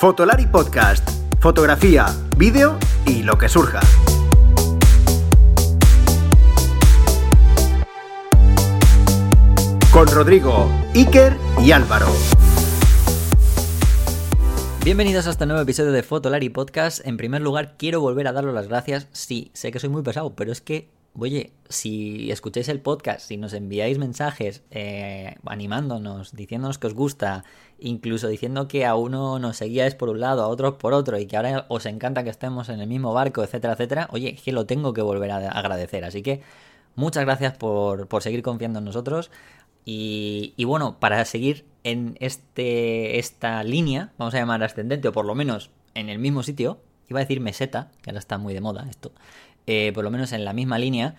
Fotolari 0.00 0.46
Podcast. 0.46 1.06
Fotografía, 1.40 2.06
vídeo 2.38 2.78
y 3.04 3.22
lo 3.22 3.36
que 3.36 3.50
surja. 3.50 3.80
Con 9.92 10.06
Rodrigo, 10.06 10.70
Iker 10.94 11.36
y 11.62 11.72
Álvaro. 11.72 12.06
Bienvenidos 14.82 15.26
a 15.26 15.32
este 15.32 15.44
nuevo 15.44 15.60
episodio 15.60 15.92
de 15.92 16.02
Fotolari 16.02 16.48
Podcast. 16.48 17.06
En 17.06 17.18
primer 17.18 17.42
lugar, 17.42 17.74
quiero 17.76 18.00
volver 18.00 18.26
a 18.26 18.32
daros 18.32 18.54
las 18.54 18.68
gracias. 18.68 19.06
Sí, 19.12 19.50
sé 19.52 19.70
que 19.70 19.80
soy 19.80 19.90
muy 19.90 20.00
pesado, 20.00 20.34
pero 20.34 20.50
es 20.50 20.62
que 20.62 20.88
Oye, 21.18 21.52
si 21.68 22.30
escucháis 22.30 22.68
el 22.68 22.80
podcast, 22.80 23.20
si 23.20 23.36
nos 23.36 23.52
enviáis 23.52 23.98
mensajes 23.98 24.62
eh, 24.70 25.34
animándonos, 25.44 26.36
diciéndonos 26.36 26.78
que 26.78 26.86
os 26.86 26.94
gusta, 26.94 27.44
incluso 27.80 28.28
diciendo 28.28 28.68
que 28.68 28.86
a 28.86 28.94
uno 28.94 29.38
nos 29.40 29.56
seguíais 29.56 29.96
por 29.96 30.08
un 30.08 30.20
lado, 30.20 30.42
a 30.42 30.48
otros 30.48 30.74
por 30.74 30.92
otro, 30.92 31.18
y 31.18 31.26
que 31.26 31.36
ahora 31.36 31.66
os 31.68 31.86
encanta 31.86 32.22
que 32.22 32.30
estemos 32.30 32.68
en 32.68 32.80
el 32.80 32.86
mismo 32.86 33.12
barco, 33.12 33.42
etcétera, 33.42 33.72
etcétera, 33.72 34.08
oye, 34.12 34.36
que 34.36 34.52
lo 34.52 34.66
tengo 34.66 34.92
que 34.92 35.02
volver 35.02 35.32
a 35.32 35.48
agradecer. 35.50 36.04
Así 36.04 36.22
que 36.22 36.42
muchas 36.94 37.24
gracias 37.24 37.56
por, 37.56 38.08
seguir 38.22 38.42
confiando 38.42 38.78
en 38.78 38.84
nosotros. 38.84 39.32
Y, 39.84 40.54
y, 40.56 40.64
bueno, 40.64 41.00
para 41.00 41.24
seguir 41.24 41.64
en 41.82 42.16
este, 42.20 43.18
esta 43.18 43.64
línea, 43.64 44.12
vamos 44.16 44.34
a 44.34 44.38
llamar 44.38 44.62
ascendente, 44.62 45.08
o 45.08 45.12
por 45.12 45.24
lo 45.24 45.34
menos 45.34 45.70
en 45.94 46.08
el 46.08 46.18
mismo 46.18 46.42
sitio, 46.44 46.78
iba 47.08 47.18
a 47.18 47.22
decir 47.24 47.40
meseta, 47.40 47.90
que 48.02 48.10
ahora 48.10 48.20
está 48.20 48.38
muy 48.38 48.54
de 48.54 48.60
moda 48.60 48.86
esto. 48.88 49.12
Eh, 49.72 49.92
por 49.92 50.02
lo 50.02 50.10
menos 50.10 50.32
en 50.32 50.44
la 50.44 50.52
misma 50.52 50.80
línea. 50.80 51.14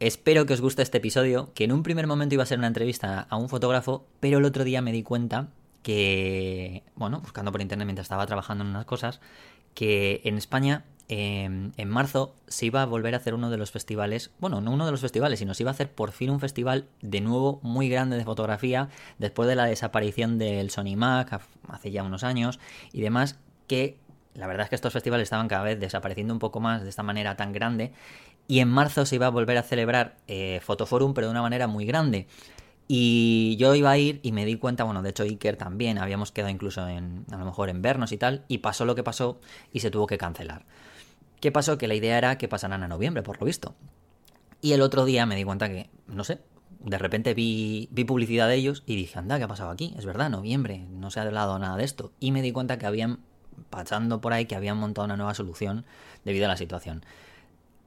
Espero 0.00 0.44
que 0.44 0.54
os 0.54 0.60
guste 0.60 0.82
este 0.82 0.98
episodio, 0.98 1.52
que 1.54 1.62
en 1.62 1.70
un 1.70 1.84
primer 1.84 2.08
momento 2.08 2.34
iba 2.34 2.42
a 2.42 2.46
ser 2.46 2.58
una 2.58 2.66
entrevista 2.66 3.28
a 3.30 3.36
un 3.36 3.48
fotógrafo, 3.48 4.08
pero 4.18 4.38
el 4.38 4.44
otro 4.44 4.64
día 4.64 4.82
me 4.82 4.90
di 4.90 5.04
cuenta 5.04 5.50
que, 5.84 6.82
bueno, 6.96 7.20
buscando 7.20 7.52
por 7.52 7.60
internet 7.60 7.86
mientras 7.86 8.06
estaba 8.06 8.26
trabajando 8.26 8.64
en 8.64 8.70
unas 8.70 8.86
cosas, 8.86 9.20
que 9.72 10.20
en 10.24 10.36
España 10.36 10.84
em, 11.06 11.70
en 11.76 11.88
marzo 11.88 12.34
se 12.48 12.66
iba 12.66 12.82
a 12.82 12.86
volver 12.86 13.14
a 13.14 13.18
hacer 13.18 13.34
uno 13.34 13.50
de 13.50 13.56
los 13.56 13.70
festivales, 13.70 14.32
bueno, 14.40 14.60
no 14.60 14.72
uno 14.72 14.84
de 14.84 14.90
los 14.90 15.00
festivales, 15.00 15.38
sino 15.38 15.54
se 15.54 15.62
iba 15.62 15.70
a 15.70 15.74
hacer 15.74 15.92
por 15.92 16.10
fin 16.10 16.30
un 16.30 16.40
festival 16.40 16.88
de 17.02 17.20
nuevo 17.20 17.60
muy 17.62 17.88
grande 17.88 18.16
de 18.16 18.24
fotografía, 18.24 18.88
después 19.18 19.48
de 19.48 19.54
la 19.54 19.66
desaparición 19.66 20.38
del 20.38 20.70
Sony 20.70 20.96
Mac 20.96 21.40
hace 21.68 21.92
ya 21.92 22.02
unos 22.02 22.24
años 22.24 22.58
y 22.92 23.00
demás, 23.00 23.38
que 23.68 23.96
la 24.34 24.46
verdad 24.46 24.64
es 24.64 24.68
que 24.70 24.74
estos 24.74 24.92
festivales 24.92 25.24
estaban 25.24 25.48
cada 25.48 25.62
vez 25.62 25.78
desapareciendo 25.80 26.32
un 26.32 26.38
poco 26.38 26.60
más 26.60 26.82
de 26.82 26.88
esta 26.88 27.02
manera 27.02 27.36
tan 27.36 27.52
grande. 27.52 27.92
Y 28.48 28.60
en 28.60 28.68
marzo 28.68 29.06
se 29.06 29.16
iba 29.16 29.26
a 29.26 29.30
volver 29.30 29.56
a 29.58 29.62
celebrar 29.62 30.16
eh, 30.26 30.60
Fotoforum, 30.62 31.14
pero 31.14 31.28
de 31.28 31.32
una 31.32 31.42
manera 31.42 31.66
muy 31.66 31.86
grande. 31.86 32.26
Y 32.88 33.56
yo 33.58 33.74
iba 33.76 33.90
a 33.90 33.98
ir 33.98 34.18
y 34.22 34.32
me 34.32 34.44
di 34.44 34.56
cuenta, 34.56 34.82
bueno, 34.82 35.02
de 35.02 35.10
hecho 35.10 35.22
Iker 35.22 35.56
también, 35.56 35.98
habíamos 35.98 36.32
quedado 36.32 36.50
incluso 36.50 36.88
en, 36.88 37.24
a 37.30 37.36
lo 37.36 37.44
mejor 37.44 37.68
en 37.68 37.82
vernos 37.82 38.10
y 38.10 38.16
tal, 38.16 38.44
y 38.48 38.58
pasó 38.58 38.84
lo 38.84 38.96
que 38.96 39.04
pasó 39.04 39.40
y 39.72 39.78
se 39.78 39.92
tuvo 39.92 40.08
que 40.08 40.18
cancelar. 40.18 40.66
¿Qué 41.40 41.52
pasó? 41.52 41.78
Que 41.78 41.86
la 41.86 41.94
idea 41.94 42.18
era 42.18 42.36
que 42.38 42.48
pasaran 42.48 42.82
a 42.82 42.88
noviembre, 42.88 43.22
por 43.22 43.38
lo 43.38 43.46
visto. 43.46 43.76
Y 44.60 44.72
el 44.72 44.82
otro 44.82 45.04
día 45.04 45.24
me 45.24 45.36
di 45.36 45.44
cuenta 45.44 45.68
que, 45.68 45.88
no 46.08 46.24
sé, 46.24 46.40
de 46.80 46.98
repente 46.98 47.34
vi, 47.34 47.88
vi 47.92 48.04
publicidad 48.04 48.48
de 48.48 48.56
ellos 48.56 48.82
y 48.86 48.96
dije, 48.96 49.18
anda, 49.18 49.38
¿qué 49.38 49.44
ha 49.44 49.48
pasado 49.48 49.70
aquí? 49.70 49.94
Es 49.96 50.04
verdad, 50.04 50.28
noviembre, 50.28 50.86
no 50.90 51.10
se 51.10 51.20
ha 51.20 51.22
hablado 51.22 51.58
nada 51.58 51.76
de 51.76 51.84
esto. 51.84 52.12
Y 52.18 52.32
me 52.32 52.42
di 52.42 52.52
cuenta 52.52 52.78
que 52.78 52.86
habían 52.86 53.20
pasando 53.68 54.20
por 54.20 54.32
ahí 54.32 54.46
que 54.46 54.56
habían 54.56 54.78
montado 54.78 55.04
una 55.04 55.16
nueva 55.16 55.34
solución 55.34 55.84
debido 56.24 56.46
a 56.46 56.48
la 56.48 56.56
situación. 56.56 57.04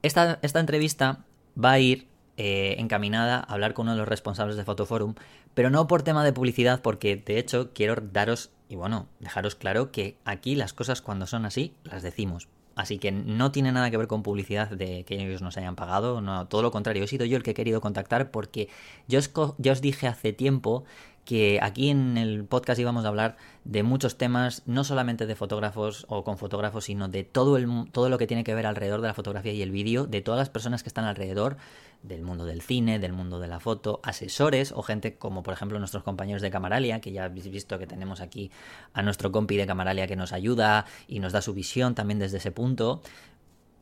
Esta, 0.02 0.38
esta 0.42 0.60
entrevista 0.60 1.24
va 1.62 1.72
a 1.72 1.78
ir 1.78 2.06
eh, 2.36 2.76
encaminada 2.78 3.38
a 3.38 3.52
hablar 3.52 3.74
con 3.74 3.84
uno 3.84 3.92
de 3.92 3.98
los 3.98 4.08
responsables 4.08 4.56
de 4.56 4.64
Fotoforum, 4.64 5.14
pero 5.54 5.70
no 5.70 5.86
por 5.86 6.02
tema 6.02 6.24
de 6.24 6.32
publicidad, 6.32 6.82
porque 6.82 7.16
de 7.16 7.38
hecho 7.38 7.72
quiero 7.72 7.94
daros 7.96 8.50
y 8.68 8.76
bueno, 8.76 9.06
dejaros 9.20 9.54
claro 9.54 9.92
que 9.92 10.16
aquí 10.24 10.56
las 10.56 10.72
cosas 10.72 11.00
cuando 11.00 11.26
son 11.26 11.44
así 11.44 11.74
las 11.84 12.02
decimos. 12.02 12.48
Así 12.76 12.98
que 12.98 13.12
no 13.12 13.52
tiene 13.52 13.70
nada 13.70 13.88
que 13.90 13.96
ver 13.96 14.08
con 14.08 14.24
publicidad 14.24 14.68
de 14.68 15.04
que 15.04 15.14
ellos 15.14 15.42
nos 15.42 15.56
hayan 15.56 15.76
pagado, 15.76 16.20
no, 16.20 16.48
todo 16.48 16.62
lo 16.62 16.72
contrario, 16.72 17.04
he 17.04 17.06
sido 17.06 17.24
yo 17.24 17.36
el 17.36 17.44
que 17.44 17.52
he 17.52 17.54
querido 17.54 17.80
contactar 17.80 18.32
porque 18.32 18.68
yo 19.06 19.20
os, 19.20 19.30
yo 19.58 19.72
os 19.72 19.80
dije 19.80 20.08
hace 20.08 20.32
tiempo 20.32 20.84
que 21.24 21.58
aquí 21.62 21.90
en 21.90 22.18
el 22.18 22.44
podcast 22.44 22.78
íbamos 22.78 23.04
a 23.04 23.08
hablar 23.08 23.36
de 23.64 23.82
muchos 23.82 24.18
temas, 24.18 24.62
no 24.66 24.84
solamente 24.84 25.26
de 25.26 25.34
fotógrafos 25.34 26.04
o 26.08 26.22
con 26.22 26.38
fotógrafos, 26.38 26.84
sino 26.84 27.08
de 27.08 27.24
todo, 27.24 27.56
el, 27.56 27.90
todo 27.92 28.08
lo 28.08 28.18
que 28.18 28.26
tiene 28.26 28.44
que 28.44 28.54
ver 28.54 28.66
alrededor 28.66 29.00
de 29.00 29.08
la 29.08 29.14
fotografía 29.14 29.52
y 29.52 29.62
el 29.62 29.70
vídeo, 29.70 30.06
de 30.06 30.20
todas 30.20 30.38
las 30.38 30.50
personas 30.50 30.82
que 30.82 30.88
están 30.88 31.04
alrededor 31.04 31.56
del 32.02 32.22
mundo 32.22 32.44
del 32.44 32.60
cine, 32.60 32.98
del 32.98 33.14
mundo 33.14 33.40
de 33.40 33.48
la 33.48 33.60
foto, 33.60 34.00
asesores 34.02 34.72
o 34.72 34.82
gente 34.82 35.16
como 35.16 35.42
por 35.42 35.54
ejemplo 35.54 35.78
nuestros 35.78 36.02
compañeros 36.02 36.42
de 36.42 36.50
Camaralia, 36.50 37.00
que 37.00 37.12
ya 37.12 37.24
habéis 37.24 37.50
visto 37.50 37.78
que 37.78 37.86
tenemos 37.86 38.20
aquí 38.20 38.50
a 38.92 39.02
nuestro 39.02 39.32
compi 39.32 39.56
de 39.56 39.66
Camaralia 39.66 40.06
que 40.06 40.16
nos 40.16 40.32
ayuda 40.32 40.84
y 41.08 41.20
nos 41.20 41.32
da 41.32 41.40
su 41.40 41.54
visión 41.54 41.94
también 41.94 42.18
desde 42.18 42.36
ese 42.36 42.52
punto. 42.52 43.00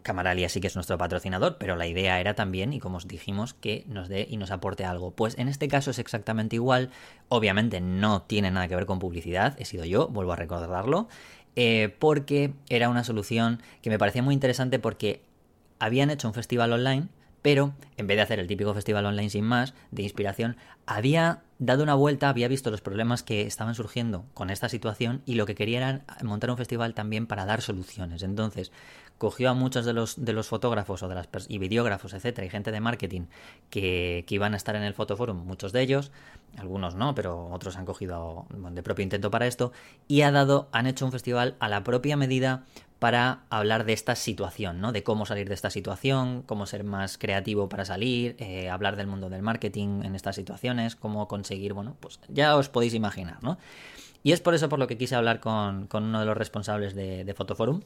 Camaralia 0.03 0.49
sí 0.49 0.61
que 0.61 0.67
es 0.67 0.75
nuestro 0.75 0.99
patrocinador, 0.99 1.57
pero 1.59 1.77
la 1.77 1.87
idea 1.87 2.21
era 2.21 2.35
también, 2.35 2.73
y 2.73 2.81
como 2.81 2.97
os 2.99 3.09
dijimos, 3.09 3.55
que 3.55 3.85
nos 3.89 4.09
dé 4.09 4.27
y 4.29 4.37
nos 4.37 4.51
aporte 4.51 4.85
algo. 4.85 5.13
Pues 5.13 5.39
en 5.39 5.49
este 5.49 5.69
caso 5.69 5.91
es 5.91 5.99
exactamente 5.99 6.57
igual. 6.57 6.91
Obviamente 7.29 7.81
no 7.81 8.23
tiene 8.23 8.51
nada 8.51 8.69
que 8.69 8.77
ver 8.77 8.87
con 8.87 8.99
publicidad, 8.99 9.55
he 9.59 9.65
sido 9.65 9.85
yo, 9.85 10.09
vuelvo 10.09 10.33
a 10.33 10.37
recordarlo, 10.37 11.09
eh, 11.57 11.95
porque 11.99 12.55
era 12.69 12.89
una 12.89 13.05
solución 13.05 13.63
que 13.83 13.91
me 13.91 13.99
parecía 13.99 14.23
muy 14.23 14.35
interesante 14.35 14.79
porque 14.79 15.23
habían 15.79 16.11
hecho 16.11 16.29
un 16.29 16.35
festival 16.35 16.73
online, 16.73 17.09
pero 17.43 17.75
en 17.97 18.07
vez 18.07 18.17
de 18.17 18.23
hacer 18.23 18.39
el 18.39 18.47
típico 18.47 18.73
festival 18.73 19.05
online 19.05 19.31
sin 19.31 19.45
más, 19.45 19.75
de 19.91 20.03
inspiración, 20.03 20.57
había 20.87 21.43
dado 21.59 21.83
una 21.83 21.95
vuelta, 21.95 22.29
había 22.29 22.49
visto 22.49 22.71
los 22.71 22.81
problemas 22.81 23.23
que 23.23 23.43
estaban 23.43 23.75
surgiendo 23.75 24.25
con 24.33 24.51
esta 24.51 24.69
situación 24.69 25.23
y 25.27 25.35
lo 25.35 25.47
que 25.47 25.55
quería 25.55 25.79
era 25.79 26.05
montar 26.23 26.51
un 26.51 26.57
festival 26.57 26.95
también 26.95 27.27
para 27.27 27.45
dar 27.45 27.61
soluciones. 27.61 28.23
Entonces, 28.23 28.73
cogió 29.19 29.51
a 29.51 29.55
muchos 29.55 29.85
de 29.85 29.93
los, 29.93 30.25
de 30.25 30.33
los 30.33 30.49
fotógrafos 30.49 31.03
o 31.03 31.09
de 31.09 31.15
las 31.15 31.29
y 31.49 31.59
videógrafos, 31.59 32.13
etcétera, 32.13 32.47
y 32.47 32.51
gente 32.51 32.73
de 32.73 32.81
marketing 32.81 33.23
que, 33.71 34.25
que, 34.27 34.35
iban 34.35 34.55
a 34.55 34.57
estar 34.57 34.75
en 34.77 34.83
el 34.83 34.95
Fotoforum, 34.95 35.47
muchos 35.47 35.73
de 35.73 35.81
ellos, 35.81 36.11
algunos 36.57 36.95
no, 36.95 37.15
pero 37.15 37.47
otros 37.47 37.77
han 37.77 37.87
cogido 37.87 38.47
de 38.51 38.83
propio 38.83 39.03
intento 39.03 39.31
para 39.31 39.47
esto, 39.47 39.73
y 40.09 40.23
ha 40.23 40.33
dado, 40.33 40.69
han 40.73 40.87
hecho 40.87 41.05
un 41.05 41.13
festival 41.13 41.57
a 41.61 41.69
la 41.69 41.85
propia 41.85 42.17
medida 42.17 42.65
para 43.03 43.41
hablar 43.51 43.85
de 43.85 43.95
esta 43.95 44.15
situación, 44.15 44.81
¿no? 44.81 44.93
De 44.93 45.03
cómo 45.03 45.27
salir 45.27 45.49
de 45.49 45.55
esta 45.55 45.71
situación, 45.71 46.43
cómo 46.43 46.67
ser 46.67 46.85
más 46.85 47.19
creativo 47.19 47.69
para 47.69 47.85
salir, 47.85 48.37
eh, 48.39 48.71
hablar 48.71 48.95
del 48.95 49.09
mundo 49.09 49.29
del 49.29 49.43
marketing 49.43 50.03
en 50.05 50.15
estas 50.15 50.37
situaciones, 50.37 50.95
cómo 50.95 51.27
conseguir, 51.27 51.73
bueno, 51.73 51.97
pues 51.99 52.21
ya 52.29 52.57
os 52.57 52.69
podéis 52.69 52.95
imaginar, 52.95 53.43
¿no? 53.43 53.59
Y 54.23 54.31
es 54.31 54.41
por 54.41 54.55
eso 54.55 54.69
por 54.69 54.79
lo 54.79 54.87
que 54.87 54.97
quise 54.97 55.17
hablar 55.17 55.41
con, 55.41 55.89
con 55.89 56.05
uno 56.05 56.21
de 56.21 56.27
los 56.27 56.37
responsables 56.37 56.95
de, 56.95 57.25
de 57.25 57.35
Fotoforum, 57.35 57.81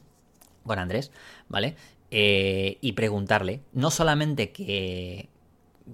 con 0.67 0.79
Andrés, 0.79 1.11
¿vale? 1.49 1.75
Eh, 2.09 2.77
y 2.79 2.93
preguntarle, 2.93 3.61
no 3.73 3.91
solamente 3.91 4.51
que, 4.51 5.27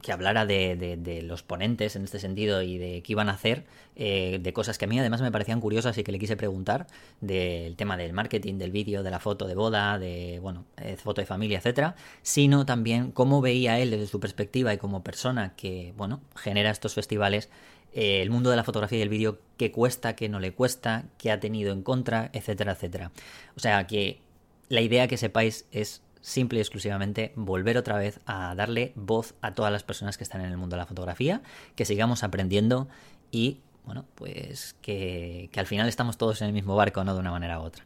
que 0.02 0.12
hablara 0.12 0.46
de, 0.46 1.22
los 1.24 1.42
ponentes 1.42 1.96
en 1.96 2.04
este 2.04 2.20
sentido 2.20 2.62
y 2.62 2.78
de 2.78 3.02
qué 3.02 3.14
iban 3.14 3.30
a 3.30 3.34
hacer, 3.34 3.66
eh, 3.96 4.40
de 4.42 4.54
cosas 4.54 4.78
que 4.78 4.86
a 4.86 4.88
mí 4.88 5.00
además 5.00 5.22
me 5.22 5.32
parecían 5.32 5.60
curiosas 5.60 5.98
y 5.98 6.04
que 6.04 6.12
le 6.12 6.20
quise 6.20 6.36
preguntar, 6.36 6.86
del 7.20 7.76
tema 7.76 7.98
del 7.98 8.14
marketing, 8.14 8.60
del 8.60 8.72
vídeo, 8.72 9.02
de 9.02 9.10
la 9.10 9.20
foto 9.20 9.48
de 9.48 9.56
boda, 9.56 9.98
de, 9.98 10.40
bueno, 10.40 10.66
eh, 10.78 10.98
foto 10.98 11.22
de 11.22 11.26
familia, 11.26 11.58
etcétera, 11.58 11.96
sino 12.22 12.66
también 12.66 13.12
cómo 13.12 13.42
veía 13.42 13.80
él 13.80 13.90
desde 13.90 14.06
su 14.08 14.20
perspectiva 14.20 14.74
y 14.74 14.78
como 14.78 15.04
persona 15.04 15.56
que, 15.56 15.94
bueno, 15.98 16.22
genera 16.36 16.70
estos 16.70 16.94
festivales, 16.94 17.50
el 17.94 18.32
mundo 18.32 18.50
de 18.50 18.56
la 18.56 18.64
fotografía 18.64 19.00
y 19.00 19.02
el 19.04 19.10
vídeo, 19.10 19.40
qué 19.58 19.72
cuesta, 19.72 20.16
qué 20.16 20.28
no 20.28 20.40
le 20.40 20.54
cuesta, 20.54 21.06
qué 21.20 21.32
ha 21.32 21.40
tenido 21.40 21.74
en 21.74 21.84
contra, 21.84 22.32
etcétera, 22.34 22.72
etcétera. 22.72 23.12
O 23.56 23.60
sea 23.60 23.86
que 23.86 24.23
la 24.70 24.82
idea 24.82 25.08
que 25.08 25.18
sepáis 25.18 25.66
es 25.72 26.02
simple 26.24 26.60
y 26.60 26.62
exclusivamente 26.62 27.34
volver 27.36 27.78
otra 27.78 27.98
vez 27.98 28.20
a 28.26 28.56
darle 28.56 28.94
voz 28.96 29.36
a 29.42 29.54
todas 29.54 29.72
las 29.72 29.84
personas 29.84 30.18
que 30.18 30.24
están 30.24 30.42
en 30.42 30.50
el 30.50 30.58
mundo 30.58 30.76
de 30.76 30.80
la 30.80 30.86
fotografía, 30.86 31.42
que 31.76 31.86
sigamos 31.86 32.24
aprendiendo 32.24 32.88
y, 33.30 33.60
bueno, 33.86 34.06
pues 34.16 34.76
que, 34.82 35.50
al 35.56 35.68
final 35.68 35.90
estamos 35.90 36.18
todos 36.18 36.42
en 36.42 36.48
el 36.48 36.54
mismo 36.54 36.76
barco, 36.76 37.04
¿no? 37.04 37.14
De 37.14 37.20
una 37.20 37.32
manera 37.32 37.60
u 37.60 37.64
otra. 37.64 37.86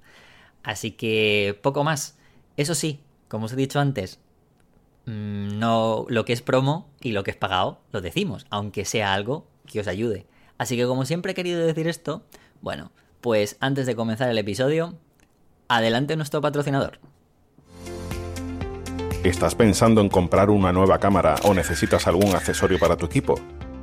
Así 0.64 0.92
que 0.92 1.60
poco 1.64 1.84
más. 1.84 2.18
Eso 2.58 2.76
sí, 2.76 3.02
como 3.28 3.46
os 3.46 3.54
he 3.54 3.56
dicho 3.56 3.80
antes, 3.80 4.20
mm, 5.06 5.58
no 5.58 6.06
lo 6.08 6.24
que 6.26 6.34
es 6.34 6.42
promo 6.44 6.90
y 7.02 7.14
lo 7.14 7.24
que 7.24 7.32
es 7.32 7.38
pagado 7.38 7.82
lo 7.92 8.02
decimos, 8.02 8.46
aunque 8.52 8.86
sea 8.86 9.14
algo 9.14 9.48
que 9.66 9.80
os 9.80 9.88
ayude. 9.88 10.28
Así 10.60 10.78
que 10.78 10.86
como 10.86 11.06
siempre 11.06 11.32
he 11.32 11.36
querido 11.36 11.66
decir 11.66 11.88
esto, 11.88 12.24
bueno, 12.62 12.92
pues 13.22 13.58
antes 13.60 13.88
de 13.88 13.96
comenzar 13.96 14.30
el 14.30 14.38
episodio, 14.38 14.96
Adelante 15.68 16.16
nuestro 16.16 16.42
patrocinador. 16.42 17.00
¿Estás 19.24 19.56
pensando 19.56 20.00
en 20.00 20.10
comprar 20.10 20.50
una 20.50 20.72
nueva 20.72 21.00
cámara 21.00 21.36
o 21.44 21.54
necesitas 21.54 22.08
algún 22.08 22.34
accesorio 22.36 22.80
para 22.80 22.96
tu 22.96 23.08
equipo? 23.08 23.36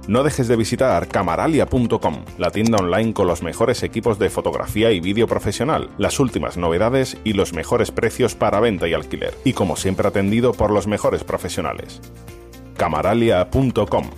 No 0.09 0.23
dejes 0.23 0.49
de 0.49 0.57
visitar 0.57 1.09
camaralia.com, 1.09 2.25
la 2.39 2.51
tienda 2.51 2.79
online 2.79 3.13
con 3.13 3.27
los 3.27 3.43
mejores 3.43 3.83
equipos 3.83 4.19
de 4.19 4.31
fotografía 4.31 4.93
y 4.93 5.01
vídeo 5.01 5.27
profesional, 5.27 5.91
las 5.99 6.21
últimas 6.21 6.57
novedades 6.57 7.17
y 7.25 7.33
los 7.33 7.53
mejores 7.53 7.91
precios 7.91 8.35
para 8.35 8.61
venta 8.61 8.87
y 8.87 8.95
alquiler, 8.95 9.35
y 9.45 9.55
como 9.55 9.77
siempre 9.77 10.09
atendido 10.09 10.53
por 10.53 10.71
los 10.71 10.87
mejores 10.87 11.25
profesionales. 11.25 12.01
camaralia.com 12.77 14.11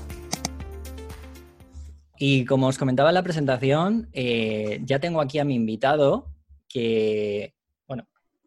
Y 2.18 2.44
como 2.44 2.66
os 2.66 2.78
comentaba 2.78 3.10
en 3.10 3.14
la 3.14 3.22
presentación, 3.22 4.08
eh, 4.12 4.80
ya 4.84 4.98
tengo 4.98 5.20
aquí 5.20 5.38
a 5.38 5.44
mi 5.44 5.54
invitado, 5.54 6.26
que, 6.68 7.55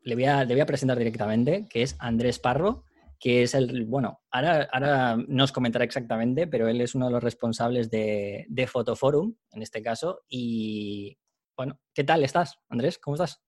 le 0.10 0.16
voy 0.16 0.26
a, 0.62 0.66
presentar 0.66 0.98
directamente, 0.98 1.68
que 1.70 1.84
es 1.84 1.96
Andrés 2.00 2.40
Parro, 2.40 2.84
que 3.20 3.44
es 3.44 3.54
el, 3.54 3.86
bueno, 3.86 4.22
ahora, 4.32 4.68
ahora 4.72 5.18
no 5.28 5.44
os 5.44 5.52
comentará 5.52 5.86
exactamente, 5.86 6.48
pero 6.48 6.68
él 6.68 6.82
es 6.82 6.96
uno 6.96 7.08
de 7.08 7.12
los 7.12 7.24
responsables 7.24 7.90
de, 7.90 8.46
de 8.50 8.68
Fotoforum, 8.68 9.36
en 9.52 9.62
este 9.62 9.82
caso. 9.82 10.22
Y, 10.30 11.18
bueno, 11.56 11.80
¿qué 11.94 12.04
tal 12.04 12.24
estás, 12.24 12.60
Andrés? 12.70 12.98
¿Cómo 12.98 13.16
estás? 13.16 13.42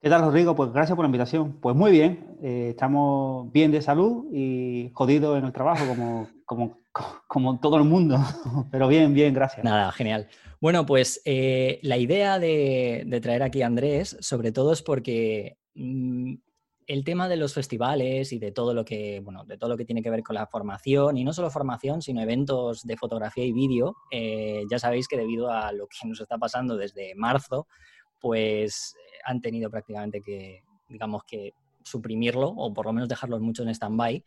¿Qué 0.00 0.10
tal, 0.10 0.20
Rodrigo? 0.20 0.54
Pues 0.54 0.70
gracias 0.70 0.94
por 0.94 1.04
la 1.04 1.08
invitación. 1.08 1.60
Pues 1.60 1.74
muy 1.74 1.90
bien, 1.90 2.36
eh, 2.42 2.68
estamos 2.70 3.50
bien 3.52 3.72
de 3.72 3.80
salud 3.80 4.26
y 4.32 4.90
jodidos 4.92 5.38
en 5.38 5.46
el 5.46 5.52
trabajo, 5.52 5.86
como, 5.86 6.28
como, 6.44 6.78
como 7.26 7.60
todo 7.60 7.76
el 7.76 7.84
mundo, 7.84 8.18
pero 8.70 8.88
bien, 8.88 9.14
bien, 9.14 9.34
gracias. 9.34 9.64
Nada, 9.64 9.90
genial. 9.92 10.28
Bueno, 10.60 10.86
pues 10.86 11.20
eh, 11.24 11.78
la 11.82 11.98
idea 11.98 12.38
de, 12.38 13.04
de, 13.06 13.20
traer 13.20 13.42
aquí 13.42 13.62
a 13.62 13.66
Andrés, 13.66 14.16
sobre 14.20 14.50
todo 14.50 14.72
es 14.72 14.82
porque 14.82 15.58
mmm, 15.74 16.34
el 16.86 17.04
tema 17.04 17.28
de 17.28 17.36
los 17.36 17.54
festivales 17.54 18.32
y 18.32 18.38
de 18.38 18.52
todo 18.52 18.74
lo 18.74 18.84
que, 18.84 19.20
bueno, 19.20 19.44
de 19.44 19.56
todo 19.56 19.70
lo 19.70 19.76
que 19.76 19.84
tiene 19.84 20.02
que 20.02 20.10
ver 20.10 20.22
con 20.22 20.34
la 20.34 20.46
formación, 20.46 21.16
y 21.16 21.24
no 21.24 21.32
solo 21.32 21.50
formación, 21.50 22.02
sino 22.02 22.20
eventos 22.20 22.82
de 22.82 22.96
fotografía 22.96 23.44
y 23.44 23.52
vídeo, 23.52 23.96
eh, 24.10 24.62
ya 24.70 24.78
sabéis 24.78 25.08
que 25.08 25.16
debido 25.16 25.50
a 25.50 25.72
lo 25.72 25.86
que 25.86 26.06
nos 26.06 26.20
está 26.20 26.38
pasando 26.38 26.76
desde 26.76 27.14
marzo, 27.14 27.66
pues 28.20 28.94
han 29.24 29.40
tenido 29.40 29.70
prácticamente 29.70 30.20
que, 30.20 30.62
digamos 30.88 31.22
que, 31.24 31.52
suprimirlo 31.82 32.48
o 32.48 32.72
por 32.72 32.86
lo 32.86 32.94
menos 32.94 33.10
dejarlos 33.10 33.42
mucho 33.42 33.62
en 33.62 33.68
stand-by. 33.68 34.24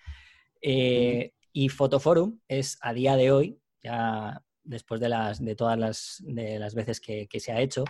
Eh, 0.61 1.31
y 1.53 1.69
Fotoforum 1.69 2.39
es 2.47 2.77
a 2.81 2.93
día 2.93 3.15
de 3.15 3.31
hoy, 3.31 3.59
ya 3.83 4.43
después 4.63 4.99
de, 4.99 5.09
las, 5.09 5.43
de 5.43 5.55
todas 5.55 5.77
las, 5.77 6.23
de 6.25 6.59
las 6.59 6.75
veces 6.75 6.99
que, 6.99 7.27
que 7.27 7.39
se 7.39 7.51
ha 7.51 7.61
hecho, 7.61 7.85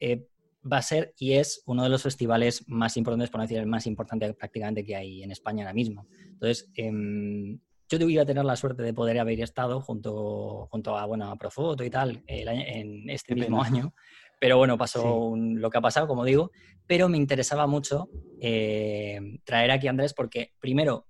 eh, 0.00 0.26
va 0.70 0.78
a 0.78 0.82
ser 0.82 1.12
y 1.18 1.32
es 1.34 1.62
uno 1.66 1.82
de 1.82 1.90
los 1.90 2.02
festivales 2.02 2.64
más 2.66 2.96
importantes, 2.96 3.30
por 3.30 3.38
no 3.38 3.44
decir 3.44 3.58
el 3.58 3.66
más 3.66 3.86
importante 3.86 4.32
prácticamente 4.34 4.84
que 4.84 4.96
hay 4.96 5.22
en 5.22 5.30
España 5.30 5.64
ahora 5.64 5.74
mismo. 5.74 6.06
Entonces, 6.32 6.70
eh, 6.76 7.58
yo 7.88 8.08
iba 8.08 8.22
a 8.22 8.26
tener 8.26 8.44
la 8.44 8.56
suerte 8.56 8.82
de 8.82 8.94
poder 8.94 9.18
haber 9.18 9.40
estado 9.40 9.80
junto, 9.80 10.66
junto 10.70 10.96
a, 10.96 11.06
bueno, 11.06 11.30
a 11.30 11.36
Profoto 11.36 11.84
y 11.84 11.90
tal 11.90 12.22
el, 12.26 12.48
en 12.48 13.10
este 13.10 13.34
Qué 13.34 13.40
mismo 13.40 13.62
pena. 13.62 13.68
año. 13.68 13.94
Pero 14.40 14.58
bueno, 14.58 14.76
pasó 14.76 15.00
sí. 15.00 15.06
un, 15.06 15.60
lo 15.60 15.70
que 15.70 15.78
ha 15.78 15.80
pasado, 15.80 16.06
como 16.06 16.24
digo, 16.24 16.50
pero 16.86 17.08
me 17.08 17.16
interesaba 17.16 17.66
mucho 17.66 18.08
eh, 18.40 19.38
traer 19.44 19.70
aquí 19.70 19.86
a 19.86 19.90
Andrés 19.90 20.12
porque, 20.12 20.52
primero, 20.58 21.06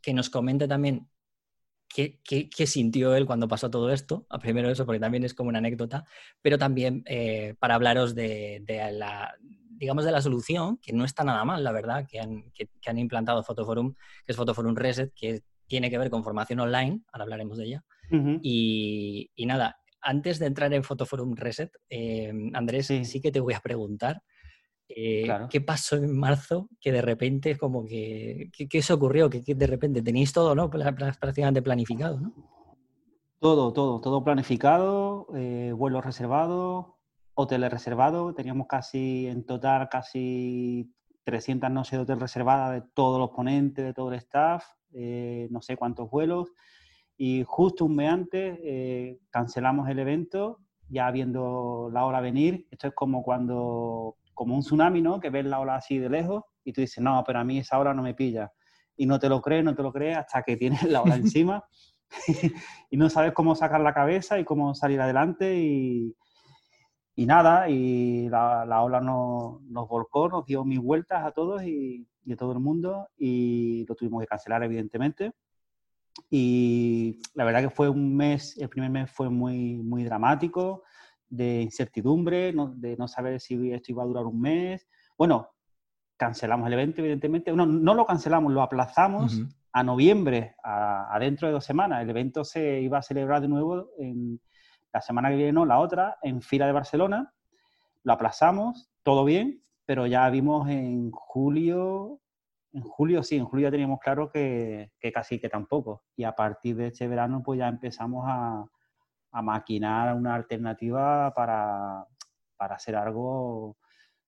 que 0.00 0.14
nos 0.14 0.30
comente 0.30 0.68
también 0.68 1.08
qué, 1.92 2.20
qué, 2.24 2.48
qué, 2.48 2.66
sintió 2.66 3.14
él 3.14 3.26
cuando 3.26 3.48
pasó 3.48 3.70
todo 3.70 3.90
esto. 3.90 4.26
Primero 4.40 4.70
eso, 4.70 4.86
porque 4.86 5.00
también 5.00 5.24
es 5.24 5.34
como 5.34 5.48
una 5.48 5.58
anécdota, 5.58 6.04
pero 6.40 6.56
también 6.56 7.02
eh, 7.06 7.54
para 7.58 7.74
hablaros 7.74 8.14
de, 8.14 8.62
de, 8.64 8.92
la 8.92 9.34
digamos 9.80 10.04
de 10.04 10.12
la 10.12 10.22
solución, 10.22 10.78
que 10.78 10.92
no 10.92 11.04
está 11.04 11.24
nada 11.24 11.44
mal, 11.44 11.64
la 11.64 11.72
verdad, 11.72 12.06
que 12.08 12.20
han, 12.20 12.50
que, 12.52 12.68
que 12.80 12.90
han 12.90 12.98
implantado 12.98 13.42
Fotoforum, 13.42 13.94
que 14.24 14.32
es 14.32 14.36
Fotoforum 14.36 14.74
Reset, 14.74 15.12
que 15.14 15.42
tiene 15.66 15.88
que 15.88 15.98
ver 15.98 16.10
con 16.10 16.22
formación 16.22 16.60
online, 16.60 17.00
ahora 17.12 17.24
hablaremos 17.24 17.56
de 17.56 17.64
ella. 17.64 17.84
Uh 18.10 18.16
-huh. 18.16 18.40
y, 18.42 19.30
y, 19.34 19.46
nada, 19.46 19.78
antes 20.02 20.38
de 20.38 20.46
entrar 20.46 20.72
en 20.74 20.84
Fotoforum 20.84 21.34
Reset, 21.34 21.70
eh, 21.88 22.32
Andrés, 22.54 22.88
sí. 22.88 23.04
sí. 23.04 23.20
que 23.20 23.32
te 23.32 23.40
voy 23.40 23.54
a 23.54 23.60
preguntar 23.60 24.22
eh, 24.94 25.22
claro. 25.24 25.48
qué 25.48 25.60
pasó 25.60 25.96
en 25.96 26.18
marzo 26.18 26.68
que 26.80 26.92
de 26.92 27.02
repente 27.02 27.56
como 27.56 27.84
que, 27.84 28.50
¿qué, 28.52 28.82
se 28.82 28.92
ocurrió? 28.92 29.30
Que, 29.30 29.42
que, 29.42 29.54
de 29.54 29.66
repente 29.66 30.02
tenéis 30.02 30.32
todo, 30.32 30.54
¿no? 30.54 30.68
Prácticamente 30.70 31.62
planificado, 31.62 32.18
¿no? 32.18 32.32
Todo, 33.38 33.72
todo, 33.72 34.00
todo 34.02 34.22
planificado, 34.22 35.28
eh, 35.34 35.72
vuelos 35.74 36.04
reservados, 36.04 36.86
hoteles 37.32 37.70
reservados, 37.70 38.34
teníamos 38.34 38.66
casi, 38.66 39.28
en 39.28 39.46
total, 39.46 39.88
casi 39.88 40.92
300 41.24 41.70
noches 41.70 41.92
de 41.92 41.98
hotel 41.98 42.20
reservadas 42.20 42.72
de 42.72 42.86
todos 42.92 43.18
los 43.18 43.30
ponentes, 43.30 43.82
de 43.82 43.94
todo 43.94 44.12
el 44.12 44.18
staff, 44.18 44.64
eh, 44.92 45.48
no 45.50 45.62
sé 45.62 45.76
cuántos 45.76 46.10
vuelos, 46.10 46.52
y 47.16 47.42
justo 47.46 47.86
un 47.86 47.96
mes 47.96 48.10
antes 48.10 48.58
eh, 48.62 49.18
cancelamos 49.30 49.88
el 49.88 50.00
evento, 50.00 50.60
ya 50.90 51.10
viendo 51.10 51.88
la 51.92 52.04
hora 52.04 52.20
venir. 52.20 52.66
Esto 52.70 52.88
es 52.88 52.94
como 52.94 53.22
cuando, 53.22 54.16
como 54.40 54.54
un 54.54 54.62
tsunami, 54.62 55.02
¿no? 55.02 55.20
Que 55.20 55.28
ves 55.28 55.44
la 55.44 55.60
ola 55.60 55.74
así 55.74 55.98
de 55.98 56.08
lejos 56.08 56.44
y 56.64 56.72
tú 56.72 56.80
dices, 56.80 57.04
no, 57.04 57.22
pero 57.26 57.40
a 57.40 57.44
mí 57.44 57.58
esa 57.58 57.78
hora 57.78 57.92
no 57.92 58.02
me 58.02 58.14
pilla. 58.14 58.50
Y 58.96 59.04
no 59.04 59.18
te 59.18 59.28
lo 59.28 59.42
crees, 59.42 59.62
no 59.62 59.74
te 59.74 59.82
lo 59.82 59.92
crees 59.92 60.16
hasta 60.16 60.42
que 60.42 60.56
tienes 60.56 60.82
la 60.84 61.02
ola 61.02 61.16
encima 61.16 61.62
y 62.90 62.96
no 62.96 63.10
sabes 63.10 63.34
cómo 63.34 63.54
sacar 63.54 63.82
la 63.82 63.92
cabeza 63.92 64.38
y 64.38 64.46
cómo 64.46 64.74
salir 64.74 64.98
adelante 64.98 65.58
y, 65.60 66.16
y 67.16 67.26
nada, 67.26 67.68
y 67.68 68.30
la, 68.30 68.64
la 68.64 68.82
ola 68.82 69.02
nos, 69.02 69.60
nos, 69.64 69.86
volcó, 69.86 70.30
nos 70.30 70.46
dio 70.46 70.64
mil 70.64 70.80
vueltas 70.80 71.22
a 71.22 71.32
todos 71.32 71.62
y, 71.62 72.08
y 72.24 72.32
a 72.32 72.36
todo 72.36 72.52
el 72.52 72.60
mundo 72.60 73.08
y 73.18 73.84
lo 73.86 73.94
tuvimos 73.94 74.22
que 74.22 74.26
cancelar, 74.26 74.62
evidentemente. 74.62 75.32
Y 76.30 77.20
la 77.34 77.44
verdad 77.44 77.60
que 77.60 77.68
fue 77.68 77.90
un 77.90 78.16
mes, 78.16 78.56
el 78.56 78.70
primer 78.70 78.88
mes 78.88 79.10
fue 79.10 79.28
muy, 79.28 79.76
muy 79.82 80.02
dramático, 80.02 80.84
de 81.30 81.62
incertidumbre, 81.62 82.52
no, 82.52 82.74
de 82.74 82.96
no 82.96 83.08
saber 83.08 83.40
si 83.40 83.72
esto 83.72 83.92
iba 83.92 84.02
a 84.02 84.06
durar 84.06 84.26
un 84.26 84.40
mes. 84.40 84.86
Bueno, 85.16 85.48
cancelamos 86.16 86.66
el 86.66 86.74
evento, 86.74 87.00
evidentemente. 87.00 87.52
No, 87.52 87.64
no 87.64 87.94
lo 87.94 88.04
cancelamos, 88.04 88.52
lo 88.52 88.62
aplazamos 88.62 89.38
uh 89.38 89.42
-huh. 89.42 89.54
a 89.72 89.82
noviembre, 89.82 90.56
a, 90.62 91.14
a, 91.14 91.18
dentro 91.18 91.48
de 91.48 91.54
dos 91.54 91.64
semanas. 91.64 92.02
El 92.02 92.10
evento 92.10 92.44
se 92.44 92.80
iba 92.80 92.98
a 92.98 93.02
celebrar 93.02 93.40
de 93.40 93.48
nuevo 93.48 93.90
en 93.98 94.40
la 94.92 95.00
semana 95.00 95.30
que 95.30 95.36
viene, 95.36 95.52
no, 95.52 95.64
la 95.64 95.78
otra, 95.78 96.18
en 96.22 96.42
Fila 96.42 96.66
de 96.66 96.72
Barcelona. 96.72 97.32
Lo 98.02 98.12
aplazamos, 98.12 98.90
todo 99.04 99.24
bien, 99.24 99.62
pero 99.86 100.06
ya 100.06 100.28
vimos 100.28 100.68
en 100.68 101.10
julio 101.12 102.20
en 102.72 102.82
julio 102.82 103.22
sí, 103.24 103.36
en 103.36 103.46
julio 103.46 103.66
ya 103.66 103.72
teníamos 103.72 103.98
claro 103.98 104.30
que, 104.30 104.92
que, 105.00 105.10
casi 105.10 105.40
que 105.40 105.48
tampoco. 105.48 106.04
Y 106.16 106.24
a 106.24 106.36
partir 106.36 106.76
de 106.76 106.88
este 106.88 107.08
verano 107.08 107.42
pues 107.42 107.58
ya 107.58 107.68
empezamos 107.68 108.24
a, 108.28 108.64
a 109.32 109.42
maquinar 109.42 110.14
una 110.14 110.34
alternativa 110.34 111.32
para, 111.34 112.04
para 112.56 112.74
hacer 112.74 112.96
algo 112.96 113.76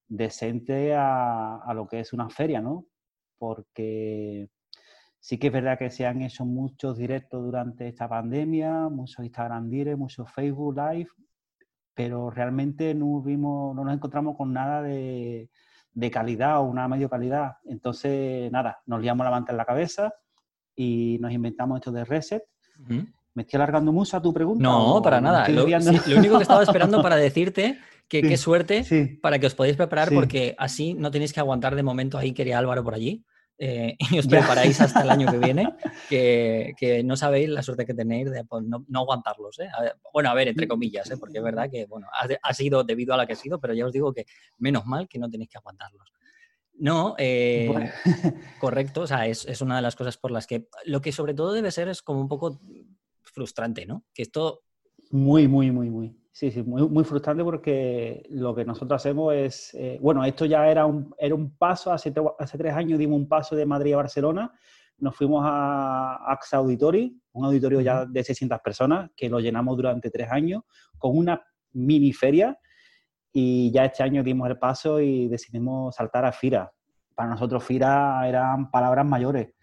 decente 0.07 0.95
a, 0.95 1.57
a, 1.57 1.73
lo 1.73 1.87
que 1.87 1.99
es 1.99 2.13
una 2.13 2.29
feria, 2.29 2.61
¿no? 2.61 2.85
Porque 3.37 4.49
sí 5.19 5.37
que 5.37 5.47
es 5.47 5.53
verdad 5.53 5.77
que 5.77 5.89
se 5.89 6.05
han 6.05 6.21
hecho 6.21 6.45
muchos 6.45 6.97
directos 6.97 7.43
durante 7.43 7.87
esta 7.87 8.07
pandemia, 8.07 8.89
muchos 8.89 9.25
Instagram 9.25 9.69
Direct, 9.69 9.97
muchos 9.97 10.31
Facebook 10.31 10.75
Live, 10.75 11.09
pero 11.93 12.29
realmente 12.29 12.93
no, 12.93 13.21
vimos, 13.21 13.75
no 13.75 13.83
nos 13.83 13.93
encontramos 13.93 14.37
con 14.37 14.53
nada 14.53 14.81
de 14.81 15.49
de 15.93 16.11
calidad 16.11 16.59
o 16.59 16.63
una 16.63 16.87
medio 16.87 17.09
calidad. 17.09 17.57
Entonces, 17.65 18.51
nada, 18.51 18.81
nos 18.85 19.01
liamos 19.01 19.23
la 19.23 19.31
manta 19.31 19.51
en 19.51 19.57
la 19.57 19.65
cabeza 19.65 20.13
y 20.75 21.17
nos 21.21 21.31
inventamos 21.31 21.77
esto 21.77 21.91
de 21.91 22.05
reset. 22.05 22.43
¿Me 23.35 23.43
estoy 23.43 23.57
alargando 23.57 23.91
mucho 23.91 24.17
a 24.17 24.21
tu 24.21 24.33
pregunta? 24.33 24.63
No, 24.63 25.01
para 25.01 25.19
nada. 25.19 25.47
Lo, 25.49 25.65
sí, 25.65 26.11
lo, 26.11 26.17
único 26.17 26.37
que 26.37 26.43
estaba 26.43 26.63
esperando 26.63 27.01
para 27.01 27.15
decirte 27.17 27.79
que 28.07 28.21
sí, 28.21 28.27
qué 28.27 28.37
suerte 28.37 28.83
sí. 28.83 29.19
para 29.21 29.39
que 29.39 29.47
os 29.47 29.55
podáis 29.55 29.75
preparar 29.75 30.09
porque 30.13 30.55
así 30.57 30.93
no 30.93 31.09
tenéis 31.09 31.33
que 31.33 31.39
aguantar 31.39 31.75
de 31.75 31.83
momento 31.83 32.17
ahí 32.17 32.33
quería 32.33 32.59
Álvaro 32.59 32.83
por 32.83 32.93
allí. 32.93 33.23
Eh, 33.57 33.95
y 34.11 34.19
os 34.19 34.27
preparáis 34.27 34.81
hasta 34.81 35.01
el 35.01 35.09
año 35.09 35.31
que 35.31 35.37
viene, 35.37 35.73
que, 36.09 36.73
que, 36.77 37.03
no 37.03 37.15
sabéis 37.15 37.49
la 37.49 37.61
suerte 37.61 37.85
que 37.85 37.93
tenéis 37.93 38.31
de 38.31 38.43
pues, 38.45 38.63
no, 38.63 38.85
no, 38.87 38.99
aguantarlos. 38.99 39.59
¿eh? 39.59 39.69
Bueno, 40.11 40.29
a 40.29 40.33
ver, 40.33 40.49
entre 40.49 40.67
comillas, 40.67 41.09
¿eh? 41.11 41.17
porque 41.17 41.37
es 41.37 41.43
verdad 41.43 41.69
que 41.71 41.85
bueno, 41.85 42.07
ha, 42.11 42.27
ha, 42.41 42.53
sido 42.53 42.83
debido 42.83 43.13
a 43.13 43.17
la 43.17 43.25
que 43.25 43.33
ha 43.33 43.37
sido, 43.37 43.59
pero 43.59 43.73
ya 43.73 43.85
os 43.85 43.93
digo 43.93 44.13
que 44.13 44.25
menos 44.57 44.85
mal 44.85 45.07
que 45.07 45.19
no 45.19 45.29
tenéis 45.29 45.49
que 45.49 45.57
aguantarlos. 45.59 46.11
No, 46.75 47.15
eh, 47.19 47.69
bueno. 47.71 47.91
correcto, 48.59 49.01
o 49.01 49.07
sea, 49.07 49.27
es, 49.27 49.45
es, 49.45 49.61
una 49.61 49.75
de 49.75 49.83
las 49.83 49.95
cosas 49.95 50.17
por 50.17 50.31
las 50.31 50.47
que 50.47 50.67
lo 50.85 51.01
que 51.01 51.11
sobre 51.11 51.35
todo 51.35 51.53
debe 51.53 51.71
ser 51.71 51.87
es 51.87 52.01
como 52.01 52.19
un 52.19 52.27
poco 52.27 52.59
frustrante, 53.33 53.85
¿no? 53.85 54.05
Que 54.13 54.23
esto... 54.23 54.61
Muy, 55.11 55.47
muy, 55.47 55.69
muy, 55.69 55.89
muy. 55.89 56.17
Sí, 56.31 56.49
sí, 56.49 56.63
muy, 56.63 56.87
muy 56.89 57.03
frustrante 57.03 57.43
porque 57.43 58.23
lo 58.29 58.55
que 58.55 58.65
nosotros 58.65 58.99
hacemos 58.99 59.35
es, 59.35 59.73
eh, 59.75 59.99
bueno, 60.01 60.25
esto 60.25 60.45
ya 60.45 60.67
era 60.67 60.87
un, 60.87 61.13
era 61.19 61.35
un 61.35 61.55
paso, 61.55 61.91
hace, 61.91 62.11
hace 62.39 62.57
tres 62.57 62.73
años 62.73 62.97
dimos 62.97 63.17
un 63.17 63.27
paso 63.27 63.55
de 63.55 63.67
Madrid 63.67 63.93
a 63.93 63.97
Barcelona, 63.97 64.51
nos 64.97 65.15
fuimos 65.15 65.43
a 65.45 66.31
AXA 66.31 66.57
Auditori, 66.57 67.21
un 67.33 67.45
auditorio 67.45 67.81
ya 67.81 68.05
de 68.05 68.23
600 68.23 68.59
personas, 68.61 69.11
que 69.15 69.29
lo 69.29 69.39
llenamos 69.39 69.77
durante 69.77 70.09
tres 70.09 70.31
años, 70.31 70.63
con 70.97 71.15
una 71.15 71.39
mini 71.73 72.13
feria, 72.13 72.57
y 73.31 73.71
ya 73.71 73.85
este 73.85 74.03
año 74.03 74.23
dimos 74.23 74.49
el 74.49 74.57
paso 74.57 74.99
y 74.99 75.27
decidimos 75.27 75.95
saltar 75.95 76.25
a 76.25 76.31
FIRA. 76.31 76.71
Para 77.13 77.29
nosotros 77.29 77.63
FIRA 77.63 78.27
eran 78.27 78.71
palabras 78.71 79.05
mayores. 79.05 79.53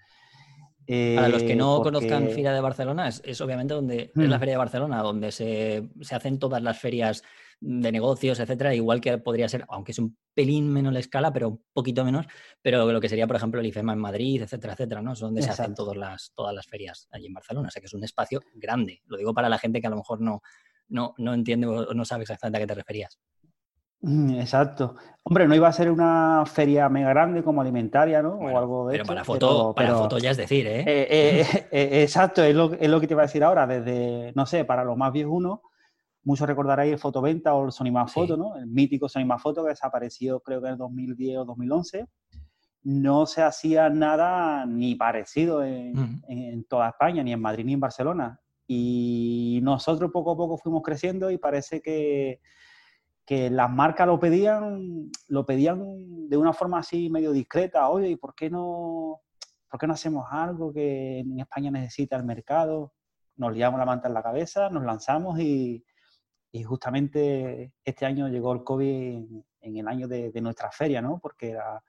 Eh, 0.87 1.15
Para 1.17 1.29
los 1.29 1.43
que 1.43 1.55
no 1.55 1.77
porque... 1.77 1.93
conozcan 1.93 2.29
Feria 2.29 2.53
de 2.53 2.61
Barcelona, 2.61 3.09
es, 3.09 3.23
es 3.25 3.41
obviamente 3.41 3.75
donde 3.75 4.11
mm. 4.15 4.21
es 4.23 4.29
la 4.29 4.39
Feria 4.39 4.55
de 4.55 4.59
Barcelona, 4.59 5.03
donde 5.03 5.31
se, 5.31 5.89
se, 6.01 6.15
hacen 6.15 6.39
todas 6.39 6.63
las 6.63 6.79
ferias 6.79 7.23
de 7.61 7.93
negocios, 7.93 8.41
etcétera, 8.41 8.75
igual 8.75 9.01
que 9.01 9.19
podría 9.19 9.49
ser, 9.49 9.67
aunque 9.69 9.93
es 9.93 9.99
un 9.99 10.17
pelín 10.35 10.73
menos 10.73 10.93
la 10.93 10.99
escala, 10.99 11.33
pero 11.33 11.49
un 11.49 11.65
poquito 11.73 12.05
menos, 12.05 12.27
pero 12.63 12.91
lo 12.91 13.01
que 13.01 13.09
sería, 13.09 13.27
por 13.27 13.37
ejemplo, 13.37 13.61
el 13.61 13.67
IFEMA 13.67 13.93
en 13.93 13.99
Madrid, 13.99 14.43
etcétera, 14.43 14.73
etcétera, 14.73 15.03
¿no? 15.03 15.13
Es 15.13 15.21
donde 15.21 15.41
Exacto. 15.41 15.57
se 15.57 15.63
hacen 15.63 15.75
todas 15.75 15.97
las, 15.97 16.33
todas 16.35 16.55
las 16.55 16.67
ferias 16.67 17.07
allí 17.11 17.27
en 17.27 17.35
Barcelona. 17.35 17.69
O 17.69 17.71
sea 17.71 17.81
que 17.81 17.87
es 17.87 17.95
un 17.95 18.03
espacio 18.03 18.41
grande. 18.55 19.03
Lo 19.07 19.19
digo 19.19 19.35
para 19.35 19.49
la 19.49 19.59
gente 19.59 19.81
que 19.81 19.87
a 19.87 19.91
lo 19.91 19.97
mejor 19.97 20.23
no, 20.23 20.41
no, 20.89 21.15
no 21.19 21.35
entiende 21.35 21.67
o 21.67 21.93
no 21.93 22.05
sabe 22.05 22.23
exactamente 22.23 22.57
a 22.57 22.61
qué 22.61 22.67
te 22.67 22.75
referías. 22.75 23.19
Exacto. 24.03 24.97
Hombre, 25.23 25.47
no 25.47 25.55
iba 25.55 25.69
a 25.69 25.73
ser 25.73 25.91
una 25.91 26.45
feria 26.47 26.89
mega 26.89 27.11
grande 27.11 27.43
como 27.43 27.61
alimentaria, 27.61 28.23
¿no? 28.23 28.37
o 28.37 28.59
algo 28.59 28.89
de 28.89 28.93
pero 28.95 29.05
para 29.05 29.25
foto, 29.25 29.75
para 29.75 29.95
foto 29.95 30.19
ya 30.19 30.31
es 30.31 30.39
decir, 30.39 30.67
¿eh? 30.67 30.85
eh, 30.87 31.07
eh, 31.11 31.69
eh 31.71 32.03
exacto, 32.03 32.43
es 32.43 32.55
lo, 32.55 32.73
es 32.73 32.89
lo, 32.89 33.01
que 33.01 33.07
te 33.07 33.15
iba 33.15 33.23
a 33.23 33.27
decir 33.27 33.45
ahora. 33.45 33.67
Desde, 33.67 34.33
no 34.35 34.47
sé, 34.47 34.65
para 34.65 34.85
los 34.85 34.97
más 34.97 35.13
uno, 35.15 35.63
muchos 36.25 36.49
recordaréis 36.49 36.95
el 36.95 36.99
Fotoventa 36.99 37.55
o 37.55 37.67
el 37.67 37.73
Sony 37.73 37.93
Más 37.93 38.11
Foto, 38.11 38.37
¿no? 38.37 38.57
El 38.57 38.67
mítico 38.67 39.09
Sony 39.09 39.27
Más 39.27 39.43
Foto 39.43 39.63
que 39.63 39.71
desapareció 39.71 40.41
creo 40.41 40.61
que 40.63 40.69
en 40.69 40.73
el 40.73 40.79
2010 40.79 41.39
o 41.39 41.45
2011. 41.45 42.07
No 42.83 43.27
se 43.27 43.43
hacía 43.43 43.91
nada 43.91 44.65
ni 44.65 44.95
parecido 44.95 45.63
en, 45.63 46.23
en 46.27 46.65
toda 46.65 46.89
España, 46.89 47.23
ni 47.23 47.35
en 47.35 47.41
Madrid 47.41 47.67
ni 47.67 47.75
en 47.75 47.81
Barcelona. 47.81 48.41
Y 48.67 49.61
nosotros 49.63 50.11
poco 50.11 50.33
a 50.33 50.37
poco 50.37 50.57
fuimos 50.57 50.83
creciendo 50.83 51.31
y 51.31 51.37
parece 51.37 51.83
que 51.83 52.41
que 53.31 53.49
las 53.49 53.71
marcas 53.71 54.09
lo 54.09 54.19
pedían, 54.19 55.09
lo 55.29 55.47
pedían 55.47 56.29
de 56.29 56.37
una 56.37 56.53
forma 56.53 56.81
así 56.81 57.09
medio 57.11 57.31
discreta, 57.31 57.89
oye, 57.89 58.09
¿y 58.09 58.17
por 58.17 58.35
qué 58.35 58.51
no, 58.51 59.21
por 59.71 59.79
qué 59.79 59.87
no 59.87 59.93
hacemos 59.93 60.27
algo 60.33 60.73
que 60.73 61.21
en 61.21 61.39
España 61.39 61.71
necesita 61.71 62.17
el 62.17 62.25
mercado? 62.25 62.93
Nos 63.37 63.55
liamos 63.55 63.79
la 63.79 63.87
manta 63.87 64.09
en 64.09 64.15
la 64.15 64.23
cabeza, 64.25 64.69
nos 64.69 64.83
lanzamos 64.83 65.39
y, 65.39 65.85
y 66.51 66.65
justamente 66.65 67.73
este 67.85 68.05
año 68.05 68.27
llegó 68.27 68.53
el 68.53 68.65
COVID 68.65 69.23
en, 69.61 69.77
el 69.77 69.87
año 69.87 70.09
de, 70.09 70.33
nuestra 70.41 70.73
feria, 70.73 71.01
¿no? 71.01 71.21
Porque 71.23 71.51
era, 71.51 71.81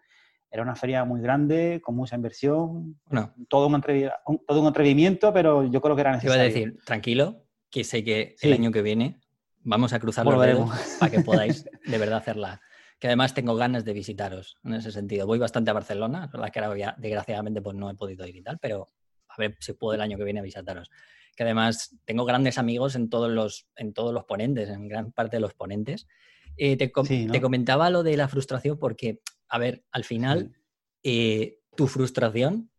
era 0.52 0.62
una 0.62 0.76
feria 0.76 1.04
muy 1.06 1.22
grande, 1.22 1.82
con 1.84 1.96
mucha 1.96 2.16
inversión, 2.16 3.02
todo, 3.50 3.66
un 3.66 3.82
todo 4.46 4.62
un 4.62 4.68
atrevimiento, 4.68 5.34
pero 5.34 5.64
yo 5.64 5.82
creo 5.82 5.96
que 5.96 6.02
era 6.02 6.12
necesario. 6.12 6.36
Iba 6.36 6.44
a 6.44 6.54
decir, 6.54 6.78
tranquilo, 6.86 7.48
que 7.72 7.84
sé 7.84 8.04
que 8.04 8.36
el 8.44 8.54
año 8.54 8.72
que 8.72 8.84
viene 8.84 9.20
Vamos 9.63 9.94
a 9.94 10.00
cruzar 10.00 10.25
los 10.25 10.41
dedos 10.41 10.70
para 11.00 11.12
que 11.12 11.22
podáis 11.22 11.65
de 11.86 11.98
verdad 11.98 12.18
hacerla. 12.18 12.62
Que 13.00 13.08
además 13.08 13.34
tengo 13.34 13.56
ganas 13.56 13.84
de 13.84 13.94
visitaros 13.94 14.58
en 14.63 14.75
ese 14.75 14.91
sentido. 14.91 15.25
Voy 15.25 15.39
bastante 15.39 15.72
a 15.72 15.74
Barcelona, 15.74 16.30
la 16.34 16.51
que 16.51 16.60
ahora 16.60 16.96
desgraciadamente 16.98 17.62
pues 17.62 17.75
no 17.75 17.89
he 17.89 17.96
podido 17.96 18.27
ir 18.27 18.36
y 18.36 18.44
tal, 18.44 18.60
pero 18.60 18.88
a 19.27 19.36
ver 19.38 19.58
si 19.60 19.74
puedo 19.74 19.96
el 19.96 20.01
año 20.01 20.18
que 20.18 20.24
viene 20.24 20.41
visitaros. 20.41 20.89
Que 21.36 21.44
además 21.44 21.96
tengo 22.06 22.25
grandes 22.25 22.58
amigos 22.58 22.96
en 22.96 23.10
todos 23.10 23.32
los, 23.32 23.68
en 23.75 23.94
todos 23.94 24.13
los 24.13 24.25
ponentes, 24.25 24.70
en 24.70 24.88
gran 24.88 25.12
parte 25.12 25.38
de 25.38 25.41
los 25.41 25.53
ponentes. 25.53 26.08
Eh, 26.58 26.77
te, 26.77 26.91
comentaba 26.91 27.89
lo 27.89 28.03
de 28.03 28.18
la 28.18 28.27
frustración 28.27 28.77
porque, 28.77 29.22
a 29.48 29.58
ver, 29.58 29.84
al 29.91 30.03
final, 30.03 30.53
eh, 31.03 31.60
tu 31.75 31.88
frustración, 31.88 32.70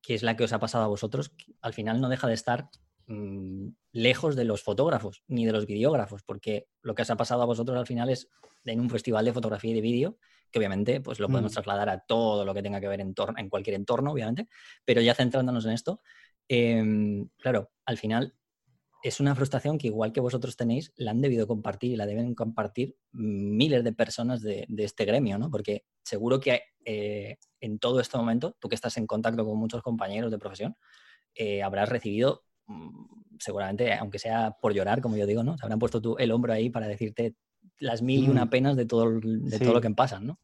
que 0.00 0.14
es 0.14 0.22
la 0.22 0.36
que 0.36 0.44
os 0.44 0.52
ha 0.52 0.58
pasado 0.58 0.84
a 0.84 0.88
vosotros, 0.88 1.32
al 1.60 1.74
final 1.74 2.00
no 2.00 2.08
deja 2.08 2.26
de 2.26 2.34
estar 2.34 2.70
Mm, 3.08 3.70
lejos 3.92 4.36
de 4.36 4.44
los 4.44 4.62
fotógrafos 4.62 5.22
ni 5.28 5.46
de 5.46 5.52
los 5.52 5.64
videógrafos, 5.64 6.22
porque 6.22 6.68
lo 6.82 6.94
que 6.94 7.02
os 7.02 7.10
ha 7.10 7.16
pasado 7.16 7.40
a 7.40 7.46
vosotros 7.46 7.78
al 7.78 7.86
final 7.86 8.10
es 8.10 8.28
en 8.66 8.80
un 8.80 8.90
festival 8.90 9.24
de 9.24 9.32
fotografía 9.32 9.70
y 9.70 9.74
de 9.74 9.80
vídeo, 9.80 10.18
que 10.50 10.58
obviamente 10.58 11.00
pues 11.00 11.18
lo 11.18 11.28
podemos 11.28 11.52
mm. 11.52 11.54
trasladar 11.54 11.88
a 11.88 12.00
todo 12.00 12.44
lo 12.44 12.52
que 12.52 12.62
tenga 12.62 12.82
que 12.82 12.88
ver 12.88 13.00
en, 13.00 13.14
en 13.38 13.48
cualquier 13.48 13.76
entorno, 13.76 14.12
obviamente, 14.12 14.46
pero 14.84 15.00
ya 15.00 15.14
centrándonos 15.14 15.64
en 15.64 15.72
esto, 15.72 16.02
em, 16.48 17.30
claro, 17.38 17.70
al 17.86 17.96
final 17.96 18.34
es 19.02 19.20
una 19.20 19.34
frustración 19.34 19.78
que 19.78 19.86
igual 19.86 20.12
que 20.12 20.20
vosotros 20.20 20.56
tenéis, 20.56 20.92
la 20.96 21.12
han 21.12 21.22
debido 21.22 21.46
compartir 21.46 21.92
y 21.92 21.96
la 21.96 22.04
deben 22.04 22.34
compartir 22.34 22.94
miles 23.12 23.84
de 23.84 23.92
personas 23.94 24.42
de, 24.42 24.66
este 24.76 25.06
gremio, 25.06 25.38
¿no? 25.38 25.50
Porque 25.50 25.86
seguro 26.02 26.40
que 26.40 26.62
eh, 26.84 27.38
en 27.60 27.78
todo 27.78 28.00
este 28.00 28.18
momento, 28.18 28.54
tú 28.60 28.68
que 28.68 28.74
estás 28.74 28.98
en 28.98 29.06
contacto 29.06 29.46
con 29.46 29.56
muchos 29.56 29.82
compañeros 29.82 30.30
de 30.30 30.38
profesión, 30.38 30.76
eh, 31.34 31.62
habrás 31.62 31.88
recibido 31.88 32.44
seguramente, 33.38 33.94
aunque 33.94 34.18
sea 34.18 34.56
por 34.60 34.72
llorar, 34.72 35.00
como 35.00 35.16
yo 35.16 35.26
digo, 35.26 35.42
¿no? 35.42 35.56
Se 35.56 35.64
habrán 35.64 35.78
puesto 35.78 36.00
tú 36.00 36.16
el 36.18 36.32
hombro 36.32 36.52
ahí 36.52 36.70
para 36.70 36.86
decirte 36.86 37.34
las 37.78 38.02
mil 38.02 38.24
y 38.24 38.28
una 38.28 38.46
mm. 38.46 38.50
penas 38.50 38.76
de 38.76 38.86
todo, 38.86 39.20
de 39.20 39.58
todo 39.58 39.72
lo 39.72 39.80
que 39.80 39.90
pasan, 39.90 40.26
¿no? 40.26 40.38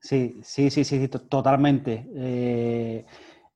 Sí, 0.00 0.40
sí, 0.42 0.70
sí, 0.70 0.84
sí, 0.84 1.08
totalmente. 1.08 2.08
Eh, 2.14 3.04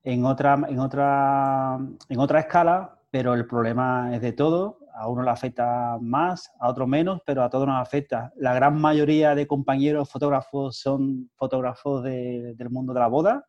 en, 0.03 0.25
otra, 0.25 0.59
en, 0.67 0.79
otra, 0.79 1.79
en 2.09 2.19
otra 2.19 2.39
escala, 2.41 2.99
pero 3.09 3.33
el 3.33 3.47
problema 3.47 4.13
es 4.13 4.21
de 4.21 4.33
todo. 4.33 4.79
A 4.95 5.07
uno 5.07 5.23
le 5.23 5.31
afecta 5.31 5.97
más, 5.99 6.51
a 6.59 6.69
otro 6.69 6.85
menos, 6.85 7.21
pero 7.25 7.43
a 7.43 7.49
todos 7.49 7.65
nos 7.65 7.81
afecta. 7.81 8.31
La 8.35 8.53
gran 8.53 8.79
mayoría 8.79 9.33
de 9.33 9.47
compañeros 9.47 10.09
fotógrafos 10.09 10.77
son 10.77 11.31
fotógrafos 11.35 12.03
del 12.03 12.69
mundo 12.69 12.93
de 12.93 12.99
la 12.99 13.07
boda 13.07 13.45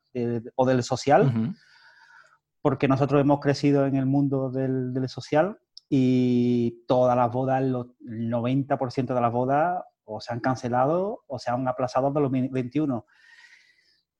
o 0.54 0.64
del 0.64 0.82
social 0.82 1.54
porque 2.64 2.88
nosotros 2.88 3.20
hemos 3.20 3.40
crecido 3.40 3.84
en 3.84 3.94
el 3.94 4.06
mundo 4.06 4.50
del, 4.50 5.06
social 5.06 5.58
y 5.86 6.82
todas 6.88 7.14
las 7.14 7.30
bodas, 7.30 7.60
el 7.60 7.74
90% 7.74 9.14
de 9.14 9.20
las 9.20 9.30
bodas 9.30 9.84
o 10.04 10.18
se 10.18 10.32
han 10.32 10.40
cancelado 10.40 11.24
o 11.26 11.38
se 11.38 11.50
han 11.50 11.68
aplazado 11.68 12.06
hasta 12.06 12.20
2021. 12.20 13.04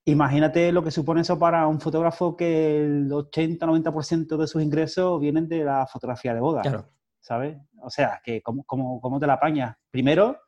Imagínate 0.04 0.72
lo 0.72 0.84
que 0.84 0.90
supone 0.90 1.22
eso 1.22 1.38
para 1.38 1.66
un 1.66 1.80
fotógrafo 1.80 2.36
que 2.36 2.84
el 2.84 3.10
80-90% 3.10 4.36
de 4.36 4.46
sus 4.46 4.62
ingresos 4.62 5.18
vienen 5.22 5.48
de 5.48 5.64
la 5.64 5.86
fotografía 5.86 6.34
de 6.34 6.40
boda. 6.40 6.60
Claro. 6.60 6.90
¿Sabes? 7.20 7.56
O 7.80 7.88
sea, 7.88 8.20
que 8.22 8.42
¿cómo, 8.42 8.62
cómo 8.66 9.18
te 9.18 9.26
la 9.26 9.32
apañas? 9.32 9.74
Primero, 9.90 10.38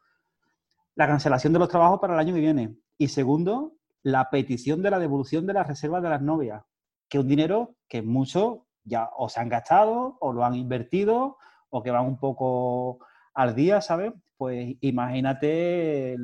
la 0.97 1.07
cancelación 1.07 1.55
de 1.55 1.61
los 1.61 1.71
trabajos 1.71 1.99
para 1.99 2.13
el 2.13 2.21
año 2.21 2.35
que 2.35 2.41
viene. 2.41 2.77
Y 2.99 3.09
segundo, 3.09 3.79
la 4.03 4.29
petición 4.29 4.83
de 4.83 4.91
la 4.91 4.99
devolución 4.99 5.47
de 5.47 5.55
las 5.55 5.67
reservas 5.67 6.03
de 6.03 6.11
las 6.11 6.21
novias 6.21 6.63
que 7.09 7.19
un 7.19 7.29
dinero 7.29 7.77
que 7.89 8.03
muchos 8.03 8.59
ya 8.85 9.11
o 9.17 9.29
se 9.29 9.41
han 9.41 9.49
gastado 9.49 10.17
o 10.21 10.33
lo 10.33 10.45
han 10.45 10.55
invertido 10.55 11.37
o 11.71 11.83
que 11.83 11.91
van 11.91 12.07
un 12.07 12.19
poco 12.19 13.01
al 13.35 13.55
día, 13.55 13.81
¿sabes? 13.81 14.13
Pues 14.37 14.77
imagínate 14.81 16.17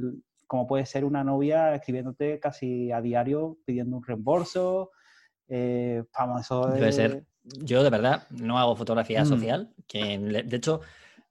cómo 0.47 0.67
puede 0.67 0.87
ser 0.87 1.05
una 1.05 1.25
novia 1.25 1.75
escribiéndote 1.75 2.39
casi 2.39 2.93
a 2.93 3.01
diario 3.01 3.59
pidiendo 3.65 3.97
un 3.97 4.05
reembolso. 4.05 4.91
Eh, 5.49 6.05
vamos, 6.17 6.43
eso 6.43 6.67
Debe 6.69 6.93
ser. 6.93 7.25
Yo 7.43 7.83
de 7.83 7.91
verdad 7.91 8.29
no 8.31 8.59
hago 8.59 8.77
fotografía 8.77 9.23
mm. 9.23 9.27
social, 9.27 9.75
que 9.89 10.19
de 10.19 10.57
hecho 10.57 10.81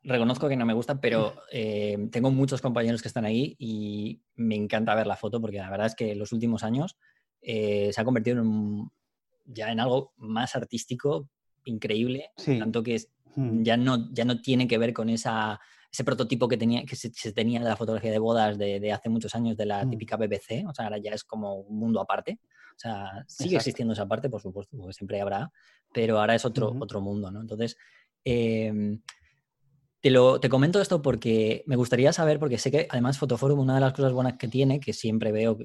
reconozco 0.04 0.50
que 0.50 0.58
no 0.58 0.66
me 0.66 0.74
gusta, 0.74 1.00
pero 1.00 1.34
eh, 1.52 2.10
tengo 2.12 2.32
muchos 2.32 2.62
compañeros 2.62 3.02
que 3.02 3.08
están 3.08 3.26
ahí 3.26 3.56
y 3.60 4.22
me 4.36 4.56
encanta 4.56 4.96
ver 4.96 5.08
la 5.08 5.16
foto 5.16 5.40
porque 5.40 5.58
la 5.58 5.70
verdad 5.70 5.88
es 5.88 5.96
que 5.96 6.12
en 6.12 6.20
los 6.20 6.32
últimos 6.32 6.64
años 6.64 6.98
eh, 7.42 7.92
se 7.94 8.02
ha 8.02 8.06
convertido 8.06 8.42
en 8.42 8.48
un, 8.48 8.92
ya 9.54 9.72
en 9.72 9.80
algo 9.80 10.14
más 10.18 10.56
artístico, 10.56 11.30
increíble, 11.66 12.32
tanto 12.36 12.84
que 12.84 13.02
mm. 13.36 13.64
ya, 13.64 13.78
no, 13.78 14.12
ya 14.14 14.26
no 14.26 14.42
tiene 14.42 14.68
que 14.68 14.78
ver 14.78 14.94
con 14.94 15.10
esa, 15.10 15.60
ese 15.92 16.04
prototipo 16.04 16.48
que, 16.48 16.58
tenía, 16.58 16.86
que 16.86 16.96
se, 16.96 17.10
tenía 17.34 17.60
de 17.60 17.66
la 17.66 17.76
fotografía 17.76 18.12
de 18.12 18.20
bodas 18.20 18.58
de, 18.58 18.92
hace 18.92 19.10
muchos 19.10 19.36
años, 19.36 19.58
de 19.58 19.66
la 19.66 19.86
mm. 19.86 19.90
típica 19.90 20.18
BBC, 20.18 20.66
o 20.68 20.74
sea, 20.74 20.86
ahora 20.86 20.98
ya 20.98 21.12
es 21.12 21.24
como 21.24 21.56
un 21.56 21.78
mundo 21.78 22.00
aparte. 22.00 22.40
O 22.72 22.80
sea, 22.82 23.26
sigue 23.28 23.58
existiendo 23.58 23.94
esa 23.94 24.08
parte, 24.08 24.30
por 24.30 24.42
supuesto, 24.42 24.76
porque 24.78 24.94
siempre 24.94 25.22
habrá, 25.22 25.52
pero 25.94 26.20
ahora 26.20 26.34
es 26.34 26.46
otro, 26.46 26.76
otro 26.80 27.02
mundo, 27.02 27.30
¿no? 27.30 27.42
Entonces, 27.42 27.78
em, 28.24 29.02
te, 30.00 30.10
lo, 30.10 30.40
te 30.40 30.50
comento 30.50 30.82
esto 30.82 31.02
porque 31.02 31.64
me 31.68 31.76
gustaría 31.76 32.14
saber, 32.14 32.40
porque 32.40 32.58
sé 32.58 32.72
que 32.72 32.88
además 32.90 33.20
Fotoforum, 33.20 33.60
una 33.60 33.76
de 33.76 33.82
las 33.82 33.94
cosas 33.94 34.14
buenas 34.14 34.38
que 34.38 34.48
tiene, 34.48 34.80
que 34.80 34.94
siempre 34.94 35.32
veo, 35.32 35.58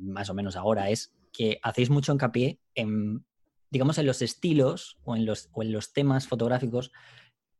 más 0.00 0.28
o 0.30 0.34
menos 0.34 0.56
ahora, 0.56 0.90
es 0.90 1.14
que 1.36 1.58
hacéis 1.62 1.90
mucho 1.90 2.12
hincapié 2.12 2.60
en, 2.74 3.24
digamos, 3.70 3.98
en 3.98 4.06
los 4.06 4.22
estilos 4.22 4.98
o 5.04 5.16
en 5.16 5.26
los, 5.26 5.50
o 5.52 5.62
en 5.62 5.72
los 5.72 5.92
temas 5.92 6.26
fotográficos 6.28 6.92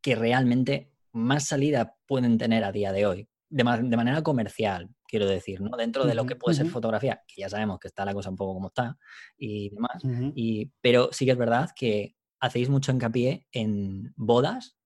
que 0.01 0.15
realmente 0.15 0.93
más 1.13 1.47
salida 1.49 1.97
pueden 2.07 2.39
tener 2.39 2.65
a 2.65 2.73
día 2.73 2.93
de 2.93 3.07
hoy, 3.07 3.29
de, 3.49 3.65
manera 3.65 4.23
comercial, 4.23 4.89
quiero 5.07 5.27
decir, 5.27 5.61
¿no? 5.61 5.77
Dentro 5.77 6.05
de 6.07 6.15
lo 6.15 6.25
que 6.25 6.37
puede 6.37 6.57
ser 6.57 6.69
fotografía, 6.69 7.23
que 7.27 7.43
ya 7.43 7.49
sabemos 7.49 7.79
que 7.79 7.89
está 7.89 8.05
la 8.05 8.15
cosa 8.15 8.31
un 8.31 8.37
poco 8.37 8.55
como 8.55 8.69
está 8.69 8.97
y 9.37 9.71
demás, 9.71 10.03
y, 10.35 10.73
pero 10.81 11.11
sí 11.13 11.25
que 11.25 11.33
es 11.33 11.39
verdad 11.39 11.71
que 11.75 12.17
hacéis 12.41 12.69
mucho 12.69 12.93
hincapié 12.93 13.47
en 13.53 14.13
bodas, 14.17 14.77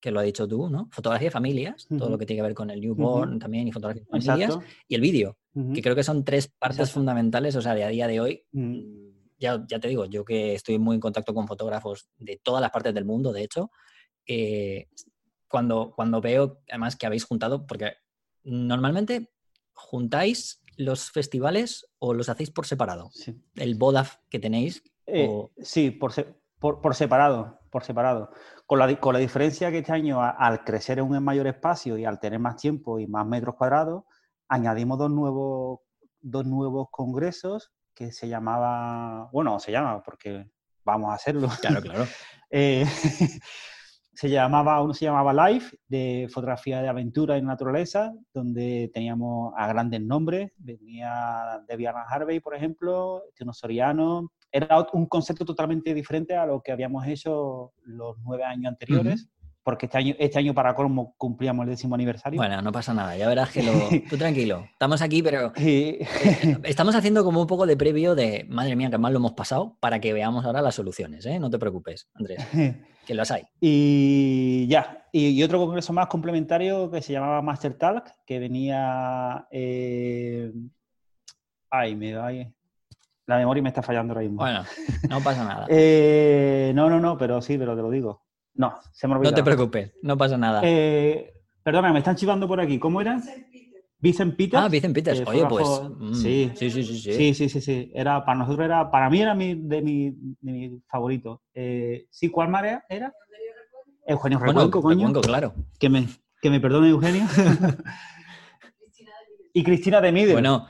que 0.00 0.10
lo 0.10 0.20
ha 0.20 0.22
dicho 0.22 0.46
tú, 0.46 0.68
¿no? 0.68 0.88
Fotografía 0.92 1.26
de 1.26 1.32
familias, 1.32 1.86
todo 1.98 2.10
lo 2.10 2.18
que 2.18 2.26
tiene 2.26 2.38
que 2.38 2.46
ver 2.46 2.54
con 2.54 2.70
el 2.70 2.80
newborn 2.80 3.38
también 3.38 3.66
y 3.66 3.72
fotografía 3.72 4.02
de 4.02 4.20
familias, 4.20 4.58
y 4.88 4.94
el 4.94 5.00
vídeo 5.00 5.36
que 5.72 5.80
creo 5.80 5.94
que 5.94 6.02
son 6.02 6.22
tres 6.24 6.48
partes 6.48 6.90
fundamentales, 6.90 7.56
o 7.56 7.62
sea, 7.62 7.74
de 7.74 7.84
a 7.84 7.88
día 7.88 8.06
de 8.06 8.20
hoy, 8.20 8.44
ya, 9.38 9.64
ya, 9.66 9.80
te 9.80 9.88
digo, 9.88 10.04
yo 10.04 10.24
que 10.24 10.54
estoy 10.54 10.78
muy 10.78 10.96
en 10.96 11.00
contacto 11.00 11.32
con 11.32 11.46
fotógrafos 11.46 12.08
de 12.18 12.38
todas 12.42 12.60
las 12.60 12.70
partes 12.70 12.92
del 12.92 13.06
mundo, 13.06 13.32
de 13.32 13.42
hecho, 13.42 13.70
eh, 14.26 14.88
cuando, 15.48 15.92
cuando 15.94 16.20
veo 16.20 16.60
además 16.68 16.96
que 16.96 17.06
habéis 17.06 17.24
juntado, 17.24 17.66
porque 17.66 17.92
normalmente 18.44 19.30
juntáis 19.72 20.62
los 20.76 21.10
festivales 21.10 21.88
o 21.98 22.12
los 22.12 22.28
hacéis 22.28 22.50
por 22.50 22.66
separado, 22.66 23.10
el 23.54 23.74
BODAF 23.76 24.16
que 24.28 24.38
tenéis. 24.38 24.82
Eh, 25.06 25.28
sí, 25.62 25.90
por, 25.90 26.12
por, 26.58 26.94
separado, 26.94 27.60
por 27.76 27.84
separado. 27.84 28.30
Con 28.64 28.78
la, 28.78 28.98
con 28.98 29.12
la 29.12 29.18
diferencia 29.18 29.70
que 29.70 29.80
este 29.80 29.92
año, 29.92 30.22
al 30.22 30.64
crecer 30.64 30.98
en 30.98 31.04
un 31.04 31.22
mayor 31.22 31.46
espacio 31.46 31.98
y 31.98 32.06
al 32.06 32.18
tener 32.18 32.38
más 32.38 32.56
tiempo 32.56 32.98
y 32.98 33.06
más 33.06 33.26
metros 33.26 33.54
cuadrados, 33.54 34.04
añadimos 34.48 34.98
dos 34.98 35.10
nuevos, 35.10 35.80
dos 36.22 36.46
nuevos 36.46 36.88
congresos 36.90 37.70
que 37.94 38.12
se 38.12 38.28
llamaba, 38.28 39.28
bueno, 39.30 39.60
se 39.60 39.72
llama 39.72 40.02
porque 40.02 40.46
vamos 40.84 41.10
a 41.10 41.16
hacerlo. 41.16 41.50
Claro, 41.60 41.82
claro. 41.82 42.06
Eh, 42.48 42.86
se 44.14 44.30
llamaba, 44.30 44.80
uno 44.80 44.94
se 44.94 45.04
llamaba 45.04 45.50
Life, 45.50 45.76
de 45.88 46.28
fotografía 46.32 46.80
de 46.80 46.88
aventura 46.88 47.36
en 47.36 47.44
naturaleza, 47.44 48.14
donde 48.32 48.90
teníamos 48.94 49.52
a 49.54 49.66
grandes 49.66 50.00
nombres. 50.00 50.52
Venía 50.56 51.60
Debian 51.68 51.96
Harvey, 52.08 52.40
por 52.40 52.54
ejemplo, 52.54 53.24
Tino 53.34 53.52
Soriano. 53.52 54.30
Era 54.50 54.86
un 54.92 55.06
concepto 55.06 55.44
totalmente 55.44 55.92
diferente 55.92 56.34
a 56.34 56.46
lo 56.46 56.62
que 56.62 56.72
habíamos 56.72 57.06
hecho 57.06 57.72
los 57.82 58.16
nueve 58.22 58.44
años 58.44 58.68
anteriores 58.68 59.28
porque 59.66 59.86
este 59.86 59.98
año, 59.98 60.14
este 60.20 60.38
año 60.38 60.54
para 60.54 60.76
colmo 60.76 61.16
cumplíamos 61.18 61.64
el 61.64 61.70
décimo 61.70 61.96
aniversario. 61.96 62.38
Bueno, 62.38 62.62
no 62.62 62.70
pasa 62.70 62.94
nada, 62.94 63.16
ya 63.16 63.26
verás 63.26 63.50
que 63.50 63.64
lo... 63.64 63.72
Tú 64.08 64.16
tranquilo, 64.16 64.64
estamos 64.70 65.02
aquí, 65.02 65.24
pero 65.24 65.52
eh, 65.56 66.06
estamos 66.62 66.94
haciendo 66.94 67.24
como 67.24 67.40
un 67.40 67.48
poco 67.48 67.66
de 67.66 67.76
previo 67.76 68.14
de, 68.14 68.46
madre 68.48 68.76
mía, 68.76 68.90
que 68.90 68.98
mal 68.98 69.12
lo 69.12 69.18
hemos 69.18 69.32
pasado, 69.32 69.76
para 69.80 70.00
que 70.00 70.12
veamos 70.12 70.44
ahora 70.44 70.62
las 70.62 70.76
soluciones, 70.76 71.26
¿eh? 71.26 71.40
No 71.40 71.50
te 71.50 71.58
preocupes, 71.58 72.08
Andrés, 72.14 72.46
que 73.08 73.14
las 73.14 73.32
hay. 73.32 73.42
Y 73.60 74.68
ya, 74.68 75.08
y, 75.10 75.42
otro 75.42 75.58
congreso 75.58 75.92
más 75.92 76.06
complementario 76.06 76.88
que 76.88 77.02
se 77.02 77.14
llamaba 77.14 77.42
Master 77.42 77.74
Talk, 77.74 78.08
que 78.24 78.38
venía... 78.38 79.48
Eh... 79.50 80.52
Ay, 81.70 81.96
me 81.96 82.12
da... 82.12 82.30
La 83.26 83.38
memoria 83.38 83.62
me 83.62 83.70
está 83.70 83.82
fallando 83.82 84.12
ahora 84.12 84.22
mismo. 84.22 84.38
Bueno, 84.38 84.64
no 85.08 85.22
pasa 85.22 85.44
nada. 85.44 85.66
Eh, 85.70 86.72
no, 86.74 86.88
no, 86.88 87.00
no, 87.00 87.18
pero 87.18 87.42
sí, 87.42 87.58
pero 87.58 87.76
te 87.76 87.82
lo 87.82 87.90
digo. 87.90 88.22
No, 88.54 88.74
se 88.92 89.06
me 89.06 89.14
olvidó. 89.14 89.30
No 89.30 89.34
te 89.34 89.42
preocupes, 89.42 89.92
no 90.02 90.16
pasa 90.16 90.38
nada. 90.38 90.60
Eh, 90.64 91.34
perdona, 91.62 91.92
me 91.92 91.98
están 91.98 92.16
chivando 92.16 92.48
por 92.48 92.60
aquí. 92.60 92.78
¿Cómo 92.78 93.00
era? 93.00 93.20
Vicent 93.98 94.36
Peters. 94.36 94.62
Ah, 94.62 94.68
Vicent 94.68 94.94
Peters. 94.94 95.22
Oye, 95.26 95.44
pues. 95.46 95.68
Mm, 95.98 96.14
sí. 96.14 96.52
Sí, 96.54 96.70
sí, 96.70 96.84
sí, 96.84 96.98
sí. 96.98 97.34
Sí, 97.34 97.48
sí, 97.48 97.60
sí, 97.60 97.92
Era, 97.94 98.24
para 98.24 98.38
nosotros 98.38 98.64
era, 98.64 98.90
para 98.90 99.10
mí 99.10 99.20
era 99.20 99.34
mi, 99.34 99.54
de 99.54 99.82
mi, 99.82 100.10
de 100.10 100.52
mi 100.52 100.82
favorito. 100.88 101.42
Eh, 101.54 102.06
sí, 102.10 102.30
¿cuál 102.30 102.48
marea 102.48 102.84
era? 102.88 103.12
Eugenio 104.06 104.38
Recuenco, 104.38 104.82
coño. 104.82 105.08
Recuenco, 105.08 105.20
claro. 105.20 105.54
Que 105.78 105.88
me, 105.88 106.06
que 106.40 106.50
me 106.50 106.60
perdone 106.60 106.88
Eugenio. 106.88 107.26
y 109.52 109.64
Cristina 109.64 110.00
de 110.00 110.12
Mide. 110.12 110.32
Bueno, 110.32 110.68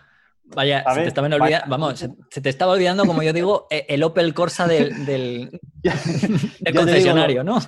Vaya, 0.55 0.85
se 0.95 1.03
te, 1.03 1.09
estaba 1.09 1.26
olvidando, 1.26 1.67
vamos, 1.69 1.99
se, 1.99 2.41
te 2.41 2.49
estaba 2.49 2.73
olvidando, 2.73 3.05
como 3.05 3.23
yo 3.23 3.33
digo, 3.33 3.67
e, 3.69 3.87
el 3.88 4.03
Opel 4.05 4.33
Corsa 4.33 4.67
del, 4.67 5.05
del, 5.05 5.61
concesionario, 6.75 7.43
¿no? 7.43 7.59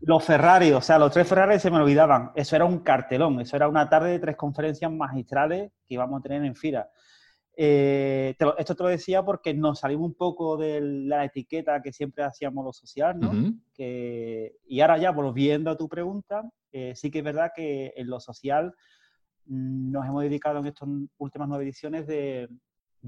Los 0.00 0.24
Ferrari, 0.24 0.72
o 0.72 0.80
sea, 0.80 0.98
los 0.98 1.12
tres 1.12 1.26
Ferrari 1.26 1.58
se 1.58 1.70
me 1.70 1.78
olvidaban. 1.78 2.30
Eso 2.36 2.54
era 2.54 2.64
un 2.64 2.80
cartelón, 2.80 3.40
eso 3.40 3.56
era 3.56 3.68
una 3.68 3.88
tarde 3.88 4.10
de 4.10 4.18
tres 4.20 4.36
conferencias 4.36 4.92
magistrales 4.92 5.72
que 5.86 5.94
íbamos 5.94 6.20
a 6.20 6.22
tener 6.22 6.44
en 6.44 6.54
FIRA. 6.54 6.88
Eh, 7.54 8.34
esto 8.58 8.74
te 8.74 8.82
lo 8.82 8.88
decía 8.88 9.22
porque 9.24 9.52
nos 9.52 9.80
salimos 9.80 10.06
un 10.06 10.14
poco 10.14 10.56
de 10.56 10.80
la 10.80 11.24
etiqueta 11.24 11.82
que 11.82 11.92
siempre 11.92 12.24
hacíamos 12.24 12.64
lo 12.64 12.72
social, 12.72 13.18
¿no? 13.18 13.32
que, 13.74 14.56
y 14.66 14.80
ahora 14.80 14.98
ya, 14.98 15.10
volviendo 15.10 15.70
a 15.70 15.76
tu 15.76 15.88
pregunta, 15.88 16.42
eh, 16.70 16.94
sí 16.94 17.10
que 17.10 17.18
es 17.18 17.24
verdad 17.24 17.52
que 17.54 17.92
en 17.96 18.08
lo 18.08 18.20
social 18.20 18.74
nos 19.46 20.06
hemos 20.06 20.22
dedicado 20.22 20.58
en 20.58 20.66
estas 20.66 20.88
últimas 21.18 21.48
nueve 21.48 21.64
ediciones 21.64 22.06
de, 22.06 22.48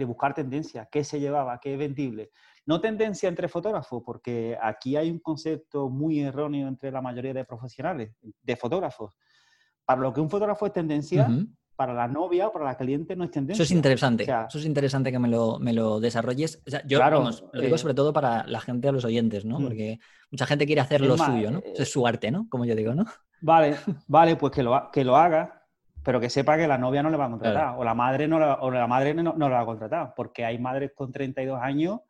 buscar 0.06 0.34
tendencias, 0.34 0.88
qué 0.90 1.04
se 1.04 1.20
llevaba, 1.20 1.58
qué 1.60 1.74
es 1.74 1.78
vendible. 1.78 2.30
No 2.66 2.80
tendencia 2.80 3.28
entre 3.28 3.48
fotógrafos, 3.48 4.02
porque 4.04 4.58
aquí 4.60 4.96
hay 4.96 5.10
un 5.10 5.20
concepto 5.20 5.88
muy 5.88 6.20
erróneo 6.20 6.66
entre 6.66 6.90
la 6.90 7.00
mayoría 7.00 7.34
de 7.34 7.44
profesionales, 7.44 8.12
de 8.42 8.56
fotógrafos. 8.56 9.16
Para 9.84 10.00
lo 10.00 10.12
que 10.12 10.20
un 10.20 10.30
fotógrafo 10.30 10.66
es 10.66 10.72
tendencia, 10.72 11.28
para 11.76 11.92
la 11.92 12.08
novia 12.08 12.48
o 12.48 12.52
para 12.52 12.64
la 12.64 12.76
cliente 12.76 13.16
no 13.16 13.24
es 13.24 13.30
tendencia. 13.30 13.62
Eso 13.62 13.68
es 13.68 13.76
interesante. 13.76 14.24
Eso 14.24 14.58
es 14.58 14.64
interesante 14.64 15.10
que 15.10 15.18
me 15.18 15.28
lo, 15.28 15.58
me 15.58 15.72
lo 15.72 16.00
desarrolles. 16.00 16.62
yo 16.86 16.98
lo 16.98 17.30
digo 17.60 17.74
eh, 17.74 17.78
sobre 17.78 17.94
todo 17.94 18.12
para 18.12 18.46
la 18.46 18.60
gente, 18.60 18.88
a 18.88 18.92
los 18.92 19.04
oyentes, 19.04 19.44
¿no? 19.44 19.58
Mm. 19.58 19.62
Porque 19.64 19.98
mucha 20.30 20.46
gente 20.46 20.66
quiere 20.66 20.80
hacer 20.80 21.00
lo 21.00 21.16
suyo, 21.16 21.50
¿no? 21.50 21.62
es 21.76 21.90
su 21.90 22.06
arte, 22.06 22.30
¿no? 22.30 22.46
Como 22.48 22.64
yo 22.64 22.74
digo, 22.74 22.94
¿no? 22.94 23.04
Vale, 23.40 23.76
vale, 24.06 24.36
pues 24.36 24.52
que 24.52 24.62
lo, 24.62 24.90
que 24.92 25.04
lo 25.04 25.16
haga, 25.16 25.63
pero 26.04 26.20
que 26.20 26.28
sepa 26.28 26.58
que 26.58 26.68
la 26.68 26.76
novia 26.76 27.02
no 27.02 27.08
le 27.08 27.16
va 27.16 27.24
a 27.24 27.30
contratar, 27.30 27.74
o 27.78 27.82
la 27.82 27.94
madre 27.94 28.28
no, 28.28 28.38
la, 28.38 28.54
o 28.60 28.70
la 28.70 28.86
madre 28.86 29.14
no, 29.14 29.22
no, 29.22 29.48
la 29.48 29.56
va 29.56 29.62
a 29.62 29.66
contratar, 29.66 30.12
porque 30.14 30.44
hay 30.44 30.58
madres 30.58 30.92
con 30.94 31.10
32 31.10 31.58
años 31.60 32.00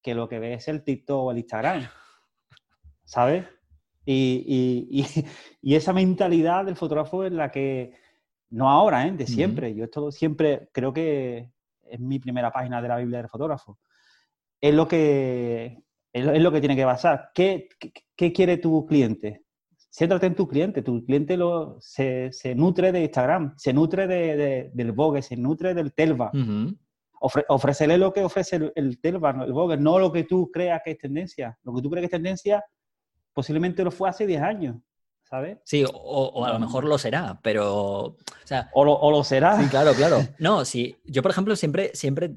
que 0.00 0.14
lo 0.14 0.28
que 0.28 0.38
ve 0.38 0.54
es 0.54 0.68
el 0.68 0.84
TikTok 0.84 1.24
o 1.24 1.30
el 1.32 1.38
Instagram, 1.38 1.88
¿sabes? 3.04 3.44
Y, 4.06 4.44
y, 4.46 5.04
y, 5.60 5.74
esa 5.74 5.92
mentalidad 5.92 6.64
del 6.64 6.76
fotógrafo 6.76 7.24
es 7.24 7.32
la 7.32 7.50
que, 7.50 7.92
no 8.50 8.70
ahora, 8.70 9.06
¿eh? 9.06 9.12
de 9.12 9.26
siempre, 9.26 9.74
yo 9.74 9.84
esto 9.84 10.12
siempre 10.12 10.68
creo 10.72 10.92
que 10.92 11.50
es 11.82 11.98
mi 11.98 12.20
primera 12.20 12.52
página 12.52 12.80
de 12.80 12.88
la 12.88 12.98
Biblia 12.98 13.18
del 13.18 13.28
fotógrafo, 13.28 13.80
es 14.60 14.74
lo 14.74 14.86
que, 14.86 15.82
es 16.12 16.42
lo, 16.42 16.52
que 16.52 16.60
tiene 16.60 16.76
que 16.76 16.84
basar. 16.84 17.30
¿Qué, 17.34 17.68
qué, 17.80 17.92
qué 18.14 18.32
quiere 18.32 18.58
tu 18.58 18.86
cliente? 18.86 19.44
Céntrate 19.90 20.26
en 20.26 20.34
tu 20.34 20.46
cliente. 20.46 20.82
Tu 20.82 21.04
cliente 21.04 21.36
lo, 21.36 21.76
se, 21.80 22.32
se 22.32 22.54
nutre 22.54 22.92
de 22.92 23.02
Instagram, 23.02 23.54
se 23.56 23.72
nutre 23.72 24.06
de, 24.06 24.70
del 24.72 24.92
Vogue, 24.92 25.22
se 25.22 25.36
nutre 25.36 25.74
del 25.74 25.92
Telva. 25.92 26.30
ofrecele 27.48 27.98
lo 27.98 28.12
que 28.12 28.24
ofrece 28.24 28.72
el, 28.74 29.00
Telva, 29.00 29.30
el 29.44 29.52
Vogue, 29.52 29.76
no 29.76 29.98
lo 29.98 30.12
que 30.12 30.24
tú 30.24 30.50
creas 30.50 30.80
que 30.84 30.92
es 30.92 30.98
tendencia. 30.98 31.58
Lo 31.64 31.74
que 31.74 31.82
tú 31.82 31.90
crees 31.90 32.02
que 32.02 32.06
es 32.16 32.22
tendencia 32.22 32.64
posiblemente 33.32 33.84
lo 33.84 33.90
fue 33.90 34.08
hace 34.08 34.26
10 34.26 34.42
años. 34.42 34.76
¿sabes? 35.22 35.58
Sí, 35.64 35.84
o, 35.92 36.44
a 36.44 36.52
lo 36.52 36.58
mejor 36.58 36.84
lo 36.84 36.98
será, 36.98 37.38
pero. 37.40 38.02
O, 38.04 38.16
sea, 38.44 38.68
o, 38.74 39.10
lo, 39.12 39.22
será. 39.22 39.60
Sí, 39.60 39.68
claro, 39.68 39.92
claro. 39.94 40.18
No, 40.40 40.64
sí. 40.64 40.96
Yo, 41.04 41.22
por 41.22 41.30
ejemplo, 41.30 41.54
siempre, 41.54 41.92
siempre 41.94 42.32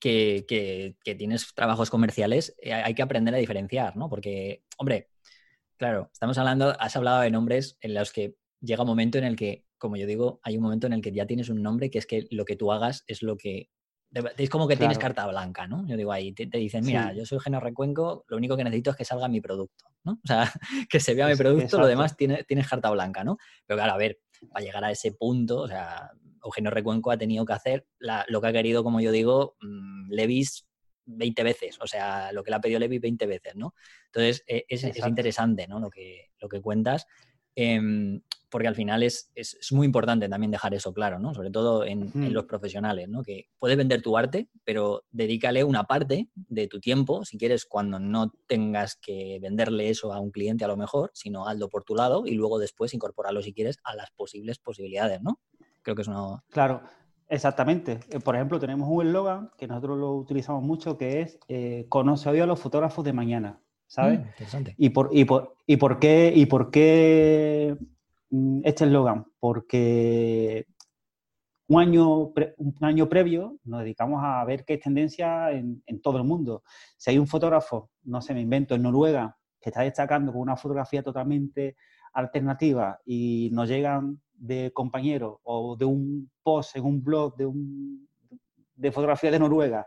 que, 0.00 0.46
que, 0.48 0.96
que 1.04 1.14
tienes 1.14 1.52
trabajos 1.54 1.90
comerciales, 1.90 2.56
eh, 2.62 2.72
hay 2.72 2.94
que 2.94 3.02
aprender 3.02 3.34
a 3.34 3.38
diferenciar, 3.38 3.98
¿no? 3.98 4.08
Porque, 4.08 4.64
hombre, 4.78 5.10
Claro, 5.76 6.10
estamos 6.12 6.38
hablando, 6.38 6.74
has 6.80 6.96
hablado 6.96 7.20
de 7.20 7.30
nombres 7.30 7.76
en 7.80 7.94
los 7.94 8.12
que 8.12 8.36
llega 8.60 8.82
un 8.82 8.88
momento 8.88 9.18
en 9.18 9.24
el 9.24 9.36
que, 9.36 9.64
como 9.78 9.96
yo 9.96 10.06
digo, 10.06 10.40
hay 10.42 10.56
un 10.56 10.62
momento 10.62 10.86
en 10.86 10.94
el 10.94 11.02
que 11.02 11.12
ya 11.12 11.26
tienes 11.26 11.48
un 11.48 11.62
nombre 11.62 11.90
que 11.90 11.98
es 11.98 12.06
que 12.06 12.26
lo 12.30 12.44
que 12.44 12.56
tú 12.56 12.72
hagas 12.72 13.04
es 13.06 13.22
lo 13.22 13.36
que... 13.36 13.68
Es 14.38 14.48
como 14.48 14.68
que 14.68 14.76
tienes 14.76 14.98
carta 14.98 15.26
blanca, 15.26 15.66
¿no? 15.66 15.86
Yo 15.86 15.96
digo 15.96 16.12
ahí, 16.12 16.32
te, 16.32 16.46
dicen, 16.46 16.84
mira, 16.84 17.12
yo 17.12 17.26
soy 17.26 17.38
Genio 17.40 17.60
Recuenco, 17.60 18.24
lo 18.28 18.36
único 18.36 18.56
que 18.56 18.64
necesito 18.64 18.90
es 18.90 18.96
que 18.96 19.04
salga 19.04 19.28
mi 19.28 19.40
producto, 19.40 19.84
¿no? 20.04 20.12
O 20.12 20.26
sea, 20.26 20.50
que 20.88 21.00
se 21.00 21.14
vea 21.14 21.26
mi 21.26 21.34
producto, 21.34 21.78
lo 21.78 21.86
demás 21.86 22.16
tiene, 22.16 22.44
tienes 22.44 22.68
carta 22.68 22.90
blanca, 22.90 23.24
¿no? 23.24 23.36
Pero 23.66 23.76
claro, 23.76 23.92
a 23.92 23.96
ver, 23.98 24.20
para 24.50 24.64
llegar 24.64 24.84
a 24.84 24.90
ese 24.90 25.12
punto, 25.12 25.62
o 25.62 25.68
sea, 25.68 26.12
Eugenio 26.42 26.70
Recuenco 26.70 27.10
ha 27.10 27.18
tenido 27.18 27.44
que 27.44 27.52
hacer 27.52 27.86
lo 27.98 28.40
que 28.40 28.46
ha 28.46 28.52
querido, 28.52 28.82
como 28.82 29.00
yo 29.00 29.12
digo, 29.12 29.56
mm, 29.60 30.12
Levis 30.12 30.65
20 31.06 31.42
veces, 31.42 31.78
o 31.80 31.86
sea, 31.86 32.32
lo 32.32 32.42
que 32.42 32.50
le 32.50 32.56
ha 32.56 32.60
pedido 32.60 32.80
Levi 32.80 32.98
20 32.98 33.26
veces, 33.26 33.56
¿no? 33.56 33.74
Entonces, 34.06 34.44
e, 34.46 34.64
es, 34.68 34.84
interesante, 34.84 35.66
¿no? 35.66 35.80
Lo 35.80 35.90
que, 35.90 36.30
lo 36.40 36.48
que 36.48 36.60
cuentas, 36.60 37.06
em, 37.54 38.20
porque 38.50 38.68
al 38.68 38.74
final 38.74 39.02
es, 39.02 39.30
es, 39.34 39.72
muy 39.72 39.86
importante 39.86 40.28
también 40.28 40.50
dejar 40.50 40.74
eso 40.74 40.92
claro, 40.92 41.18
¿no? 41.18 41.34
Sobre 41.34 41.50
todo 41.50 41.84
en, 41.84 42.10
los 42.32 42.44
profesionales, 42.44 43.08
¿no? 43.08 43.22
Que 43.22 43.48
puedes 43.58 43.76
vender 43.76 44.02
tu 44.02 44.16
arte, 44.16 44.48
pero 44.64 45.04
dedícale 45.10 45.64
una 45.64 45.84
parte 45.84 46.28
de 46.34 46.68
tu 46.68 46.80
tiempo, 46.80 47.24
si 47.24 47.38
quieres, 47.38 47.66
cuando 47.66 47.98
no 47.98 48.32
tengas 48.46 48.96
que 48.96 49.38
venderle 49.40 49.90
eso 49.90 50.12
a 50.12 50.20
un 50.20 50.30
cliente 50.30 50.64
a 50.64 50.68
lo 50.68 50.76
mejor, 50.76 51.10
sino 51.14 51.48
hazlo 51.48 51.68
por 51.68 51.84
tu 51.84 51.94
lado 51.94 52.24
y 52.26 52.32
luego 52.32 52.58
después 52.58 52.94
incorporarlo, 52.94 53.42
si 53.42 53.52
quieres, 53.52 53.78
a 53.84 53.94
las 53.94 54.10
posibles 54.10 54.58
posibilidades, 54.58 55.20
¿no? 55.22 55.40
Creo 55.82 55.94
que 55.94 56.02
es 56.02 56.08
una... 56.08 56.42
Claro, 56.50 56.82
Exactamente. 57.28 58.00
Eh, 58.10 58.20
por 58.20 58.36
ejemplo, 58.36 58.58
tenemos 58.58 58.88
un 58.88 59.06
eslogan 59.06 59.50
que 59.58 59.66
nosotros 59.66 59.98
lo 59.98 60.12
utilizamos 60.14 60.62
mucho 60.62 60.96
que 60.96 61.22
es 61.22 61.38
eh, 61.48 61.86
conoce 61.88 62.28
hoy 62.28 62.40
a 62.40 62.46
los 62.46 62.60
fotógrafos 62.60 63.04
de 63.04 63.12
mañana, 63.12 63.60
¿sabes? 63.86 64.20
Mm, 64.20 64.26
interesante. 64.26 64.74
¿Y 64.78 64.90
por, 64.90 65.10
y, 65.12 65.24
por, 65.24 65.56
y, 65.66 65.76
por 65.76 65.98
qué, 65.98 66.32
¿Y 66.34 66.46
por 66.46 66.70
qué 66.70 67.76
mm, 68.30 68.60
este 68.64 68.84
eslogan? 68.84 69.26
Porque 69.40 70.66
un 71.68 71.80
año, 71.80 72.18
un 72.18 72.76
año 72.82 73.08
previo 73.08 73.58
nos 73.64 73.80
dedicamos 73.80 74.20
a 74.22 74.44
ver 74.44 74.64
qué 74.64 74.74
es 74.74 74.80
tendencia 74.80 75.50
en, 75.50 75.82
en 75.86 76.00
todo 76.00 76.18
el 76.18 76.24
mundo. 76.24 76.62
Si 76.96 77.10
hay 77.10 77.18
un 77.18 77.26
fotógrafo, 77.26 77.90
no 78.04 78.22
sé, 78.22 78.34
me 78.34 78.40
invento, 78.40 78.76
en 78.76 78.82
Noruega, 78.82 79.36
que 79.60 79.70
está 79.70 79.82
destacando 79.82 80.30
con 80.30 80.42
una 80.42 80.56
fotografía 80.56 81.02
totalmente 81.02 81.76
alternativa 82.12 83.00
y 83.04 83.50
nos 83.52 83.68
llegan 83.68 84.20
de 84.36 84.72
compañeros 84.72 85.38
o 85.44 85.76
de 85.76 85.84
un 85.84 86.30
post 86.42 86.76
en 86.76 86.84
un 86.84 87.02
blog 87.02 87.36
de, 87.36 87.46
un, 87.46 88.08
de 88.74 88.92
fotografía 88.92 89.30
de 89.30 89.38
Noruega, 89.38 89.86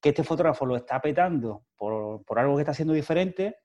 que 0.00 0.10
este 0.10 0.24
fotógrafo 0.24 0.66
lo 0.66 0.76
está 0.76 1.00
petando 1.00 1.64
por, 1.76 2.24
por 2.24 2.38
algo 2.38 2.56
que 2.56 2.62
está 2.62 2.72
haciendo 2.72 2.94
diferente, 2.94 3.56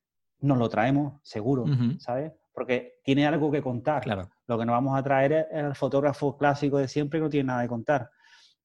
nos 0.42 0.58
lo 0.58 0.70
traemos 0.70 1.20
seguro, 1.24 1.66
¿sabes? 1.98 2.34
Porque 2.54 3.00
tiene 3.04 3.26
algo 3.26 3.52
que 3.52 3.62
contar. 3.62 4.04
Claro. 4.04 4.30
Lo 4.48 4.58
que 4.58 4.66
nos 4.66 4.74
vamos 4.74 4.98
a 4.98 5.04
traer 5.04 5.32
es 5.32 5.46
el 5.52 5.76
fotógrafo 5.76 6.38
clásico 6.38 6.78
de 6.78 6.88
siempre 6.88 7.20
que 7.20 7.24
no 7.24 7.30
tiene 7.30 7.48
nada 7.48 7.64
que 7.64 7.70
contar. 7.70 8.10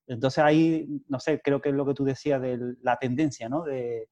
Entonces 0.06 0.42
ahí, 0.42 0.88
no 1.08 1.20
sé, 1.20 1.40
creo 1.40 1.60
que 1.60 1.68
es 1.68 1.74
lo 1.74 1.86
que 1.86 1.94
tú 1.94 2.04
decías 2.04 2.40
de 2.42 2.58
la 2.82 2.96
tendencia, 2.96 3.48
¿no? 3.48 3.62
De, 3.62 4.08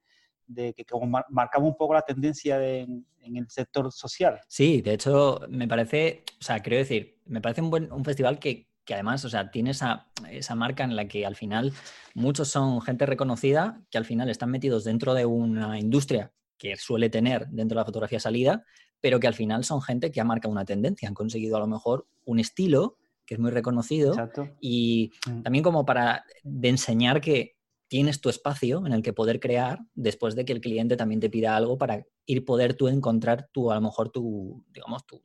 de 0.49 0.75
que 0.75 0.85
como 0.85 1.23
marcamos 1.29 1.69
un 1.69 1.77
poco 1.77 1.95
la 1.95 2.03
tendencia 2.03 2.59
en 2.67 3.05
el 3.37 3.49
sector 3.49 3.93
social. 3.93 4.41
Sí, 4.49 4.81
de 4.83 4.95
hecho, 4.95 5.41
me 5.49 5.69
parece, 5.69 6.25
o 6.41 6.43
sea, 6.43 6.61
quiero 6.61 6.79
decir, 6.79 7.21
me 7.27 7.41
parece 7.41 7.61
un 7.61 7.71
buen 7.71 7.93
un 7.93 8.05
festival 8.05 8.39
que, 8.39 8.69
que 8.85 8.95
además, 8.95 9.25
o 9.25 9.29
sea, 9.29 9.51
tiene 9.51 9.71
esa, 9.71 10.09
esa, 10.31 10.55
marca 10.55 10.83
en 10.83 10.97
la 10.97 11.07
que 11.07 11.27
al 11.27 11.37
final 11.37 11.73
muchos 12.15 12.49
son 12.49 12.81
gente 12.81 13.07
reconocida, 13.07 13.83
que 13.91 13.99
al 13.99 14.07
final 14.07 14.31
están 14.31 14.51
metidos 14.51 14.85
dentro 14.85 15.15
de 15.15 15.27
una 15.27 15.79
industria 15.79 16.33
que 16.57 16.77
suele 16.77 17.11
tener 17.11 17.47
dentro 17.49 17.77
de 17.77 17.81
la 17.83 17.85
fotografía 17.85 18.19
salida, 18.19 18.65
pero 19.01 19.21
que 19.21 19.29
al 19.29 19.35
final 19.35 19.63
son 19.63 19.81
gente 19.81 20.11
que 20.11 20.21
ha 20.21 20.25
marcado 20.25 20.51
una 20.51 20.65
tendencia, 20.65 21.09
han 21.09 21.15
conseguido 21.15 21.57
a 21.57 21.61
lo 21.61 21.69
mejor 21.69 22.09
un 22.25 22.41
estilo 22.41 22.97
que 23.25 23.35
es 23.35 23.41
muy 23.41 23.51
reconocido 23.51 24.15
y 24.59 25.13
mm. 25.27 25.43
también 25.43 25.63
como 25.63 25.85
para 25.85 26.25
de 26.43 26.69
enseñar 26.71 27.21
que 27.21 27.58
tienes 27.88 28.20
tu 28.20 28.29
espacio 28.29 28.87
en 28.87 28.92
el 28.92 29.03
que 29.03 29.12
poder 29.12 29.40
crear 29.40 29.81
después 29.94 30.37
de 30.37 30.44
que 30.44 30.53
el 30.53 30.61
cliente 30.61 30.96
también 30.96 31.20
te 31.20 31.31
pida 31.31 31.57
algo 31.57 31.79
para 31.79 32.05
ir 32.27 32.44
poder 32.44 32.74
tú 32.74 32.88
encontrar 32.88 33.48
tu, 33.53 33.72
a 33.72 33.77
lo 33.77 33.81
mejor 33.81 34.11
tu, 34.11 34.64
digamos, 34.70 35.05
tu, 35.07 35.22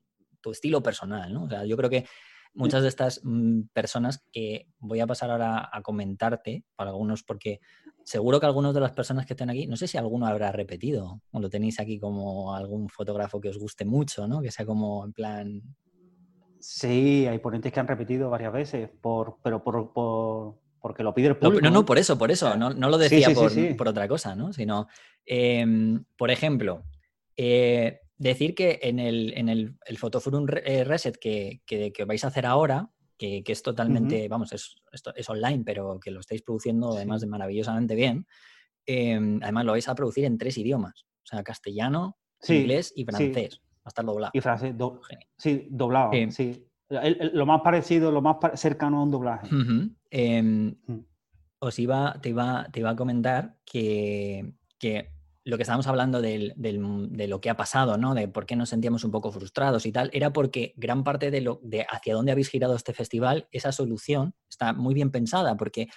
estilo 0.52 0.84
personal, 0.84 1.34
¿no? 1.34 1.46
O 1.46 1.50
sea, 1.50 1.64
yo 1.64 1.78
creo 1.78 1.90
que 1.90 2.06
muchas 2.54 2.82
de 2.82 2.90
estas 2.90 3.22
mm, 3.24 3.62
personas 3.72 4.26
que 4.30 4.68
voy 4.78 5.00
a 5.00 5.08
pasar 5.08 5.32
ahora 5.32 5.70
a 5.72 5.82
comentarte, 5.82 6.66
para 6.76 6.90
algunos, 6.90 7.24
porque 7.24 7.62
seguro 8.04 8.42
que 8.42 8.46
algunos 8.46 8.74
de 8.74 8.82
las 8.82 8.92
personas 8.92 9.26
que 9.26 9.34
estén 9.34 9.50
aquí, 9.50 9.68
no 9.68 9.78
sé 9.78 9.88
si 9.88 9.98
alguno 9.98 10.28
habrá 10.28 10.52
repetido, 10.52 11.22
o 11.32 11.40
lo 11.40 11.50
tenéis 11.50 11.80
aquí 11.80 11.98
como 11.98 12.54
algún 12.54 12.90
fotógrafo 12.90 13.40
que 13.40 13.50
os 13.50 13.58
guste 13.58 13.86
mucho, 13.86 14.28
¿no? 14.28 14.42
Que 14.42 14.52
sea 14.52 14.66
como 14.66 15.06
en 15.06 15.14
plan... 15.14 15.62
Sí, 16.60 17.26
hay 17.26 17.40
ponentes 17.40 17.72
que 17.72 17.80
han 17.80 17.88
repetido 17.88 18.30
varias 18.30 18.52
veces, 18.52 18.90
por, 19.02 19.38
pero 19.42 19.64
por, 19.64 20.60
porque 20.84 21.02
lo 21.02 21.14
pide 21.14 21.30
el 21.30 21.38
público. 21.38 21.62
No, 21.62 21.72
no, 21.72 21.86
por 21.86 21.98
eso, 21.98 22.18
por 22.18 22.30
eso, 22.30 22.58
no, 22.58 22.74
lo 22.74 22.98
decía 22.98 23.30
por, 23.34 23.88
otra 23.88 24.06
cosa, 24.06 24.36
¿no? 24.36 24.52
Sino, 24.52 24.88
em, 25.26 26.04
por 26.18 26.30
ejemplo, 26.30 26.84
eh, 27.38 28.02
decir 28.18 28.54
que 28.54 28.82
en 28.84 29.00
el, 29.00 29.32
en 29.38 29.48
el, 29.48 29.78
Photoforum 29.98 30.46
eh, 30.66 30.84
Reset 30.84 31.16
que, 31.16 31.62
que, 31.66 32.04
vais 32.06 32.26
a 32.26 32.28
hacer 32.28 32.46
ahora, 32.46 32.90
que, 33.18 33.42
es 33.48 33.64
totalmente, 33.64 34.28
vamos, 34.28 34.52
es, 34.52 34.76
es, 35.16 35.30
online, 35.30 35.64
pero 35.66 36.02
que 36.02 36.12
lo 36.12 36.20
estáis 36.20 36.42
produciendo 36.42 36.98
además 36.98 37.22
de 37.22 37.28
maravillosamente 37.28 37.96
bien, 37.96 38.28
em, 38.86 39.40
además 39.42 39.64
lo 39.64 39.72
vais 39.72 39.88
a 39.88 39.96
producir 39.96 40.26
en 40.26 40.38
tres 40.38 40.58
idiomas, 40.58 41.06
o 41.24 41.28
sea, 41.28 41.44
castellano, 41.44 42.18
inglés 42.46 42.92
y 42.94 43.06
francés. 43.06 43.62
Va 43.78 43.86
a 43.86 43.90
estar 43.90 44.04
doblado. 44.04 44.32
Y 44.34 44.42
francés, 44.42 44.76
sí, 45.38 45.66
doblado, 45.70 46.12
lo 47.34 47.46
más 47.46 47.62
parecido, 47.62 48.12
lo 48.12 48.22
más 48.22 48.38
cercano 48.56 49.00
a 49.00 49.04
un 49.04 49.12
doblaje. 49.12 49.48
Em, 50.10 50.76
mm. 50.88 51.06
Os 51.60 51.80
iba, 51.80 52.20
te 52.22 52.30
iba, 52.30 52.68
te 52.72 52.82
iba 52.82 52.90
a 52.90 52.96
comentar 52.96 53.56
que, 53.66 54.54
que 54.78 55.14
lo 55.46 55.58
que 55.58 55.64
estábamos 55.64 55.88
hablando 55.88 56.22
de 56.22 57.28
lo 57.28 57.42
que 57.42 57.50
ha 57.50 57.58
pasado, 57.58 57.98
¿no? 57.98 58.14
De 58.14 58.28
por 58.28 58.46
qué 58.46 58.56
nos 58.56 58.70
sentíamos 58.70 59.04
un 59.04 59.12
poco 59.12 59.32
frustrados 59.32 59.86
y 59.86 59.92
tal, 59.92 60.10
era 60.14 60.32
porque 60.32 60.74
gran 60.78 61.04
parte 61.04 61.32
de 61.32 61.42
lo 61.42 61.60
de 61.64 61.86
hacia 61.90 62.14
dónde 62.14 62.32
habéis 62.32 62.50
girado 62.50 62.76
este 62.76 62.94
festival, 62.94 63.48
esa 63.52 63.72
solución 63.72 64.36
está 64.50 64.74
muy 64.74 64.94
bien 64.94 65.12
pensada, 65.12 65.56
porque 65.58 65.88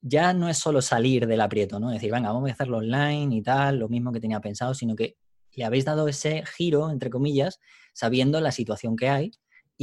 ya 0.00 0.34
no 0.34 0.48
es 0.48 0.58
solo 0.58 0.82
salir 0.82 1.26
del 1.26 1.40
aprieto, 1.40 1.78
¿no? 1.78 1.90
Decir, 1.90 2.10
venga, 2.10 2.32
vamos 2.32 2.50
a 2.50 2.52
hacerlo 2.52 2.78
online 2.78 3.34
y 3.36 3.42
tal, 3.42 3.78
lo 3.78 3.88
mismo 3.88 4.12
que 4.12 4.20
tenía 4.20 4.40
pensado, 4.40 4.74
sino 4.74 4.96
que 4.96 5.16
le 5.54 5.64
habéis 5.64 5.84
dado 5.84 6.08
ese 6.08 6.44
giro, 6.44 6.90
entre 6.90 7.10
comillas, 7.10 7.60
sabiendo 7.92 8.40
la 8.40 8.50
situación 8.50 8.96
que 8.96 9.08
hay 9.08 9.30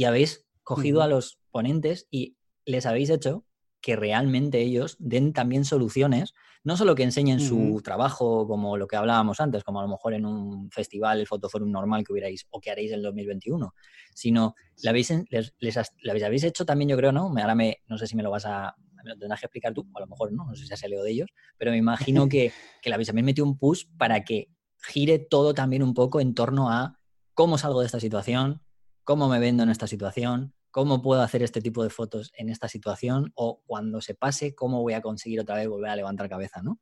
y 0.00 0.04
habéis 0.04 0.46
cogido 0.62 1.02
a 1.02 1.08
los 1.08 1.38
ponentes 1.50 2.08
y 2.10 2.38
les 2.64 2.86
habéis 2.86 3.10
hecho 3.10 3.44
que 3.82 3.96
realmente 3.96 4.58
ellos 4.62 4.96
den 4.98 5.34
también 5.34 5.66
soluciones, 5.66 6.32
no 6.64 6.78
solo 6.78 6.94
que 6.94 7.02
enseñen 7.02 7.38
su 7.38 7.82
trabajo 7.84 8.48
como 8.48 8.78
lo 8.78 8.86
que 8.86 8.96
hablábamos 8.96 9.40
antes, 9.40 9.62
como 9.62 9.78
a 9.78 9.82
lo 9.82 9.90
mejor 9.90 10.14
en 10.14 10.24
un 10.24 10.70
festival, 10.70 11.20
el 11.20 11.26
Fotoforum 11.26 11.70
normal 11.70 12.02
que 12.02 12.14
hubierais 12.14 12.46
o 12.48 12.62
que 12.62 12.70
haréis 12.70 12.92
en 12.92 13.00
el 13.00 13.02
2021, 13.02 13.74
sino 14.14 14.54
le 14.82 14.88
habéis, 14.88 15.12
les, 15.28 16.24
habéis 16.24 16.44
hecho 16.44 16.64
también, 16.64 16.88
yo 16.88 16.96
creo, 16.96 17.12
¿no? 17.12 17.26
Ahora 17.36 17.54
me, 17.54 17.82
no 17.86 17.98
sé 17.98 18.06
si 18.06 18.16
me 18.16 18.22
lo 18.22 18.30
vas 18.30 18.46
a, 18.46 18.74
me 19.04 19.10
lo 19.10 19.18
tendrás 19.18 19.40
que 19.40 19.46
explicar 19.48 19.74
tú, 19.74 19.86
a 19.94 20.00
lo 20.00 20.06
mejor 20.06 20.32
no, 20.32 20.46
no 20.46 20.54
sé 20.54 20.64
si 20.66 20.72
has 20.72 20.80
salido 20.80 21.02
de 21.02 21.10
ellos, 21.10 21.28
pero 21.58 21.72
me 21.72 21.76
imagino 21.76 22.26
que, 22.30 22.52
que 22.80 22.88
le 22.88 22.94
habéis 22.94 23.08
también 23.08 23.26
metido 23.26 23.46
un 23.46 23.58
push 23.58 23.84
para 23.98 24.24
que 24.24 24.48
gire 24.82 25.18
todo 25.18 25.52
también 25.52 25.82
un 25.82 25.92
poco 25.92 26.22
en 26.22 26.32
torno 26.32 26.70
a 26.70 26.98
cómo 27.34 27.58
salgo 27.58 27.80
de 27.80 27.86
esta 27.86 28.00
situación, 28.00 28.62
cómo 29.10 29.28
me 29.28 29.40
vendo 29.40 29.64
en 29.64 29.70
esta 29.70 29.88
situación, 29.88 30.54
cómo 30.70 31.02
puedo 31.02 31.20
hacer 31.20 31.42
este 31.42 31.60
tipo 31.60 31.82
de 31.82 31.90
fotos 31.90 32.30
en 32.36 32.48
esta 32.48 32.68
situación 32.68 33.32
o 33.34 33.60
cuando 33.66 34.00
se 34.00 34.14
pase, 34.14 34.54
cómo 34.54 34.82
voy 34.82 34.92
a 34.92 35.02
conseguir 35.02 35.40
otra 35.40 35.56
vez 35.56 35.66
volver 35.66 35.90
a 35.90 35.96
levantar 35.96 36.28
cabeza, 36.28 36.62
¿no? 36.62 36.78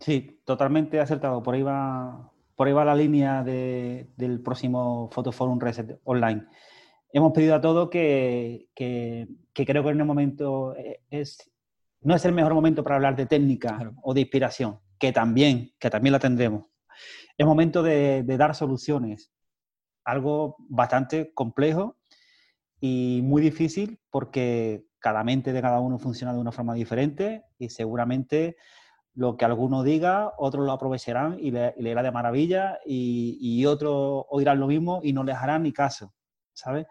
Sí, 0.00 0.42
totalmente 0.44 1.00
acertado. 1.00 1.42
Por 1.42 1.54
ahí 1.54 1.62
va, 1.62 2.30
por 2.54 2.66
ahí 2.66 2.74
va 2.74 2.84
la 2.84 2.94
línea 2.94 3.42
del 3.42 4.42
próximo 4.44 5.08
Fotoforum 5.10 5.58
Reset 5.58 5.98
Online. 6.04 6.44
Hemos 7.10 7.32
pedido 7.32 7.54
a 7.54 7.62
todo 7.62 7.88
que, 7.88 8.68
creo 8.74 9.82
que 9.82 9.90
en 9.90 10.02
un 10.02 10.06
momento 10.06 10.76
eh, 10.76 11.00
es, 11.08 11.50
no 12.02 12.16
es 12.16 12.24
el 12.26 12.32
mejor 12.32 12.52
momento 12.52 12.84
para 12.84 12.96
hablar 12.96 13.16
de 13.16 13.24
técnica 13.24 13.94
o 14.02 14.12
de 14.12 14.20
inspiración, 14.20 14.78
que 14.98 15.10
también, 15.10 15.72
que 15.78 15.88
también 15.88 16.12
la 16.12 16.18
tendremos. 16.18 16.66
Es 17.38 17.46
momento 17.46 17.82
de 17.82 18.24
dar 18.36 18.54
soluciones, 18.54 19.32
algo 20.08 20.56
bastante 20.68 21.32
complejo 21.34 21.96
y 22.80 23.20
muy 23.22 23.42
difícil 23.42 24.00
porque 24.10 24.86
cada 24.98 25.22
mente 25.22 25.52
de 25.52 25.60
cada 25.60 25.80
uno 25.80 25.98
funciona 25.98 26.32
de 26.32 26.40
una 26.40 26.50
forma 26.50 26.74
diferente 26.74 27.44
y 27.58 27.68
seguramente 27.68 28.56
lo 29.14 29.36
que 29.36 29.44
alguno 29.44 29.82
diga, 29.82 30.32
otros 30.38 30.64
lo 30.64 30.72
aprovecharán 30.72 31.38
y 31.40 31.50
le, 31.50 31.74
irá 31.76 32.02
de 32.02 32.10
maravilla 32.10 32.78
y, 32.86 33.66
otros 33.66 34.24
oirán 34.30 34.60
lo 34.60 34.66
mismo 34.66 35.00
y 35.02 35.12
no 35.12 35.24
les 35.24 35.36
harán 35.36 35.64
ni 35.64 35.72
caso, 35.72 36.14
¿sabes? 36.52 36.86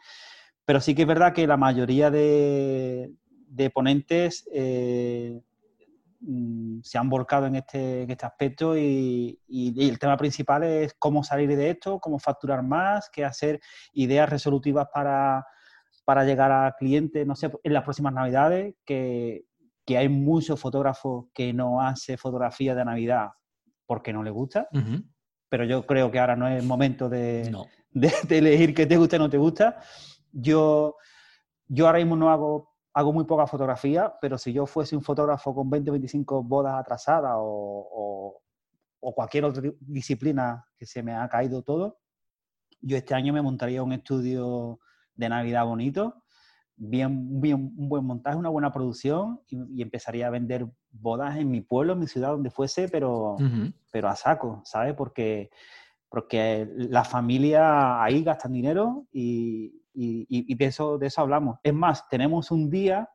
Pero 0.65 0.79
sí 0.79 0.93
que 0.93 1.03
es 1.03 1.07
verdad 1.07 1.33
que 1.33 1.47
la 1.47 1.57
mayoría 1.57 2.11
de, 2.11 3.13
ponentes 3.73 4.47
eh, 4.53 5.41
se 6.83 6.97
han 6.97 7.09
volcado 7.09 7.45
en 7.45 7.57
este, 7.57 8.11
este 8.11 8.25
aspecto 8.25 8.77
y, 8.77 9.39
y, 9.47 9.89
el 9.89 9.99
tema 9.99 10.17
principal 10.17 10.63
es 10.63 10.95
cómo 10.97 11.23
salir 11.23 11.55
de 11.55 11.69
esto, 11.69 11.99
cómo 11.99 12.17
facturar 12.17 12.63
más, 12.63 13.09
qué 13.11 13.23
hacer 13.23 13.59
ideas 13.93 14.29
resolutivas 14.29 14.87
para, 14.93 15.45
para 16.07 16.23
llegar 16.23 16.53
a 16.53 16.73
clientes, 16.79 17.27
no 17.27 17.35
sé, 17.35 17.51
en 17.61 17.73
las 17.73 17.83
próximas 17.83 18.13
navidades, 18.13 18.75
que, 18.85 19.43
hay 19.89 20.07
muchos 20.07 20.57
fotógrafos 20.57 21.25
que 21.33 21.51
no 21.51 21.81
hace 21.81 22.15
fotografía 22.15 22.73
de 22.75 22.85
Navidad 22.85 23.27
porque 23.85 24.13
no 24.13 24.23
le 24.23 24.31
gusta, 24.31 24.69
pero 25.49 25.65
yo 25.65 25.85
creo 25.85 26.09
que 26.09 26.19
ahora 26.19 26.37
no 26.37 26.47
es 26.47 26.61
el 26.61 26.65
momento 26.65 27.09
de, 27.09 27.53
elegir 28.29 28.73
qué 28.73 28.85
te 28.85 28.95
gusta 28.95 29.17
y 29.17 29.19
no 29.19 29.29
te 29.29 29.37
gusta. 29.37 29.79
Yo, 30.31 30.95
yo 31.67 31.87
ahora 31.87 31.99
mismo 31.99 32.15
no 32.15 32.31
hago, 32.31 32.76
hago 32.97 33.13
muy 33.13 33.25
poca 33.25 33.45
fotografía, 33.45 34.11
pero 34.19 34.39
si 34.39 34.51
yo 34.51 34.65
fuese 34.65 34.95
un 34.95 35.03
fotógrafo 35.03 35.53
con 35.53 35.69
20 35.69 35.91
25 35.91 36.41
bodas 36.41 36.73
atrasadas 36.79 37.35
o, 37.37 38.41
o 38.99 39.13
cualquier 39.13 39.45
otra 39.45 39.71
disciplina 39.79 40.65
que 40.75 40.87
se 40.87 41.03
me 41.03 41.13
ha 41.13 41.29
caído 41.29 41.61
todo, 41.61 41.99
yo 42.81 42.97
este 42.97 43.13
año 43.13 43.33
me 43.33 43.41
montaría 43.43 43.83
un 43.83 43.93
estudio 43.93 44.79
de 45.13 45.29
Navidad 45.29 45.63
bonito, 45.65 46.23
bien, 46.75 47.39
bien, 47.39 47.71
un 47.77 47.87
buen 47.87 48.03
montaje, 48.03 48.35
una 48.35 48.49
buena 48.49 48.71
producción 48.71 49.41
y, 49.47 49.81
empezaría 49.83 50.25
a 50.25 50.31
vender 50.31 50.67
bodas 50.89 51.37
en 51.37 51.51
mi 51.51 51.61
pueblo, 51.61 51.93
en 51.93 51.99
mi 51.99 52.07
ciudad, 52.07 52.29
donde 52.29 52.49
fuese, 52.49 52.89
pero, 52.89 53.35
pero 53.91 54.09
a 54.09 54.15
saco, 54.15 54.61
¿sabes? 54.65 54.95
Porque, 54.95 55.51
porque 56.09 56.67
la 56.75 57.03
familia 57.03 58.01
ahí 58.01 58.23
gastan 58.23 58.53
dinero 58.53 59.05
y, 59.11 59.83
y, 59.99 60.55
de, 60.55 60.65
eso, 60.65 60.97
de 60.97 61.07
eso 61.07 61.21
hablamos. 61.21 61.59
Es 61.63 61.73
más, 61.73 62.07
tenemos 62.09 62.51
un 62.51 62.69
día 62.69 63.09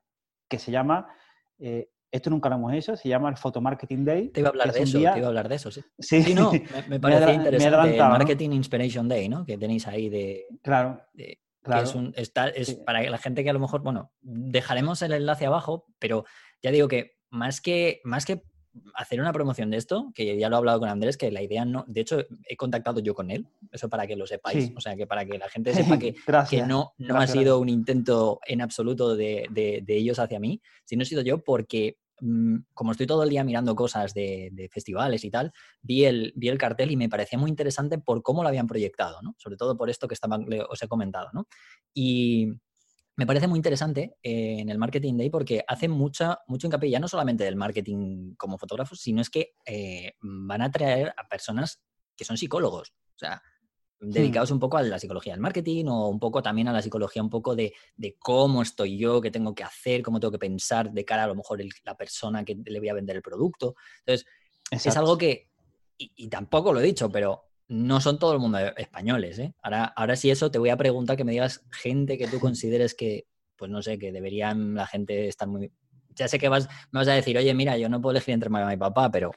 que 0.49 0.59
se 0.59 0.71
llama... 0.71 1.09
Eh, 1.59 1.89
esto 2.11 2.29
nunca 2.29 2.51
lo 2.51 2.57
hemos 2.57 2.75
hecho, 2.75 2.95
se 2.95 3.09
llama 3.09 3.31
el 3.31 3.39
Photo 3.39 3.63
Marketing 3.63 4.05
Day. 4.05 4.29
Te 4.29 4.41
iba 4.41 4.49
a 4.49 4.51
hablar 4.51 4.71
de 4.71 4.83
eso, 4.83 4.99
te 4.99 5.01
iba 5.01 5.13
a 5.13 5.29
hablar 5.29 5.49
de 5.49 5.55
eso, 5.55 5.71
sí. 5.71 5.83
Sí, 5.99 6.35
no, 6.35 6.53
me, 6.89 7.01
parece 7.01 7.33
interesante. 7.33 7.97
el 7.97 7.99
Marketing 7.99 8.51
Inspiration 8.51 9.09
Day, 9.09 9.31
¿no? 9.31 9.47
Que 9.47 9.57
tenéis 9.57 9.87
ahí 9.87 10.11
de... 10.11 10.47
Claro 10.63 11.01
es, 11.65 11.95
un, 11.95 12.13
está, 12.17 12.49
es 12.49 12.75
para 12.75 13.03
la 13.03 13.19
gente 13.19 13.45
que 13.45 13.51
a 13.51 13.53
lo 13.53 13.61
mejor, 13.61 13.83
bueno, 13.83 14.13
dejaremos 14.21 15.03
el 15.03 15.13
enlace 15.13 15.47
abajo, 15.47 15.87
pero 15.99 16.25
ya 16.63 16.71
digo 16.71 16.89
que 16.89 17.19
más 17.31 17.61
que, 17.61 18.01
más 18.05 18.25
que 18.25 18.43
hacer 18.95 19.21
una 19.21 19.33
promoción 19.33 19.71
de 19.71 19.77
esto, 19.77 20.13
que 20.15 20.39
ya 20.39 20.49
lo 20.49 20.57
he 20.57 20.59
hablado 20.59 20.81
con 20.81 20.89
Andrés, 20.89 21.17
que 21.17 21.31
la 21.31 21.43
idea 21.43 21.65
no, 21.65 21.85
de 21.87 22.01
hecho 22.01 22.25
he 22.49 22.57
contactado 22.57 23.01
yo 23.01 23.15
con 23.15 23.31
él, 23.31 23.47
eso 23.71 23.89
para 23.89 24.07
que 24.07 24.17
lo 24.17 24.27
sepáis, 24.27 24.73
o 24.77 24.81
sea, 24.81 24.97
que 24.97 25.07
para 25.07 25.25
que 25.25 25.39
la 25.39 25.49
gente 25.49 25.75
sepa 25.75 25.99
que, 25.99 26.15
que 26.51 26.63
no, 26.63 26.95
no 26.99 27.19
ha 27.19 27.27
sido 27.27 27.59
un 27.59 27.69
intento 27.69 28.41
en 28.47 28.61
absoluto 28.61 29.17
de, 29.17 29.47
de, 29.51 29.83
de, 29.85 29.97
ellos 29.97 30.19
hacia 30.19 30.41
mí, 30.41 30.61
sino 30.85 31.03
ha 31.03 31.07
sido 31.07 31.23
yo 31.23 31.43
porque 31.43 31.99
Mm, 32.25 32.59
como 32.73 32.93
estoy 32.93 33.09
todo 33.09 33.25
el 33.25 33.31
día 33.31 33.43
mirando 33.43 33.75
cosas 33.75 34.15
de, 34.15 34.71
festivales 34.73 35.25
y 35.25 35.31
tal, 35.31 35.53
vi 35.83 36.05
el, 36.05 36.33
vi 36.37 36.49
el 36.51 36.59
cartel 36.59 36.93
y 36.93 36.97
me 36.97 37.09
parecía 37.09 37.37
muy 37.37 37.51
interesante 37.51 37.99
por 37.99 38.23
cómo 38.23 38.45
lo 38.45 38.49
habían 38.49 38.69
proyectado, 38.69 39.21
¿no? 39.23 39.35
Sobre 39.39 39.57
todo 39.57 39.77
por 39.77 39.91
esto 39.91 40.07
que 40.07 40.15
estaba, 40.15 40.39
os 40.69 40.83
he 40.83 40.87
comentado, 40.87 41.31
¿no? 41.33 41.49
Y 41.93 42.53
me 43.17 43.27
parece 43.27 43.47
muy 43.47 43.59
interesante 43.59 44.17
eh, 44.23 44.59
en 44.61 44.69
el 44.69 44.79
Marketing 44.79 45.17
Day 45.17 45.31
porque 45.31 45.65
hace 45.67 45.89
mucha, 45.89 46.39
mucho 46.47 46.67
hincapié 46.67 46.91
ya 46.91 46.99
no 46.99 47.09
solamente 47.09 47.45
del 47.45 47.57
marketing 47.57 48.35
como 48.37 48.59
fotógrafos, 48.59 49.01
sino 49.01 49.21
es 49.21 49.31
que 49.31 49.53
eh, 49.67 50.15
van 50.21 50.63
a 50.63 50.71
traer 50.71 51.15
a 51.17 51.29
personas 51.29 51.81
que 52.17 52.25
son 52.25 52.37
psicólogos. 52.37 52.91
O 52.91 53.19
sea, 53.19 53.43
Hmm. 54.03 54.11
dedicados 54.11 54.51
un 54.51 54.59
poco 54.59 54.79
a 54.79 54.83
la 54.83 54.99
psicología 54.99 55.33
del 55.33 55.41
marketing 55.41 55.87
o 55.87 56.09
un 56.09 56.19
poco 56.19 56.43
también 56.43 56.67
a 56.67 56.73
la 56.73 56.83
psicología 56.83 57.23
un 57.23 57.31
poco 57.31 57.55
de, 57.55 57.73
cómo 58.19 58.61
estoy 58.63 58.99
yo, 58.99 59.21
qué 59.21 59.31
tengo 59.31 59.55
que 59.55 59.63
hacer, 59.63 60.03
cómo 60.03 60.19
tengo 60.19 60.33
que 60.33 60.41
pensar 60.41 60.91
de 60.91 61.05
cara 61.05 61.23
a 61.23 61.29
lo 61.29 61.37
mejor 61.37 61.61
la 61.85 61.97
persona 61.97 62.45
que 62.45 62.59
le 62.65 62.81
voy 62.81 62.89
a 62.89 62.95
vender 62.95 63.15
el 63.15 63.23
producto. 63.23 63.77
Entonces, 64.05 64.27
es 64.73 64.97
algo 64.97 65.17
que, 65.17 65.51
y, 65.97 66.29
tampoco 66.29 66.73
lo 66.73 66.81
he 66.81 66.83
dicho, 66.83 67.11
pero 67.11 67.52
no 67.73 68.03
son 68.03 68.19
todo 68.19 68.35
el 68.35 68.39
mundo 68.39 68.59
españoles, 68.77 69.39
¿eh? 69.39 69.55
Ahora, 69.63 69.85
ahora 69.97 70.15
sí 70.15 70.31
eso 70.31 70.51
te 70.51 70.59
voy 70.59 70.69
a 70.69 70.77
preguntar 70.77 71.17
que 71.17 71.25
me 71.25 71.33
digas 71.33 71.65
gente 71.71 72.19
que 72.19 72.29
tú 72.29 72.39
consideres 72.39 72.95
que, 72.95 73.27
pues 73.57 73.71
no 73.71 73.81
sé, 73.81 73.99
que 73.99 74.13
deberían 74.13 74.75
la 74.75 74.87
gente 74.87 75.27
estar 75.27 75.49
muy... 75.49 75.73
Ya 76.15 76.29
sé 76.29 76.39
que 76.39 76.51
vas, 76.51 76.69
me 76.91 77.01
vas 77.01 77.09
a 77.09 77.15
decir, 77.15 77.39
oye, 77.39 77.55
mira, 77.55 77.79
yo 77.79 77.89
no 77.89 78.03
puedo 78.03 78.11
elegir 78.11 78.35
entre 78.35 78.51
mamá 78.51 78.75
y 78.75 78.77
papá, 78.77 79.11
pero 79.11 79.31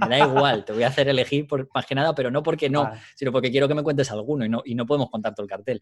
me 0.00 0.08
da 0.08 0.26
igual, 0.26 0.64
te 0.64 0.72
voy 0.72 0.82
a 0.82 0.88
hacer 0.88 1.08
elegir 1.08 1.46
por, 1.46 1.68
más 1.72 1.86
que 1.86 1.94
nada, 1.94 2.16
pero 2.16 2.32
no 2.32 2.42
porque 2.42 2.68
no, 2.68 2.90
sino 3.14 3.30
porque 3.30 3.52
quiero 3.52 3.68
que 3.68 3.74
me 3.74 3.84
cuentes 3.84 4.10
alguno 4.10 4.44
y 4.44 4.48
no, 4.48 4.60
y 4.64 4.74
no 4.74 4.84
podemos 4.84 5.08
contar 5.08 5.36
todo 5.36 5.44
el 5.44 5.50
cartel. 5.50 5.80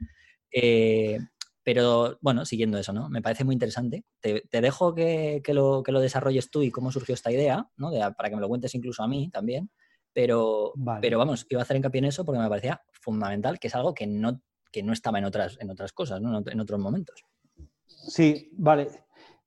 Eh, 0.53 1.19
pero 1.63 2.19
bueno, 2.21 2.45
siguiendo 2.45 2.77
eso, 2.77 2.93
¿no? 2.93 3.09
Me 3.09 3.23
parece 3.23 3.43
muy 3.45 3.55
interesante. 3.55 4.05
Te, 4.21 4.43
dejo 4.51 4.95
que, 4.95 5.43
lo, 5.49 5.83
que 5.83 5.93
lo 5.93 6.01
desarrolles 6.01 6.51
tú 6.51 6.63
y 6.63 6.71
cómo 6.71 6.93
surgió 6.93 7.15
esta 7.15 7.33
idea, 7.33 7.71
¿no? 7.79 7.91
para 8.17 8.29
que 8.29 8.35
me 8.35 8.43
lo 8.43 8.49
cuentes 8.49 8.75
incluso 8.75 9.03
a 9.03 9.09
mí 9.09 9.31
también. 9.31 9.71
Pero, 10.17 10.73
pero 11.03 11.19
vamos, 11.19 11.45
iba 11.51 11.61
a 11.61 11.65
hacer 11.65 11.77
hincapié 11.77 11.99
en 11.99 12.07
eso 12.07 12.25
porque 12.25 12.41
me 12.41 12.49
parecía 12.49 12.81
fundamental, 12.91 13.59
que 13.59 13.67
es 13.69 13.75
algo 13.75 13.93
que 13.93 14.07
no, 14.07 14.41
que 14.73 14.83
no 14.83 14.95
estaba 14.95 15.19
en 15.19 15.27
otras, 15.27 15.59
en 15.61 15.69
otras 15.69 15.93
cosas, 15.93 16.23
¿no? 16.23 16.43
en 16.47 16.61
otros 16.61 16.81
momentos. 16.81 17.23
Sí, 17.87 18.49
vale. 18.55 18.89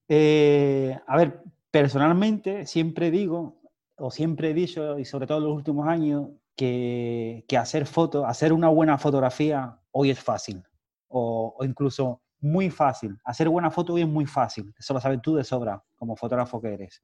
Eh, 0.08 0.95
a 1.08 1.17
ver, 1.17 1.41
personalmente 1.71 2.67
siempre 2.67 3.10
digo, 3.10 3.60
o 3.97 4.12
siempre 4.12 4.51
he 4.51 4.53
dicho, 4.53 4.99
y 4.99 5.05
sobre 5.05 5.25
todo 5.25 5.39
en 5.39 5.45
los 5.45 5.55
últimos 5.55 5.88
años, 5.88 6.27
que, 6.55 7.45
que 7.47 7.58
hacer 7.58 7.88
fotos, 7.88 8.25
hacer 8.27 8.53
una 8.53 8.67
buena 8.67 8.99
fotografía 8.99 9.79
hoy 9.89 10.12
es 10.12 10.19
fácil 10.19 10.62
o, 11.08 11.58
incluso 11.62 12.21
muy 12.41 12.69
fácil. 12.69 13.17
Hacer 13.23 13.49
buena 13.49 13.71
foto 13.71 13.93
hoy 13.93 14.02
es 14.02 14.08
muy 14.08 14.25
fácil. 14.25 14.73
Eso 14.78 14.93
lo 14.93 14.99
sabes 14.99 15.21
tú 15.21 15.36
de 15.36 15.43
sobra, 15.43 15.84
como 15.95 16.15
fotógrafo 16.15 16.62
que 16.62 16.73
eres. 16.73 17.04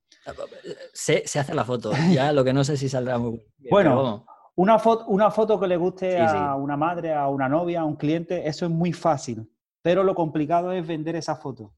Se, 0.93 1.28
se 1.28 1.39
hace 1.39 1.54
la 1.54 1.65
foto, 1.65 1.91
ya 2.12 2.32
lo 2.32 2.43
que 2.43 2.54
no 2.54 2.63
sé 2.63 2.78
si 2.78 2.89
saldrá 2.89 3.17
muy 3.17 3.32
bien. 3.58 3.69
Bueno, 3.69 4.26
una, 4.56 4.80
foto, 4.80 5.06
una 5.08 5.32
foto 5.32 5.60
que 5.60 5.67
le 5.67 5.78
guste 5.78 6.19
a 6.19 6.56
una 6.56 6.78
madre, 6.78 7.13
a 7.13 7.28
una 7.28 7.50
novia, 7.50 7.82
a 7.82 7.86
un 7.86 7.95
cliente, 7.95 8.48
eso 8.48 8.65
es 8.65 8.71
muy 8.71 8.93
fácil. 8.93 9.50
Pero 9.82 10.04
lo 10.04 10.15
complicado 10.15 10.71
es 10.71 10.86
vender 10.88 11.15
esa 11.15 11.36
foto. 11.36 11.74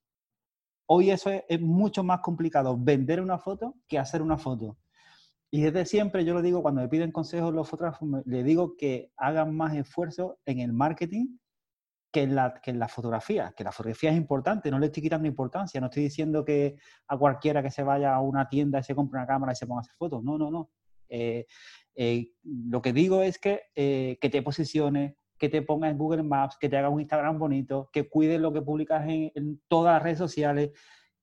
Hoy 0.89 1.11
eso 1.11 1.29
es, 1.29 1.59
mucho 1.59 2.03
más 2.03 2.21
complicado, 2.21 2.77
vender 2.79 3.19
una 3.21 3.37
foto 3.37 3.75
que 3.87 3.99
hacer 3.99 4.21
una 4.21 4.37
foto. 4.37 4.77
Y 5.51 5.61
desde 5.61 5.85
siempre 5.85 6.23
yo 6.23 6.33
lo 6.33 6.41
digo, 6.41 6.61
cuando 6.61 6.81
me 6.81 6.87
piden 6.87 7.11
consejos 7.11 7.53
los 7.53 7.67
fotógrafos, 7.67 8.07
le 8.25 8.43
digo 8.43 8.77
que 8.77 9.11
hagan 9.17 9.55
más 9.55 9.75
esfuerzo 9.75 10.37
en 10.45 10.59
el 10.59 10.71
marketing 10.71 11.37
que 12.11 12.23
en, 12.23 12.35
la, 12.35 12.53
que 12.61 12.73
la 12.73 12.87
fotografía, 12.87 13.53
que 13.55 13.63
la 13.63 13.71
fotografía 13.71 14.11
es 14.11 14.17
importante, 14.17 14.71
no 14.71 14.79
le 14.79 14.87
estoy 14.87 15.03
quitando 15.03 15.27
importancia, 15.27 15.79
no 15.81 15.87
estoy 15.87 16.03
diciendo 16.03 16.45
que 16.45 16.77
a 17.07 17.17
cualquiera 17.17 17.61
que 17.61 17.71
se 17.71 17.83
vaya 17.83 18.13
a 18.13 18.21
una 18.21 18.47
tienda 18.47 18.81
se 18.81 18.95
compre 18.95 19.19
una 19.19 19.27
cámara 19.27 19.53
y 19.53 19.55
se 19.55 19.67
ponga 19.67 19.79
a 19.79 19.81
hacer 19.81 19.95
fotos, 19.95 20.23
no, 20.23 20.37
no, 20.37 20.49
no. 20.49 20.69
Eh, 21.09 21.45
eh, 21.95 22.31
lo 22.43 22.81
que 22.81 22.93
digo 22.93 23.21
es 23.21 23.39
que, 23.39 23.61
eh, 23.75 24.17
que 24.21 24.29
te 24.29 24.41
posiciones, 24.41 25.15
que 25.37 25.49
te 25.49 25.61
pongas 25.61 25.91
en 25.91 25.97
Google 25.97 26.23
Maps, 26.23 26.57
que 26.59 26.69
te 26.69 26.77
haga 26.77 26.89
un 26.89 27.01
Instagram 27.01 27.37
bonito, 27.37 27.89
que 27.91 28.09
cuides 28.09 28.39
lo 28.39 28.53
que 28.53 28.61
publicas 28.61 29.05
en, 29.07 29.61
todas 29.67 29.95
las 29.95 30.03
redes 30.03 30.17
sociales, 30.17 30.71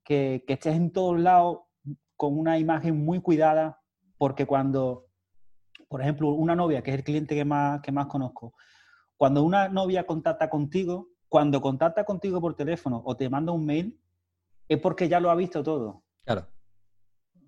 que, 0.04 0.44
que 0.46 0.54
estés 0.54 0.76
en 0.76 0.92
todos 0.92 1.18
lados 1.18 1.60
con 2.16 2.38
una 2.38 2.58
imagen 2.58 3.04
muy 3.04 3.20
cuidada, 3.20 3.80
porque 4.18 4.46
cuando, 4.46 5.06
por 5.88 6.00
ejemplo, 6.00 6.30
una 6.30 6.54
novia, 6.54 6.82
que 6.82 6.90
es 6.90 6.96
el 6.98 7.04
cliente 7.04 7.34
que 7.34 7.44
más, 7.44 7.80
que 7.80 7.92
más 7.92 8.06
conozco, 8.06 8.54
cuando 9.16 9.42
una 9.42 9.68
novia 9.68 10.06
contacta 10.06 10.50
contigo, 10.50 11.08
cuando 11.28 11.60
contacta 11.60 12.04
contigo 12.04 12.40
por 12.40 12.54
teléfono 12.54 13.02
o 13.04 13.16
te 13.16 13.28
manda 13.28 13.52
un 13.52 13.64
mail, 13.64 14.00
es 14.68 14.78
porque 14.80 15.08
ya 15.08 15.20
lo 15.20 15.30
ha 15.30 15.34
visto 15.34 15.62
todo. 15.62 16.02
Claro. 16.24 16.46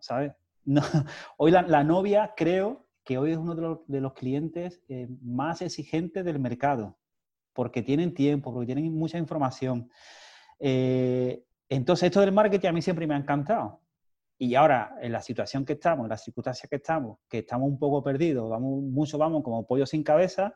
¿Sabes? 0.01 0.33
hoy 1.37 1.51
la, 1.51 1.85
novia 1.85 2.35
creo 2.37 2.87
que 3.05 3.19
hoy 3.19 3.33
es 3.33 3.39
uno 3.39 3.83
de 3.87 4.01
los, 4.01 4.13
clientes 4.15 4.83
eh, 4.89 5.09
más 5.23 5.63
exigentes 5.63 6.25
del 6.25 6.41
mercado, 6.41 6.99
porque 7.53 7.83
tienen 7.83 8.15
tiempo, 8.15 8.53
porque 8.53 8.67
tienen 8.67 8.93
mucha 8.93 9.19
información. 9.19 9.91
Eh, 10.59 11.45
entonces, 11.69 12.07
esto 12.07 12.21
del 12.21 12.33
marketing 12.33 12.69
a 12.69 12.73
mí 12.73 12.83
siempre 12.83 13.07
me 13.07 13.15
ha 13.15 13.19
encantado. 13.19 13.81
Y 14.39 14.55
ahora, 14.55 14.97
en 15.01 15.13
la 15.13 15.23
situación 15.23 15.65
que 15.65 15.75
estamos, 15.75 16.05
en 16.05 16.11
las 16.11 16.23
circunstancias 16.23 16.69
que 16.69 16.77
estamos, 16.77 17.19
que 17.29 17.39
estamos 17.39 17.69
un 17.69 17.79
poco 17.79 18.03
perdidos, 18.03 18.51
vamos, 18.51 18.83
mucho 18.83 19.17
vamos 19.17 19.43
como 19.43 19.67
pollo 19.67 19.87
sin 19.87 20.03
cabeza, 20.03 20.55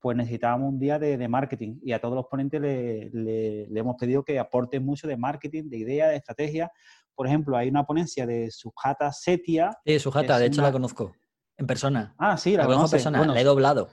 pues 0.00 0.16
necesitábamos 0.16 0.72
un 0.72 0.78
día 0.78 0.98
de, 0.98 1.28
marketing 1.28 1.78
y 1.82 1.92
a 1.92 2.00
todos 2.00 2.14
los 2.14 2.26
ponentes 2.26 2.60
le, 2.60 3.68
hemos 3.74 3.96
pedido 3.96 4.22
que 4.22 4.38
aporten 4.38 4.84
mucho 4.84 5.06
de 5.08 5.16
marketing, 5.16 5.64
de 5.68 5.78
idea, 5.78 6.08
de 6.08 6.16
estrategia. 6.16 6.70
Por 7.14 7.26
ejemplo, 7.26 7.56
hay 7.56 7.68
una 7.68 7.84
ponencia 7.84 8.26
de 8.26 8.50
Sujata 8.50 9.12
Setia. 9.12 9.70
Sí, 9.84 9.98
Sujata, 9.98 10.38
de 10.38 10.46
hecho 10.46 10.62
la 10.62 10.72
conozco 10.72 11.14
en 11.56 11.66
persona. 11.66 12.14
Ah, 12.18 12.36
sí, 12.36 12.56
la, 12.56 12.66
conozco 12.66 12.86
en 12.86 12.90
persona, 12.90 13.26
la 13.26 13.40
he 13.40 13.44
doblado. 13.44 13.88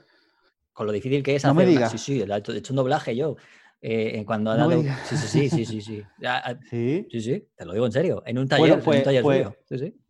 Con 0.72 0.86
lo 0.86 0.92
difícil 0.92 1.22
que 1.22 1.36
es 1.36 1.44
no 1.44 1.54
me 1.54 1.64
digas. 1.64 1.92
Sí, 1.92 1.98
sí, 1.98 2.22
he 2.22 2.56
hecho 2.56 2.72
un 2.72 2.76
doblaje 2.76 3.16
yo. 3.16 3.36
Eh, 3.80 4.24
cuando 4.24 4.50
ha 4.50 4.56
dado... 4.56 4.82
sí, 5.04 5.16
sí, 5.16 5.48
sí, 5.50 5.64
sí, 5.66 5.80
sí, 5.80 6.02
sí. 6.70 7.06
Sí, 7.10 7.20
sí, 7.20 7.48
te 7.54 7.66
lo 7.66 7.74
digo 7.74 7.86
en 7.86 7.92
serio. 7.92 8.22
En 8.24 8.38
un 8.38 8.48
taller, 8.48 8.70
en 8.70 8.78
un 8.78 8.84
pues, 8.84 9.02
taller 9.04 9.22
pues, 9.22 9.48
Sí, 9.68 9.78
sí. 9.78 10.03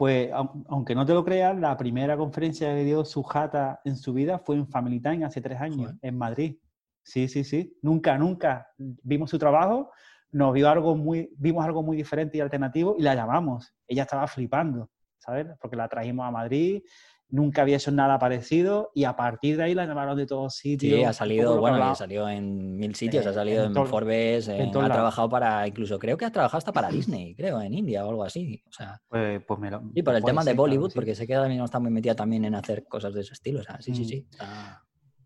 Pues, 0.00 0.30
aunque 0.32 0.94
no 0.94 1.04
te 1.04 1.12
lo 1.12 1.22
creas, 1.22 1.58
la 1.58 1.76
primera 1.76 2.16
conferencia 2.16 2.74
que 2.74 2.84
dio 2.84 3.04
Sujata 3.04 3.82
en 3.84 3.98
su 3.98 4.14
vida 4.14 4.38
fue 4.38 4.56
en 4.56 4.66
Family 4.66 4.98
Time 4.98 5.26
hace 5.26 5.42
tres 5.42 5.60
años, 5.60 5.92
en 6.00 6.16
Madrid. 6.16 6.56
Sí, 7.02 7.28
sí, 7.28 7.44
sí. 7.44 7.76
Nunca, 7.82 8.16
nunca 8.16 8.66
vimos 8.78 9.28
su 9.28 9.38
trabajo, 9.38 9.90
nos 10.32 10.54
vio 10.54 10.70
algo 10.70 10.96
muy, 10.96 11.28
vimos 11.36 11.66
algo 11.66 11.82
muy 11.82 11.98
diferente 11.98 12.38
y 12.38 12.40
alternativo 12.40 12.96
y 12.98 13.02
la 13.02 13.14
llamamos. 13.14 13.74
Ella 13.86 14.04
estaba 14.04 14.26
flipando, 14.26 14.90
¿sabes? 15.18 15.48
Porque 15.60 15.76
la 15.76 15.86
trajimos 15.86 16.26
a 16.26 16.30
Madrid, 16.30 16.82
nunca 17.30 17.62
había 17.62 17.76
hecho 17.76 17.90
nada 17.90 18.18
parecido 18.18 18.90
y 18.94 19.04
a 19.04 19.16
partir 19.16 19.56
de 19.56 19.64
ahí 19.64 19.74
la 19.74 19.86
llamaron 19.86 20.16
de 20.16 20.26
todos 20.26 20.54
sitios. 20.54 20.98
Sí, 20.98 21.04
ha 21.04 21.12
salido, 21.12 21.58
bueno, 21.60 21.82
ha 21.82 21.94
salido 21.94 22.28
en 22.28 22.76
mil 22.76 22.94
sitios, 22.94 23.26
ha 23.26 23.32
salido 23.32 23.64
en, 23.64 23.74
Forbes, 23.86 24.48
ha 24.48 24.70
trabajado 24.70 25.28
para, 25.28 25.66
incluso 25.66 25.98
creo 25.98 26.16
que 26.16 26.24
ha 26.24 26.32
trabajado 26.32 26.58
hasta 26.58 26.72
para 26.72 26.88
Disney, 26.88 27.34
creo, 27.34 27.60
en 27.60 27.74
India 27.74 28.04
o 28.04 28.10
algo 28.10 28.24
así. 28.24 28.62
O 28.68 28.72
sea, 28.72 29.00
pues, 29.08 29.42
pues 29.46 29.60
Y 29.94 30.02
por 30.02 30.14
el 30.14 30.24
tema 30.24 30.44
de 30.44 30.54
Bollywood, 30.54 30.92
porque 30.94 31.14
sé 31.14 31.26
que 31.26 31.34
ahora 31.34 31.48
mismo 31.48 31.64
está 31.64 31.78
muy 31.78 31.90
metida 31.90 32.14
también 32.14 32.44
en 32.44 32.54
hacer 32.54 32.86
cosas 32.86 33.14
de 33.14 33.22
ese 33.22 33.32
estilo. 33.32 33.60
O 33.60 33.62
sea, 33.62 33.80
sí, 33.80 33.94
sí, 33.94 34.04
sí. 34.04 34.26
Mm. 34.40 34.44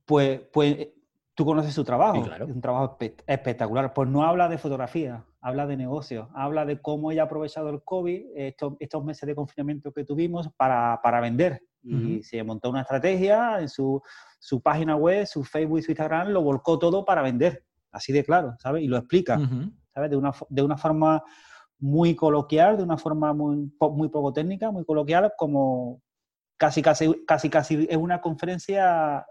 Pues, 0.04 0.40
pues 0.52 0.88
tú 1.34 1.44
conoces 1.44 1.74
su 1.74 1.84
trabajo, 1.84 2.24
es 2.24 2.40
un 2.42 2.60
trabajo 2.60 2.98
espectacular. 3.26 3.92
Pues 3.92 4.08
no 4.08 4.24
habla 4.24 4.48
de 4.48 4.58
fotografía, 4.58 5.24
habla 5.40 5.66
de 5.66 5.76
negocio, 5.76 6.28
habla 6.34 6.64
de 6.64 6.80
cómo 6.80 7.10
ella 7.10 7.22
ha 7.22 7.24
aprovechado 7.26 7.70
el 7.70 7.82
COVID, 7.82 8.26
estos, 8.36 8.74
estos 8.78 9.04
meses 9.04 9.26
de 9.26 9.34
confinamiento 9.34 9.92
que 9.92 10.04
tuvimos, 10.04 10.48
para, 10.56 11.00
para 11.02 11.20
vender 11.20 11.62
y 11.84 12.22
se 12.22 12.42
montó 12.42 12.70
una 12.70 12.80
estrategia 12.80 13.60
en 13.60 13.68
su, 13.68 14.02
su, 14.38 14.60
página 14.60 14.96
web, 14.96 15.26
su 15.26 15.44
Facebook 15.44 15.78
y 15.78 15.82
su 15.82 15.90
Instagram, 15.90 16.28
lo 16.28 16.42
volcó 16.42 16.78
todo 16.78 17.04
para 17.04 17.22
vender, 17.22 17.64
así 17.92 18.12
de 18.12 18.24
claro, 18.24 18.56
¿sabes? 18.58 18.82
Y 18.82 18.88
lo 18.88 18.96
explica, 18.96 19.38
¿sabes? 19.92 20.10
De 20.10 20.16
una, 20.16 20.32
de 20.48 20.62
una 20.62 20.76
forma 20.76 21.22
muy 21.78 22.14
coloquial, 22.14 22.76
de 22.76 22.82
una 22.82 22.96
forma 22.96 23.32
muy, 23.32 23.70
muy 23.78 24.08
poco 24.08 24.32
técnica, 24.32 24.70
muy 24.70 24.84
coloquial, 24.84 25.32
como 25.36 26.00
casi, 26.56 26.82
casi, 26.82 27.24
casi, 27.26 27.50
casi 27.50 27.86
es 27.90 27.96
una 27.96 28.20
conferencia 28.20 29.26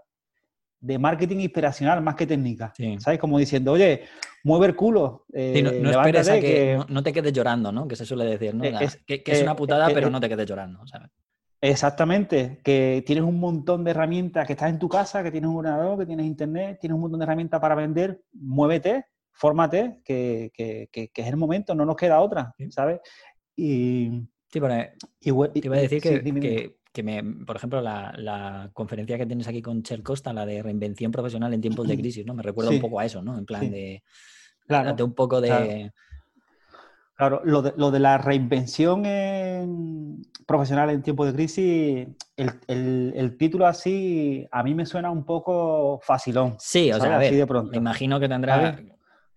de 0.80 0.98
marketing 0.98 1.38
inspiracional 1.38 2.02
más 2.02 2.14
que 2.14 2.26
técnica, 2.26 2.72
¿sabes? 2.98 3.18
Como 3.18 3.38
diciendo, 3.38 3.72
oye, 3.72 4.02
mueve 4.44 4.66
el 4.66 4.76
culo. 4.76 5.24
Eh, 5.32 5.62
no, 5.62 5.90
esperes 5.90 6.28
a 6.28 6.38
que, 6.38 6.78
No, 6.88 7.02
te 7.02 7.12
quedes 7.12 7.32
llorando, 7.32 7.72
¿no? 7.72 7.88
Que 7.88 7.96
se 7.96 8.04
suele 8.04 8.26
decir, 8.26 8.54
¿no? 8.54 8.64
Eh, 8.64 8.74
que, 9.06 9.22
es 9.24 9.42
una 9.42 9.52
eh, 9.52 9.56
putada, 9.56 9.88
pero 9.94 10.10
no 10.10 10.20
te 10.20 10.28
quedes 10.28 10.46
llorando, 10.46 10.86
¿sabes? 10.86 11.10
Exactamente, 11.66 12.60
que 12.62 13.02
tienes 13.06 13.24
un 13.24 13.40
montón 13.40 13.84
de 13.84 13.92
herramientas, 13.92 14.46
que 14.46 14.52
estás 14.52 14.68
en 14.68 14.78
tu 14.78 14.86
casa, 14.86 15.22
que 15.22 15.30
tienes 15.30 15.48
un 15.48 15.56
ordenador, 15.56 15.98
que 15.98 16.04
tienes 16.04 16.26
internet, 16.26 16.76
tienes 16.78 16.94
un 16.94 17.00
montón 17.00 17.20
de 17.20 17.24
herramientas 17.24 17.58
para 17.58 17.74
vender, 17.74 18.20
muévete, 18.34 19.06
fórmate, 19.32 20.02
que, 20.04 20.50
que, 20.52 20.90
que, 20.92 21.10
es 21.14 21.26
el 21.26 21.38
momento, 21.38 21.74
no 21.74 21.86
nos 21.86 21.96
queda 21.96 22.20
otra, 22.20 22.54
¿sabes? 22.68 23.00
Y, 23.56 24.10
sí, 24.52 24.60
pero 24.60 24.74
te 25.18 25.30
iba 25.62 25.76
a 25.76 25.80
decir 25.80 26.02
que, 26.02 26.76
que, 26.92 27.02
me, 27.02 27.22
por 27.46 27.56
ejemplo, 27.56 27.80
la, 27.80 28.12
la, 28.18 28.70
conferencia 28.74 29.16
que 29.16 29.24
tienes 29.24 29.48
aquí 29.48 29.62
con 29.62 29.82
Chel 29.82 30.02
Costa, 30.02 30.34
la 30.34 30.44
de 30.44 30.62
reinvención 30.62 31.10
profesional 31.10 31.54
en 31.54 31.62
tiempos 31.62 31.88
de 31.88 31.96
crisis, 31.98 32.26
¿no? 32.26 32.34
Me 32.34 32.42
recuerda 32.42 32.72
un 32.72 32.80
poco 32.80 33.00
a 33.00 33.06
eso, 33.06 33.22
¿no? 33.22 33.38
En 33.38 33.46
plan 33.46 33.70
de, 33.70 34.02
claro, 34.66 35.02
un 35.02 35.14
poco 35.14 35.40
de... 35.40 35.48
Claro, 35.48 35.92
lo 37.18 37.62
de, 37.62 37.74
lo 37.76 37.90
de 37.90 38.00
la 38.00 38.18
reinvención 38.18 39.04
profesional 40.46 40.90
en 40.90 41.02
tiempo 41.02 41.24
de 41.24 41.32
crisis, 41.32 42.08
el, 42.36 43.36
título 43.38 43.66
así 43.66 44.46
a 44.50 44.62
mí 44.62 44.74
me 44.74 44.86
suena 44.86 45.10
un 45.10 45.24
poco 45.24 46.00
facilón. 46.02 46.56
Sí, 46.58 46.90
o 46.92 47.00
sea, 47.00 47.18
así 47.18 47.34
de 47.34 47.46
pronto. 47.46 47.70
Me 47.70 47.78
imagino 47.78 48.18
que 48.20 48.28
tendrá... 48.28 48.78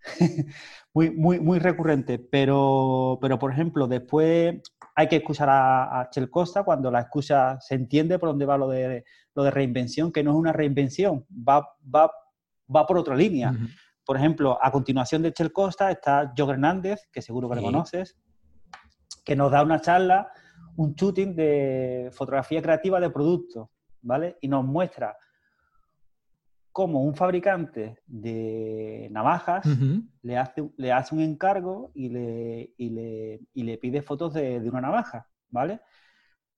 muy, 0.93 1.11
muy, 1.11 1.39
muy 1.39 1.59
recurrente, 1.59 2.17
pero, 2.17 3.19
pero 3.21 3.37
por 3.37 3.51
ejemplo, 3.51 3.87
después 3.87 4.55
hay 4.95 5.07
que 5.07 5.17
escuchar 5.17 5.47
a, 5.51 6.07
Chel 6.09 6.29
Costa, 6.29 6.63
cuando 6.63 6.89
la 6.89 7.01
escucha 7.01 7.59
se 7.61 7.75
entiende 7.75 8.17
por 8.17 8.29
dónde 8.29 8.45
va 8.45 8.57
lo 8.57 8.67
de, 8.67 9.05
lo 9.35 9.43
de 9.43 9.51
reinvención, 9.51 10.11
que 10.11 10.23
no 10.23 10.31
es 10.31 10.37
una 10.37 10.53
reinvención, 10.53 11.25
va, 11.29 11.67
va, 11.93 12.11
va 12.73 12.87
por 12.87 12.97
otra 12.97 13.15
línea. 13.15 13.53
Por 14.07 14.17
ejemplo, 14.17 14.57
a 14.59 14.71
continuación 14.71 15.21
de 15.21 15.33
Chel 15.33 15.51
Costa 15.51 15.91
está 15.91 16.33
Joe 16.35 16.53
Hernández, 16.53 17.07
que 17.11 17.21
seguro 17.21 17.47
que 17.47 17.57
lo 17.57 17.61
conoces, 17.61 18.17
que 19.23 19.35
nos 19.35 19.51
da 19.51 19.61
una 19.61 19.81
charla, 19.81 20.31
un 20.77 20.95
shooting 20.95 21.35
de 21.35 22.09
fotografía 22.13 22.61
creativa 22.61 22.99
de 22.99 23.11
producto. 23.11 23.69
¿vale? 24.01 24.37
Y 24.41 24.47
nos 24.47 24.65
muestra 24.65 25.17
cómo 26.71 27.03
un 27.03 27.15
fabricante 27.15 27.99
de 28.05 29.09
navajas 29.11 29.65
le, 30.21 30.37
hace, 30.37 30.69
le 30.77 30.91
hace 30.91 31.15
un 31.15 31.21
encargo 31.21 31.91
y 31.93 32.09
le, 32.09 32.73
y 32.77 32.89
le, 32.91 33.41
y 33.53 33.63
le 33.63 33.77
pide 33.77 34.01
fotos 34.01 34.33
de, 34.33 34.59
de, 34.59 34.69
una 34.69 34.81
navaja, 34.81 35.27
¿vale? 35.49 35.81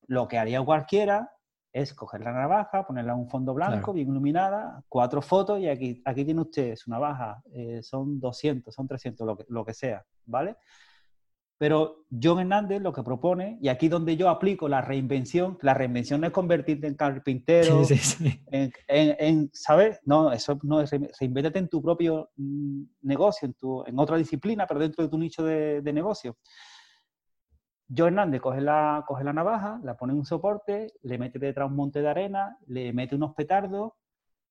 Lo 0.08 0.28
que 0.28 0.38
haría 0.38 0.62
cualquiera 0.62 1.32
es 1.72 1.94
coger 1.94 2.22
la 2.22 2.32
navaja, 2.32 2.86
ponerla 2.86 3.14
en 3.14 3.20
un 3.20 3.30
fondo 3.30 3.54
blanco, 3.54 3.94
bien 3.94 4.10
iluminada, 4.10 4.84
cuatro 4.90 5.22
fotos 5.22 5.60
y 5.60 5.68
aquí, 5.68 6.02
aquí 6.06 6.26
tiene 6.26 6.42
usted 6.42 6.76
su 6.76 6.90
navaja, 6.90 7.42
eh, 7.54 7.82
son 7.84 8.20
200, 8.20 8.74
son 8.74 8.88
300, 8.88 9.26
lo 9.28 9.38
que, 9.38 9.46
lo 9.50 9.64
que 9.64 9.74
sea, 9.74 10.04
¿vale? 10.26 10.58
Pero 11.60 12.06
John 12.10 12.40
Hernández 12.40 12.82
lo 12.82 12.94
que 12.94 13.04
propone, 13.04 13.60
y 13.62 13.68
aquí 13.68 13.90
donde 13.90 14.16
yo 14.16 14.30
aplico 14.30 14.70
la 14.70 14.82
reinvención, 14.82 15.58
la 15.62 15.74
reinvención 15.74 16.22
no 16.22 16.28
es 16.28 16.34
convertirte 16.34 16.88
en 16.88 16.96
carpintero, 16.96 17.84
sí, 17.84 17.98
sí, 17.98 18.18
sí. 18.18 18.44
En, 18.50 18.72
en, 18.88 19.50
¿sabes? 19.54 20.00
No, 20.06 20.32
eso 20.32 20.58
no 20.64 20.80
es 20.82 20.90
reinvéntate 21.20 21.60
en 21.60 21.68
tu 21.68 21.82
propio 21.82 22.32
mm, 22.38 22.84
negocio, 23.02 23.46
en, 23.46 23.54
tu, 23.56 23.84
en 23.86 24.00
otra 24.00 24.16
disciplina, 24.16 24.66
pero 24.66 24.80
dentro 24.80 25.04
de 25.04 25.10
tu 25.10 25.18
nicho 25.18 25.44
de, 25.44 25.82
de 25.82 25.94
negocio. 25.94 26.38
Joe 27.96 28.08
Hernández 28.08 28.42
coge 28.42 28.62
la, 28.62 29.04
coge 29.08 29.24
la 29.24 29.34
navaja, 29.34 29.80
la 29.84 29.98
pone 29.98 30.14
en 30.14 30.20
un 30.20 30.26
soporte, 30.26 30.94
le 31.02 31.18
mete 31.18 31.40
detrás 31.40 31.68
un 31.70 31.76
monte 31.76 32.02
de 32.02 32.08
arena, 32.10 32.58
le 32.68 32.94
mete 32.94 33.16
unos 33.16 33.34
petardos 33.34 33.94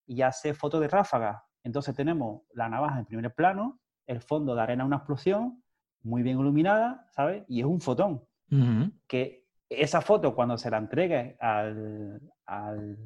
y 0.06 0.22
hace 0.22 0.54
foto 0.54 0.80
de 0.80 0.88
ráfaga. 0.88 1.44
Entonces 1.62 1.94
tenemos 1.94 2.42
la 2.52 2.68
navaja 2.68 2.98
en 2.98 3.06
primer 3.06 3.32
plano, 3.34 3.78
el 4.06 4.20
fondo 4.20 4.54
de 4.54 4.62
arena 4.62 4.84
una 4.84 4.96
explosión, 4.96 5.62
muy 6.02 6.22
bien 6.22 6.38
iluminada, 6.40 7.06
¿sabes? 7.10 7.44
Y 7.48 7.60
es 7.60 7.66
un 7.66 7.80
fotón. 7.80 8.24
Uh 8.50 8.56
-huh. 8.56 8.92
Que 9.06 9.44
esa 9.68 10.00
foto 10.00 10.34
cuando 10.34 10.56
se 10.56 10.70
la 10.70 10.78
entregue 10.78 11.36
al, 11.40 12.20
al, 12.46 12.96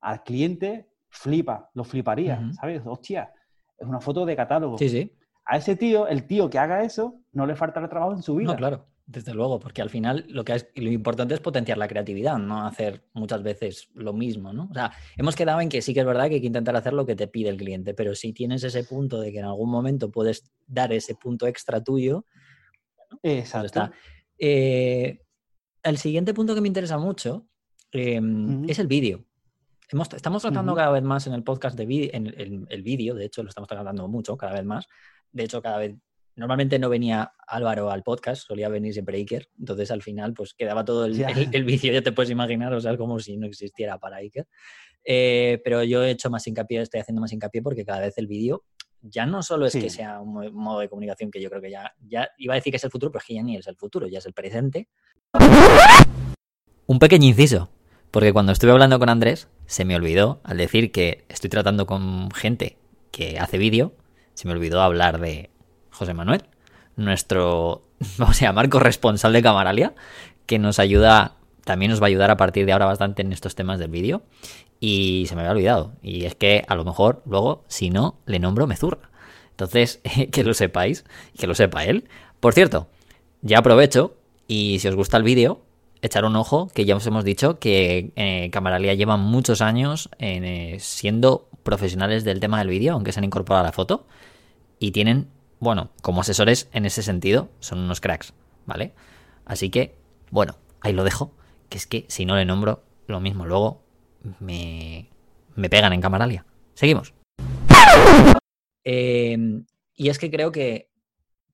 al 0.00 0.22
cliente, 0.22 0.88
flipa, 1.10 1.70
lo 1.74 1.84
fliparía, 1.84 2.38
uh 2.40 2.44
-huh. 2.44 2.52
¿sabes? 2.54 2.82
Hostia, 2.84 3.32
es 3.78 3.86
una 3.86 4.00
foto 4.00 4.24
de 4.24 4.34
catálogo. 4.34 4.78
Sí, 4.78 4.88
sí. 4.88 5.12
A 5.44 5.58
ese 5.58 5.76
tío, 5.76 6.08
el 6.08 6.26
tío 6.26 6.48
que 6.48 6.58
haga 6.58 6.82
eso, 6.82 7.20
no 7.32 7.46
le 7.46 7.54
faltará 7.54 7.88
trabajo 7.88 8.12
en 8.12 8.22
su 8.22 8.34
vida. 8.34 8.52
No, 8.52 8.56
claro. 8.56 8.86
Desde 9.08 9.34
luego, 9.34 9.60
porque 9.60 9.82
al 9.82 9.88
final 9.88 10.24
lo 10.28 10.44
que 10.44 10.52
es 10.54 10.66
lo 10.74 10.90
importante 10.90 11.32
es 11.32 11.40
potenciar 11.40 11.78
la 11.78 11.86
creatividad, 11.86 12.38
no 12.38 12.66
hacer 12.66 13.04
muchas 13.12 13.40
veces 13.40 13.88
lo 13.94 14.12
mismo, 14.12 14.52
¿no? 14.52 14.66
O 14.68 14.74
sea, 14.74 14.90
hemos 15.16 15.36
quedado 15.36 15.60
en 15.60 15.68
que 15.68 15.80
sí 15.80 15.94
que 15.94 16.00
es 16.00 16.06
verdad 16.06 16.28
que 16.28 16.34
hay 16.34 16.40
que 16.40 16.48
intentar 16.48 16.74
hacer 16.74 16.92
lo 16.92 17.06
que 17.06 17.14
te 17.14 17.28
pide 17.28 17.48
el 17.48 17.56
cliente, 17.56 17.94
pero 17.94 18.16
si 18.16 18.32
tienes 18.32 18.64
ese 18.64 18.82
punto 18.82 19.20
de 19.20 19.30
que 19.30 19.38
en 19.38 19.44
algún 19.44 19.70
momento 19.70 20.10
puedes 20.10 20.50
dar 20.66 20.92
ese 20.92 21.14
punto 21.14 21.46
extra 21.46 21.84
tuyo, 21.84 22.24
bueno, 22.96 23.20
Exacto. 23.22 23.66
Está. 23.66 23.92
Eh, 24.38 25.20
el 25.84 25.98
siguiente 25.98 26.34
punto 26.34 26.56
que 26.56 26.60
me 26.60 26.68
interesa 26.68 26.98
mucho 26.98 27.46
eh, 27.92 28.18
uh 28.18 28.24
-huh. 28.24 28.68
es 28.70 28.80
el 28.80 28.88
vídeo. 28.88 29.24
Hemos, 29.88 30.12
estamos 30.14 30.42
tratando 30.42 30.72
uh 30.72 30.74
-huh. 30.74 30.78
cada 30.78 30.90
vez 30.90 31.04
más 31.04 31.28
en 31.28 31.34
el 31.34 31.44
podcast 31.44 31.78
de 31.78 31.86
vídeo, 31.86 32.10
en 32.12 32.26
el, 32.26 32.66
el 32.68 32.82
vídeo, 32.82 33.14
de 33.14 33.26
hecho 33.26 33.44
lo 33.44 33.50
estamos 33.50 33.68
tratando 33.68 34.08
mucho, 34.08 34.36
cada 34.36 34.54
vez 34.54 34.64
más. 34.64 34.88
De 35.30 35.44
hecho, 35.44 35.62
cada 35.62 35.78
vez 35.78 35.94
normalmente 36.36 36.78
no 36.78 36.88
venía 36.88 37.32
Álvaro 37.46 37.90
al 37.90 38.02
podcast, 38.02 38.46
solía 38.46 38.68
venir 38.68 38.92
siempre 38.92 39.16
Iker, 39.16 39.48
entonces 39.58 39.90
al 39.90 40.02
final 40.02 40.34
pues 40.34 40.54
quedaba 40.54 40.84
todo 40.84 41.06
el, 41.06 41.16
yeah. 41.16 41.28
el, 41.30 41.48
el 41.52 41.64
vídeo, 41.64 41.92
ya 41.92 42.02
te 42.02 42.12
puedes 42.12 42.30
imaginar, 42.30 42.72
o 42.72 42.80
sea, 42.80 42.96
como 42.96 43.18
si 43.18 43.36
no 43.36 43.46
existiera 43.46 43.98
para 43.98 44.16
Iker. 44.18 44.46
Eh, 45.08 45.60
pero 45.64 45.84
yo 45.84 46.02
he 46.02 46.10
hecho 46.10 46.30
más 46.30 46.46
hincapié, 46.46 46.82
estoy 46.82 47.00
haciendo 47.00 47.20
más 47.20 47.32
hincapié 47.32 47.62
porque 47.62 47.84
cada 47.84 48.00
vez 48.00 48.18
el 48.18 48.26
vídeo 48.26 48.64
ya 49.00 49.24
no 49.24 49.42
solo 49.42 49.66
es 49.66 49.72
sí. 49.72 49.80
que 49.80 49.88
sea 49.88 50.20
un 50.20 50.52
modo 50.52 50.80
de 50.80 50.88
comunicación 50.88 51.30
que 51.30 51.40
yo 51.40 51.48
creo 51.48 51.62
que 51.62 51.70
ya, 51.70 51.94
ya 52.00 52.28
iba 52.38 52.54
a 52.54 52.56
decir 52.56 52.72
que 52.72 52.78
es 52.78 52.84
el 52.84 52.90
futuro, 52.90 53.12
pero 53.12 53.20
es 53.20 53.26
que 53.26 53.34
ya 53.34 53.42
ni 53.42 53.56
es 53.56 53.66
el 53.68 53.76
futuro, 53.76 54.08
ya 54.08 54.18
es 54.18 54.26
el 54.26 54.32
presente. 54.32 54.88
Un 56.86 56.98
pequeño 56.98 57.28
inciso, 57.28 57.70
porque 58.10 58.32
cuando 58.32 58.52
estuve 58.52 58.72
hablando 58.72 58.98
con 58.98 59.08
Andrés, 59.08 59.48
se 59.66 59.84
me 59.84 59.94
olvidó, 59.94 60.40
al 60.44 60.56
decir 60.56 60.90
que 60.90 61.24
estoy 61.28 61.50
tratando 61.50 61.86
con 61.86 62.30
gente 62.32 62.78
que 63.12 63.38
hace 63.38 63.58
vídeo, 63.58 63.94
se 64.34 64.48
me 64.48 64.54
olvidó 64.54 64.82
hablar 64.82 65.20
de 65.20 65.50
José 65.96 66.12
Manuel, 66.12 66.42
nuestro, 66.96 67.82
vamos 68.18 68.40
a 68.42 68.46
llamar, 68.46 68.68
corresponsal 68.68 69.32
de 69.32 69.42
Camaralia, 69.42 69.94
que 70.44 70.58
nos 70.58 70.78
ayuda, 70.78 71.36
también 71.64 71.90
nos 71.90 72.00
va 72.00 72.06
a 72.06 72.08
ayudar 72.08 72.30
a 72.30 72.36
partir 72.36 72.66
de 72.66 72.72
ahora 72.72 72.86
bastante 72.86 73.22
en 73.22 73.32
estos 73.32 73.54
temas 73.54 73.78
del 73.78 73.90
vídeo. 73.90 74.22
Y 74.78 75.24
se 75.26 75.34
me 75.34 75.40
había 75.40 75.52
olvidado. 75.52 75.92
Y 76.02 76.26
es 76.26 76.34
que 76.34 76.64
a 76.68 76.74
lo 76.74 76.84
mejor 76.84 77.22
luego, 77.24 77.64
si 77.66 77.88
no, 77.88 78.18
le 78.26 78.38
nombro 78.38 78.66
Mezurra. 78.66 79.10
Entonces, 79.50 80.00
que 80.32 80.44
lo 80.44 80.52
sepáis, 80.52 81.04
que 81.38 81.46
lo 81.46 81.54
sepa 81.54 81.84
él. 81.84 82.04
Por 82.40 82.52
cierto, 82.52 82.88
ya 83.40 83.58
aprovecho 83.58 84.16
y 84.46 84.78
si 84.80 84.88
os 84.88 84.94
gusta 84.94 85.16
el 85.16 85.22
vídeo, 85.22 85.62
echar 86.02 86.26
un 86.26 86.36
ojo, 86.36 86.68
que 86.74 86.84
ya 86.84 86.94
os 86.94 87.06
hemos 87.06 87.24
dicho 87.24 87.58
que 87.58 88.12
eh, 88.16 88.50
Camaralia 88.52 88.92
lleva 88.92 89.16
muchos 89.16 89.62
años 89.62 90.10
eh, 90.18 90.76
siendo 90.78 91.48
profesionales 91.62 92.22
del 92.22 92.38
tema 92.38 92.58
del 92.58 92.68
vídeo, 92.68 92.92
aunque 92.92 93.12
se 93.12 93.20
han 93.20 93.24
incorporado 93.24 93.64
a 93.64 93.68
la 93.68 93.72
foto, 93.72 94.06
y 94.78 94.90
tienen 94.90 95.28
bueno, 95.58 95.90
como 96.02 96.20
asesores 96.20 96.68
en 96.72 96.86
ese 96.86 97.02
sentido, 97.02 97.48
son 97.60 97.78
unos 97.80 98.00
cracks, 98.00 98.34
¿vale? 98.66 98.94
Así 99.44 99.70
que, 99.70 99.96
bueno, 100.30 100.56
ahí 100.80 100.92
lo 100.92 101.04
dejo, 101.04 101.32
que 101.68 101.78
es 101.78 101.86
que 101.86 102.04
si 102.08 102.26
no 102.26 102.36
le 102.36 102.44
nombro, 102.44 102.84
lo 103.06 103.20
mismo 103.20 103.46
luego 103.46 103.82
me, 104.40 105.10
me 105.54 105.68
pegan 105.68 105.92
en 105.92 106.00
Camaralia. 106.00 106.44
Seguimos. 106.74 107.14
Eh, 108.84 109.36
y 109.96 110.10
es 110.10 110.18
que 110.18 110.30
creo 110.30 110.52
que 110.52 110.90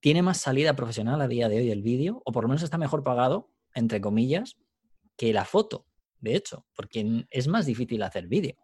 tiene 0.00 0.20
más 0.20 0.38
salida 0.38 0.74
profesional 0.74 1.20
a 1.20 1.28
día 1.28 1.48
de 1.48 1.58
hoy 1.58 1.70
el 1.70 1.82
vídeo, 1.82 2.20
o 2.24 2.32
por 2.32 2.44
lo 2.44 2.48
menos 2.48 2.62
está 2.62 2.76
mejor 2.76 3.04
pagado, 3.04 3.50
entre 3.74 4.00
comillas, 4.00 4.56
que 5.16 5.32
la 5.32 5.44
foto, 5.44 5.86
de 6.20 6.34
hecho, 6.34 6.66
porque 6.74 7.24
es 7.30 7.48
más 7.48 7.66
difícil 7.66 8.02
hacer 8.02 8.26
vídeo. 8.26 8.56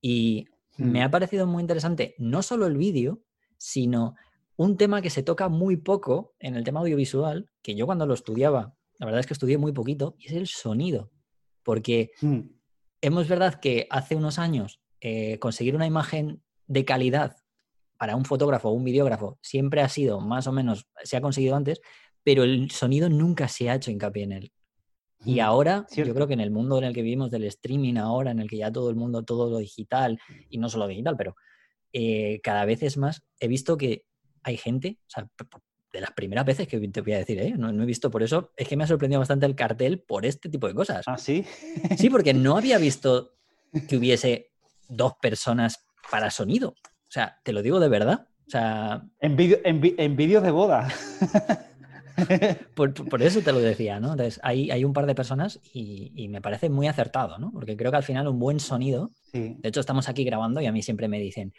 Y 0.00 0.46
hmm. 0.76 0.90
me 0.90 1.02
ha 1.02 1.10
parecido 1.10 1.46
muy 1.46 1.62
interesante 1.62 2.16
no 2.18 2.42
solo 2.42 2.66
el 2.66 2.76
vídeo, 2.76 3.22
sino 3.58 4.16
un 4.56 4.76
tema 4.76 5.02
que 5.02 5.10
se 5.10 5.22
toca 5.22 5.48
muy 5.48 5.76
poco 5.76 6.34
en 6.38 6.56
el 6.56 6.64
tema 6.64 6.80
audiovisual, 6.80 7.50
que 7.62 7.74
yo 7.74 7.86
cuando 7.86 8.06
lo 8.06 8.14
estudiaba, 8.14 8.74
la 8.98 9.06
verdad 9.06 9.20
es 9.20 9.26
que 9.26 9.34
estudié 9.34 9.58
muy 9.58 9.72
poquito, 9.72 10.16
y 10.18 10.26
es 10.26 10.32
el 10.32 10.46
sonido. 10.46 11.10
Porque 11.62 12.10
mm. 12.20 12.40
hemos 13.02 13.28
verdad 13.28 13.60
que 13.60 13.86
hace 13.90 14.16
unos 14.16 14.38
años 14.38 14.80
eh, 15.00 15.38
conseguir 15.38 15.76
una 15.76 15.86
imagen 15.86 16.42
de 16.66 16.84
calidad 16.84 17.36
para 17.98 18.16
un 18.16 18.24
fotógrafo 18.24 18.68
o 18.68 18.72
un 18.72 18.84
videógrafo 18.84 19.38
siempre 19.42 19.80
ha 19.80 19.88
sido 19.88 20.20
más 20.20 20.46
o 20.46 20.52
menos, 20.52 20.86
se 21.02 21.16
ha 21.16 21.20
conseguido 21.20 21.56
antes, 21.56 21.80
pero 22.22 22.44
el 22.44 22.70
sonido 22.70 23.08
nunca 23.08 23.48
se 23.48 23.70
ha 23.70 23.74
hecho 23.74 23.90
hincapié 23.90 24.24
en 24.24 24.32
él. 24.32 24.52
Y 25.24 25.40
ahora, 25.40 25.86
¿Cierto? 25.88 26.08
yo 26.08 26.14
creo 26.14 26.26
que 26.26 26.34
en 26.34 26.40
el 26.40 26.50
mundo 26.50 26.78
en 26.78 26.84
el 26.84 26.94
que 26.94 27.02
vivimos 27.02 27.30
del 27.30 27.44
streaming 27.44 27.96
ahora, 27.96 28.30
en 28.30 28.38
el 28.38 28.48
que 28.48 28.58
ya 28.58 28.70
todo 28.70 28.90
el 28.90 28.96
mundo, 28.96 29.24
todo 29.24 29.50
lo 29.50 29.58
digital, 29.58 30.18
y 30.50 30.58
no 30.58 30.68
solo 30.68 30.86
digital, 30.86 31.16
pero 31.16 31.34
eh, 31.92 32.40
cada 32.42 32.64
vez 32.64 32.82
es 32.82 32.96
más, 32.96 33.22
he 33.40 33.48
visto 33.48 33.76
que 33.76 34.04
hay 34.46 34.56
gente, 34.56 34.98
o 35.00 35.10
sea, 35.10 35.28
de 35.92 36.00
las 36.00 36.12
primeras 36.12 36.44
veces 36.44 36.68
que 36.68 36.78
te 36.88 37.00
voy 37.00 37.14
a 37.14 37.18
decir, 37.18 37.40
¿eh? 37.40 37.54
no, 37.56 37.72
no, 37.72 37.82
he 37.82 37.86
visto 37.86 38.10
por 38.10 38.22
eso, 38.22 38.52
es 38.56 38.68
que 38.68 38.76
me 38.76 38.84
ha 38.84 38.86
sorprendido 38.86 39.18
bastante 39.18 39.46
el 39.46 39.56
cartel 39.56 40.00
por 40.00 40.24
este 40.24 40.48
tipo 40.48 40.68
de 40.68 40.74
cosas. 40.74 41.04
¿Ah, 41.06 41.18
sí? 41.18 41.44
sí, 41.96 42.10
porque 42.10 42.32
no 42.34 42.56
había 42.56 42.78
visto 42.78 43.32
que 43.88 43.96
hubiese 43.96 44.50
dos 44.88 45.14
personas 45.20 45.84
para 46.10 46.30
sonido. 46.30 46.68
O 46.68 47.10
sea, 47.10 47.40
te 47.42 47.52
lo 47.52 47.62
digo 47.62 47.80
de 47.80 47.88
verdad. 47.88 48.28
O 48.46 48.50
sea... 48.50 49.02
En, 49.20 49.36
vídeos 49.36 49.60
en, 49.64 49.80
en 49.98 50.16
vídeos 50.16 50.42
de 50.44 50.50
boda. 50.52 50.88
por, 52.74 52.94
por, 52.94 53.22
eso 53.22 53.40
te 53.40 53.52
lo 53.52 53.58
decía, 53.58 53.98
¿no? 53.98 54.12
Entonces, 54.12 54.38
hay, 54.44 54.70
hay 54.70 54.84
un 54.84 54.92
par 54.92 55.06
de 55.06 55.14
personas 55.14 55.60
y, 55.72 56.12
y, 56.14 56.28
me 56.28 56.40
parece 56.40 56.70
muy 56.70 56.86
acertado, 56.86 57.38
¿no? 57.38 57.50
Porque 57.50 57.76
creo 57.76 57.90
que 57.90 57.96
al 57.96 58.04
final 58.04 58.28
un 58.28 58.38
buen 58.38 58.60
sonido, 58.60 59.10
sí. 59.32 59.56
de 59.58 59.68
hecho 59.68 59.80
estamos 59.80 60.08
aquí 60.08 60.24
grabando 60.24 60.60
y 60.60 60.66
a 60.66 60.72
mí 60.72 60.82
siempre 60.82 61.08
me 61.08 61.18
dicen, 61.18 61.52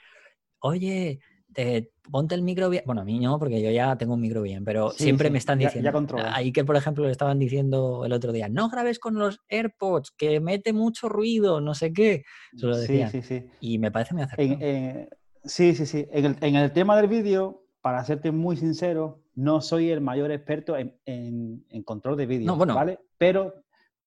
oye, 0.59 1.19
te, 1.53 1.91
ponte 2.11 2.35
el 2.35 2.41
micro 2.41 2.69
bien. 2.69 2.83
Bueno, 2.85 3.01
a 3.01 3.05
mí 3.05 3.19
no, 3.19 3.39
porque 3.39 3.61
yo 3.61 3.71
ya 3.71 3.97
tengo 3.97 4.13
un 4.13 4.21
micro 4.21 4.41
bien, 4.41 4.63
pero 4.63 4.91
sí, 4.91 5.03
siempre 5.03 5.27
sí, 5.27 5.31
me 5.31 5.37
están 5.37 5.59
diciendo. 5.59 5.91
Ya, 5.91 6.17
ya 6.17 6.35
ahí 6.35 6.51
que, 6.51 6.63
por 6.63 6.75
ejemplo, 6.75 7.05
le 7.05 7.11
estaban 7.11 7.39
diciendo 7.39 8.05
el 8.05 8.13
otro 8.13 8.31
día, 8.31 8.49
no 8.49 8.69
grabes 8.69 8.99
con 8.99 9.15
los 9.15 9.39
AirPods, 9.49 10.11
que 10.11 10.39
mete 10.39 10.73
mucho 10.73 11.09
ruido, 11.09 11.61
no 11.61 11.73
sé 11.73 11.93
qué. 11.93 12.23
Eso 12.53 12.67
lo 12.67 12.77
decían. 12.77 13.11
Sí, 13.11 13.21
sí, 13.21 13.39
sí. 13.41 13.49
Y 13.59 13.79
me 13.79 13.91
parece 13.91 14.13
muy 14.13 14.23
acertado. 14.23 14.57
Eh, 14.61 15.09
sí, 15.43 15.75
sí, 15.75 15.85
sí. 15.85 16.07
En 16.11 16.25
el, 16.25 16.37
en 16.41 16.55
el, 16.55 16.71
tema 16.71 16.97
del 16.97 17.07
vídeo, 17.07 17.63
para 17.81 18.03
serte 18.03 18.31
muy 18.31 18.57
sincero, 18.57 19.23
no 19.35 19.61
soy 19.61 19.91
el 19.91 20.01
mayor 20.01 20.31
experto 20.31 20.77
en, 20.77 20.95
en, 21.05 21.65
en 21.69 21.83
control 21.83 22.17
de 22.17 22.25
vídeo, 22.25 22.47
no, 22.47 22.55
bueno. 22.55 22.75
¿vale? 22.75 22.99
Pero, 23.17 23.53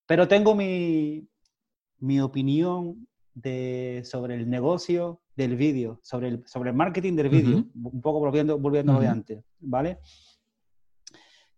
pero 0.07 0.29
tengo 0.29 0.55
mi, 0.55 1.29
mi 1.99 2.21
opinión 2.21 3.07
de, 3.35 4.03
sobre 4.05 4.35
el 4.35 4.51
negocio 4.51 5.21
del 5.41 5.57
vídeo, 5.57 6.01
sobre 6.03 6.29
el, 6.29 6.47
sobre 6.47 6.71
el 6.71 6.77
marketing 6.77 7.15
del 7.17 7.29
vídeo, 7.29 7.57
uh 7.57 7.61
-huh. 7.61 7.93
un 7.95 8.01
poco 8.01 8.19
volviendo, 8.21 8.59
volviendo 8.59 8.93
uh 8.93 8.97
-huh. 8.97 9.01
de 9.01 9.09
antes, 9.09 9.45
¿vale? 9.59 9.99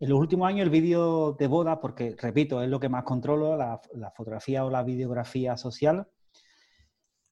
En 0.00 0.08
los 0.08 0.18
últimos 0.18 0.48
años 0.48 0.64
el 0.64 0.70
vídeo 0.70 1.36
de 1.38 1.46
boda, 1.46 1.80
porque 1.80 2.16
repito, 2.18 2.62
es 2.62 2.68
lo 2.68 2.80
que 2.80 2.88
más 2.88 3.04
controlo, 3.04 3.56
la, 3.56 3.80
la, 3.94 4.10
fotografía 4.10 4.64
o 4.64 4.70
la 4.70 4.82
videografía 4.82 5.56
social, 5.56 6.08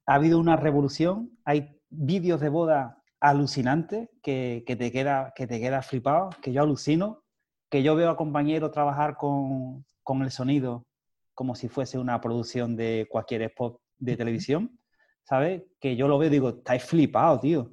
ha 0.07 0.14
habido 0.14 0.38
una 0.38 0.57
revolución. 0.57 1.30
Hay 1.44 1.80
vídeos 1.88 2.40
de 2.40 2.48
boda 2.48 3.03
alucinantes 3.20 4.09
que, 4.22 4.62
que, 4.66 4.76
te 4.76 4.90
queda, 4.92 5.32
que 5.34 5.46
te 5.46 5.59
queda 5.59 5.82
flipado, 5.82 6.30
que 6.42 6.53
yo 6.53 6.62
alucino, 6.62 7.24
que 7.70 7.82
yo 7.82 7.94
veo 7.96 8.11
a 8.11 8.16
compañeros 8.16 8.70
trabajar 8.70 9.16
con, 9.16 9.84
con 10.03 10.22
el 10.22 10.30
sonido 10.30 10.86
como 11.34 11.55
si 11.55 11.68
fuese 11.68 11.98
una 11.98 12.20
producción 12.20 12.76
de 12.76 13.07
cualquier 13.11 13.42
spot 13.42 13.80
de 13.98 14.16
televisión, 14.16 14.80
¿sabes? 15.25 15.62
Que 15.81 15.97
yo 15.97 16.09
lo 16.09 16.18
veo 16.18 16.29
y 16.29 16.33
digo, 16.33 16.49
estáis 16.51 16.85
flipados, 16.85 17.41
tío. 17.41 17.73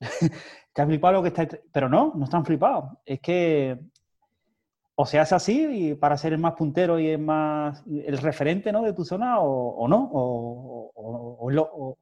estáis 0.00 0.88
flipados 0.88 1.14
lo 1.14 1.22
que 1.22 1.28
estáis... 1.28 1.60
Pero 1.72 1.88
no, 1.88 2.12
no 2.14 2.24
están 2.24 2.44
flipados. 2.44 2.98
Es 3.04 3.20
que 3.20 3.78
o 4.94 5.06
se 5.06 5.18
hace 5.18 5.34
así 5.34 5.94
para 5.94 6.16
ser 6.16 6.32
el 6.32 6.38
más 6.38 6.54
puntero 6.54 6.98
y 6.98 7.08
el 7.08 7.18
más 7.18 7.82
el 7.86 8.18
referente 8.18 8.72
¿no? 8.72 8.82
de 8.82 8.92
tu 8.92 9.04
zona 9.04 9.40
o, 9.40 9.88
no, 9.88 10.10
o, 10.12 11.96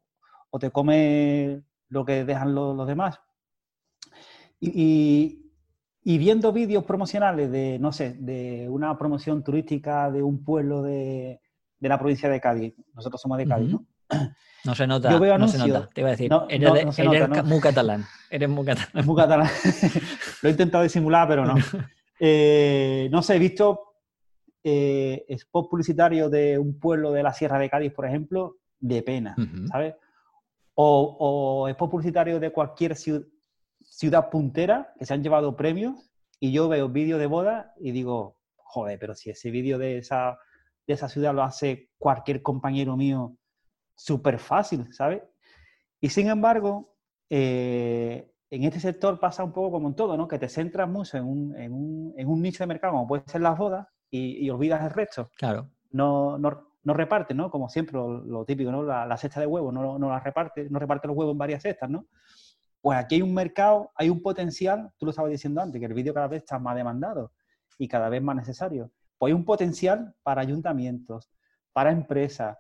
o, 0.51 0.59
te 0.59 0.71
come 0.71 1.63
lo 1.89 2.05
que 2.05 2.25
dejan 2.25 2.55
los, 2.55 2.87
demás. 2.87 3.21
Y, 4.61 5.39
viendo 6.05 6.53
vídeos 6.53 6.85
promocionales 6.85 7.51
de, 7.51 7.79
no 7.79 7.93
sé, 7.93 8.15
de 8.15 8.69
una 8.69 8.99
promoción 8.99 9.43
turística 9.45 10.11
de 10.11 10.23
un 10.23 10.45
pueblo 10.45 10.83
de, 10.83 11.41
la 11.79 11.99
provincia 11.99 12.29
de 12.29 12.41
Cádiz, 12.41 12.75
nosotros 12.93 13.21
somos 13.21 13.39
de 13.39 13.47
Cádiz, 13.47 13.73
¿no? 13.73 13.87
No 14.65 14.75
se 14.75 14.87
nota, 14.87 15.11
no 15.11 15.49
se 15.49 15.59
nota, 15.59 15.89
te 15.93 16.01
iba 16.03 16.09
a 16.09 16.11
decir. 16.13 16.31
eres, 16.49 17.45
muy 17.45 17.61
catalán, 17.61 18.05
eres 18.29 18.49
muy 18.49 18.65
catalán. 18.67 19.07
Muy 19.07 19.17
catalán. 19.17 19.49
Lo 20.43 20.49
he 20.49 20.53
intentado 20.53 20.85
disimular, 20.85 21.29
pero 21.29 21.45
no. 21.45 21.55
Eh, 22.23 23.09
no 23.11 23.23
sé, 23.23 23.37
he 23.37 23.39
visto 23.39 23.95
eh, 24.63 25.25
spot 25.27 25.71
publicitario 25.71 26.29
de 26.29 26.59
un 26.59 26.79
pueblo 26.79 27.13
de 27.13 27.23
la 27.23 27.33
Sierra 27.33 27.59
de 27.59 27.71
Cádiz, 27.71 27.95
por 27.95 28.05
ejemplo, 28.05 28.57
de 28.79 29.03
pena, 29.03 29.35
¿sabes? 29.73 29.95
O, 30.75 31.17
o 31.19 31.69
spot 31.69 31.91
publicitario 31.91 32.39
de 32.39 32.53
cualquier 32.53 32.95
ciudad, 32.95 34.31
puntera 34.31 34.93
que 34.99 35.07
se 35.07 35.15
han 35.15 35.23
llevado 35.23 35.57
premios 35.57 36.11
y 36.39 36.53
yo 36.53 36.69
veo 36.69 36.91
vídeos 36.91 37.19
de 37.19 37.27
boda 37.27 37.73
y 37.81 37.93
digo, 37.93 38.37
joder, 38.57 38.99
pero 38.99 39.15
si 39.15 39.31
ese 39.31 39.51
vídeo 39.51 39.79
de 39.79 39.97
esa, 39.97 40.39
de 40.87 40.93
esa 40.93 41.09
ciudad 41.09 41.35
lo 41.35 41.43
hace 41.43 41.89
cualquier 41.97 42.43
compañero 42.43 42.99
mío, 42.99 43.39
súper 44.01 44.39
fácil, 44.39 44.93
¿sabes? 44.93 45.23
Y 46.01 46.09
sin 46.09 46.29
embargo, 46.29 46.95
eh, 47.29 48.33
en 48.51 48.65
este 48.65 48.81
sector 48.81 49.21
pasa 49.21 49.45
un 49.45 49.53
poco 49.53 49.71
como 49.71 49.89
en 49.89 49.95
todo, 49.95 50.17
¿no? 50.17 50.27
Que 50.27 50.39
te 50.39 50.49
centras 50.49 50.89
mucho 50.89 51.19
en 51.19 51.25
un, 51.25 51.57
en 51.57 51.73
un, 51.73 52.15
en 52.17 52.29
un 52.29 52.41
nicho 52.41 52.63
de 52.63 52.69
mercado, 52.69 52.95
como 52.95 53.07
puede 53.07 53.25
ser 53.27 53.43
las 53.43 53.59
bodas, 53.59 53.87
y, 54.11 54.45
y 54.45 54.51
olvidas 54.51 54.83
el 54.83 54.91
resto. 54.91 55.31
Claro. 55.37 55.69
No, 55.91 56.39
no, 56.39 56.71
no 56.83 56.95
reparte, 56.95 57.35
¿no? 57.35 57.51
Como 57.51 57.69
siempre, 57.69 57.97
lo, 57.97 58.45
típico, 58.47 58.73
¿no? 58.73 58.83
La, 58.83 59.07
la, 59.07 59.17
cesta 59.19 59.39
de 59.39 59.47
huevos, 59.47 59.73
no, 59.73 59.99
no 59.99 60.09
la 60.09 60.19
reparte, 60.21 60.69
no 60.71 60.79
reparte 60.79 61.07
los 61.07 61.17
huevos 61.17 61.33
en 61.33 61.39
varias 61.39 61.63
cestas, 61.63 61.91
¿no? 61.91 62.07
Pues 62.81 62.99
aquí 62.99 63.17
hay 63.17 63.23
un 63.23 63.35
mercado, 63.35 63.93
hay 63.95 64.09
un 64.09 64.23
potencial, 64.23 64.91
tú 64.97 65.05
lo 65.05 65.11
estabas 65.11 65.31
diciendo 65.31 65.61
antes, 65.61 65.79
que 65.79 65.87
el 65.87 65.95
vídeo 65.95 66.15
cada 66.15 66.29
vez 66.29 66.43
está 66.43 66.59
más 66.59 66.75
demandado 66.75 67.33
y 67.79 67.87
cada 67.87 68.09
vez 68.09 68.23
más 68.23 68.35
necesario. 68.35 68.91
Pues 69.19 69.31
hay 69.31 69.35
un 69.35 69.45
potencial 69.45 70.15
para 70.23 70.41
ayuntamientos, 70.41 71.31
para 71.75 71.91
empresas. 71.91 72.57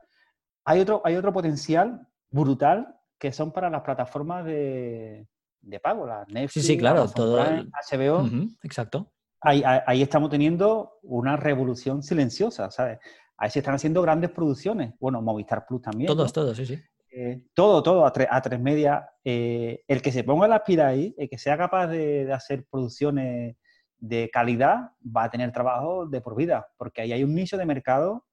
Hay 0.70 0.78
otro, 0.78 1.02
hay 1.04 1.16
otro 1.16 1.32
potencial 1.32 2.06
brutal 2.30 2.96
que 3.18 3.32
son 3.32 3.50
para 3.50 3.68
las 3.68 3.82
plataformas 3.82 4.44
de, 4.44 5.26
de 5.62 5.80
pago, 5.80 6.06
la 6.06 6.24
Netflix, 6.28 6.52
sí, 6.52 6.62
sí, 6.62 6.78
claro, 6.78 7.08
todo 7.10 7.38
HBO. 7.42 8.24
exacto. 8.62 9.12
Ahí, 9.40 9.64
ahí, 9.64 10.00
estamos 10.00 10.30
teniendo 10.30 10.98
una 11.02 11.36
revolución 11.36 12.04
silenciosa, 12.04 12.70
¿sabes? 12.70 13.00
Ahí 13.36 13.50
se 13.50 13.58
están 13.58 13.74
haciendo 13.74 14.00
grandes 14.00 14.30
producciones. 14.30 14.94
Bueno, 15.00 15.20
Movistar 15.20 15.66
Plus 15.66 15.82
también. 15.82 16.06
Todos, 16.06 16.32
todos, 16.32 16.56
sí, 16.56 16.66
sí. 16.66 16.78
Eh, 17.10 17.46
todo, 17.52 17.82
todo, 17.82 18.06
a, 18.06 18.12
a 18.30 18.40
tres 18.42 18.60
media. 18.60 19.10
Eh, 19.24 19.82
el 19.88 20.00
que 20.00 20.12
se 20.12 20.22
ponga 20.22 20.46
la 20.46 20.56
aspira 20.56 20.86
ahí, 20.86 21.12
el 21.18 21.28
que 21.28 21.38
sea 21.38 21.58
capaz 21.58 21.88
de, 21.88 22.32
hacer 22.32 22.64
producciones 22.70 23.56
de 23.98 24.30
calidad, 24.32 24.92
va 25.04 25.24
a 25.24 25.30
tener 25.30 25.50
trabajo 25.50 26.06
de 26.06 26.20
por 26.20 26.36
vida, 26.36 26.68
porque 26.76 27.02
ahí 27.02 27.12
hay 27.12 27.24
un 27.24 27.34
nicho 27.34 27.56
de 27.56 27.66
mercado 27.66 28.24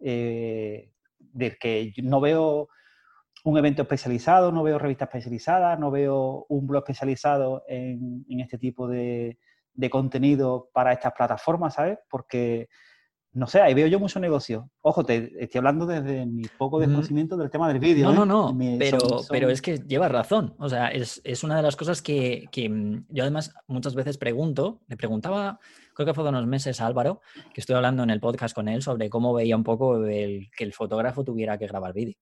eh, 0.00 0.93
del 1.32 1.58
que 1.58 1.92
no 2.02 2.20
veo 2.20 2.68
un 3.44 3.58
evento 3.58 3.82
especializado, 3.82 4.50
no 4.52 4.62
veo 4.62 4.78
revistas 4.78 5.08
especializadas, 5.08 5.78
no 5.78 5.90
veo 5.90 6.46
un 6.48 6.66
blog 6.66 6.82
especializado 6.82 7.62
en, 7.68 8.24
este 8.40 8.58
tipo 8.58 8.88
de, 8.88 9.38
contenido 9.90 10.70
para 10.72 10.92
estas 10.92 11.12
plataformas, 11.12 11.74
¿sabes? 11.74 11.98
Porque, 12.08 12.68
no 13.34 13.48
sé, 13.48 13.60
ahí 13.60 13.74
veo 13.74 13.88
yo 13.88 13.98
mucho 13.98 14.20
negocio. 14.20 14.70
Ojo, 14.80 15.04
te 15.04 15.32
estoy 15.42 15.58
hablando 15.58 15.86
desde 15.86 16.24
mi 16.24 16.44
poco 16.56 16.78
desconocimiento 16.78 17.36
del 17.36 17.50
tema 17.50 17.66
del 17.66 17.80
vídeo. 17.80 18.12
No, 18.12 18.24
no, 18.24 18.50
¿eh? 18.50 18.54
no, 18.54 18.78
pero, 18.78 18.98
pero 19.28 19.50
es 19.50 19.60
que 19.60 19.78
llevas 19.78 20.12
razón. 20.12 20.54
O 20.58 20.68
sea, 20.68 20.88
es, 20.88 21.20
una 21.42 21.56
de 21.56 21.62
las 21.62 21.74
cosas 21.74 22.00
que, 22.00 22.48
mm, 22.56 23.12
yo 23.12 23.24
además 23.24 23.52
muchas 23.66 23.96
veces 23.96 24.18
pregunto, 24.18 24.82
le 24.86 24.96
preguntaba, 24.96 25.58
creo 25.94 26.06
que 26.06 26.14
fue 26.14 26.22
de 26.22 26.30
unos 26.30 26.46
meses 26.46 26.80
a 26.80 26.86
Álvaro, 26.86 27.22
que 27.52 27.60
estoy 27.60 27.74
hablando 27.74 28.04
en 28.04 28.10
el 28.10 28.20
podcast 28.20 28.54
con 28.54 28.68
él 28.68 28.82
sobre 28.82 29.10
cómo 29.10 29.34
veía 29.34 29.56
un 29.56 29.64
poco 29.64 30.06
el, 30.06 30.48
que 30.56 30.62
el 30.62 30.72
fotógrafo 30.72 31.24
tuviera 31.24 31.58
que 31.58 31.66
grabar 31.66 31.92
vídeo. 31.92 32.14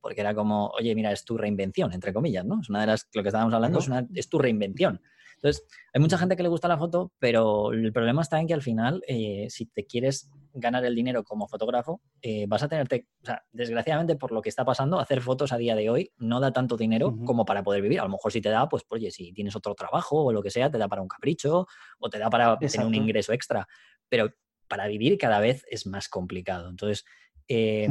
Porque 0.00 0.20
era 0.20 0.34
como, 0.34 0.66
oye, 0.70 0.96
mira, 0.96 1.12
es 1.12 1.24
tu 1.24 1.38
reinvención, 1.38 1.92
entre 1.92 2.12
comillas, 2.12 2.44
¿no? 2.44 2.60
Es 2.60 2.68
una 2.68 2.80
de 2.80 2.88
las, 2.88 3.08
lo 3.14 3.22
que 3.22 3.28
estábamos 3.28 3.54
hablando, 3.54 3.78
es, 3.78 3.86
una, 3.86 4.04
es 4.12 4.28
tu 4.28 4.36
reinvención. 4.40 5.00
Entonces, 5.36 5.64
hay 5.92 6.00
mucha 6.00 6.18
gente 6.18 6.36
que 6.36 6.42
le 6.42 6.48
gusta 6.48 6.68
la 6.68 6.78
foto, 6.78 7.12
pero 7.18 7.72
el 7.72 7.92
problema 7.92 8.22
está 8.22 8.40
en 8.40 8.46
que 8.46 8.54
al 8.54 8.62
final, 8.62 9.02
eh, 9.06 9.46
si 9.50 9.66
te 9.66 9.84
quieres 9.84 10.30
ganar 10.54 10.84
el 10.84 10.94
dinero 10.94 11.22
como 11.24 11.46
fotógrafo, 11.46 12.00
eh, 12.22 12.46
vas 12.48 12.62
a 12.62 12.68
tenerte, 12.68 13.06
o 13.22 13.26
sea, 13.26 13.44
desgraciadamente 13.52 14.16
por 14.16 14.32
lo 14.32 14.40
que 14.40 14.48
está 14.48 14.64
pasando, 14.64 14.98
hacer 14.98 15.20
fotos 15.20 15.52
a 15.52 15.58
día 15.58 15.74
de 15.74 15.90
hoy 15.90 16.12
no 16.16 16.40
da 16.40 16.52
tanto 16.52 16.76
dinero 16.76 17.14
como 17.26 17.44
para 17.44 17.62
poder 17.62 17.82
vivir. 17.82 18.00
A 18.00 18.04
lo 18.04 18.08
mejor 18.08 18.32
si 18.32 18.40
te 18.40 18.48
da, 18.48 18.68
pues, 18.68 18.84
oye, 18.88 19.10
si 19.10 19.32
tienes 19.32 19.54
otro 19.54 19.74
trabajo 19.74 20.24
o 20.24 20.32
lo 20.32 20.42
que 20.42 20.50
sea, 20.50 20.70
te 20.70 20.78
da 20.78 20.88
para 20.88 21.02
un 21.02 21.08
capricho 21.08 21.66
o 21.98 22.08
te 22.08 22.18
da 22.18 22.30
para 22.30 22.58
tener 22.58 22.86
un 22.86 22.94
ingreso 22.94 23.32
extra. 23.32 23.68
Pero 24.08 24.30
para 24.68 24.86
vivir 24.86 25.18
cada 25.18 25.38
vez 25.38 25.64
es 25.70 25.86
más 25.86 26.08
complicado. 26.08 26.70
Entonces, 26.70 27.04
eh, 27.48 27.88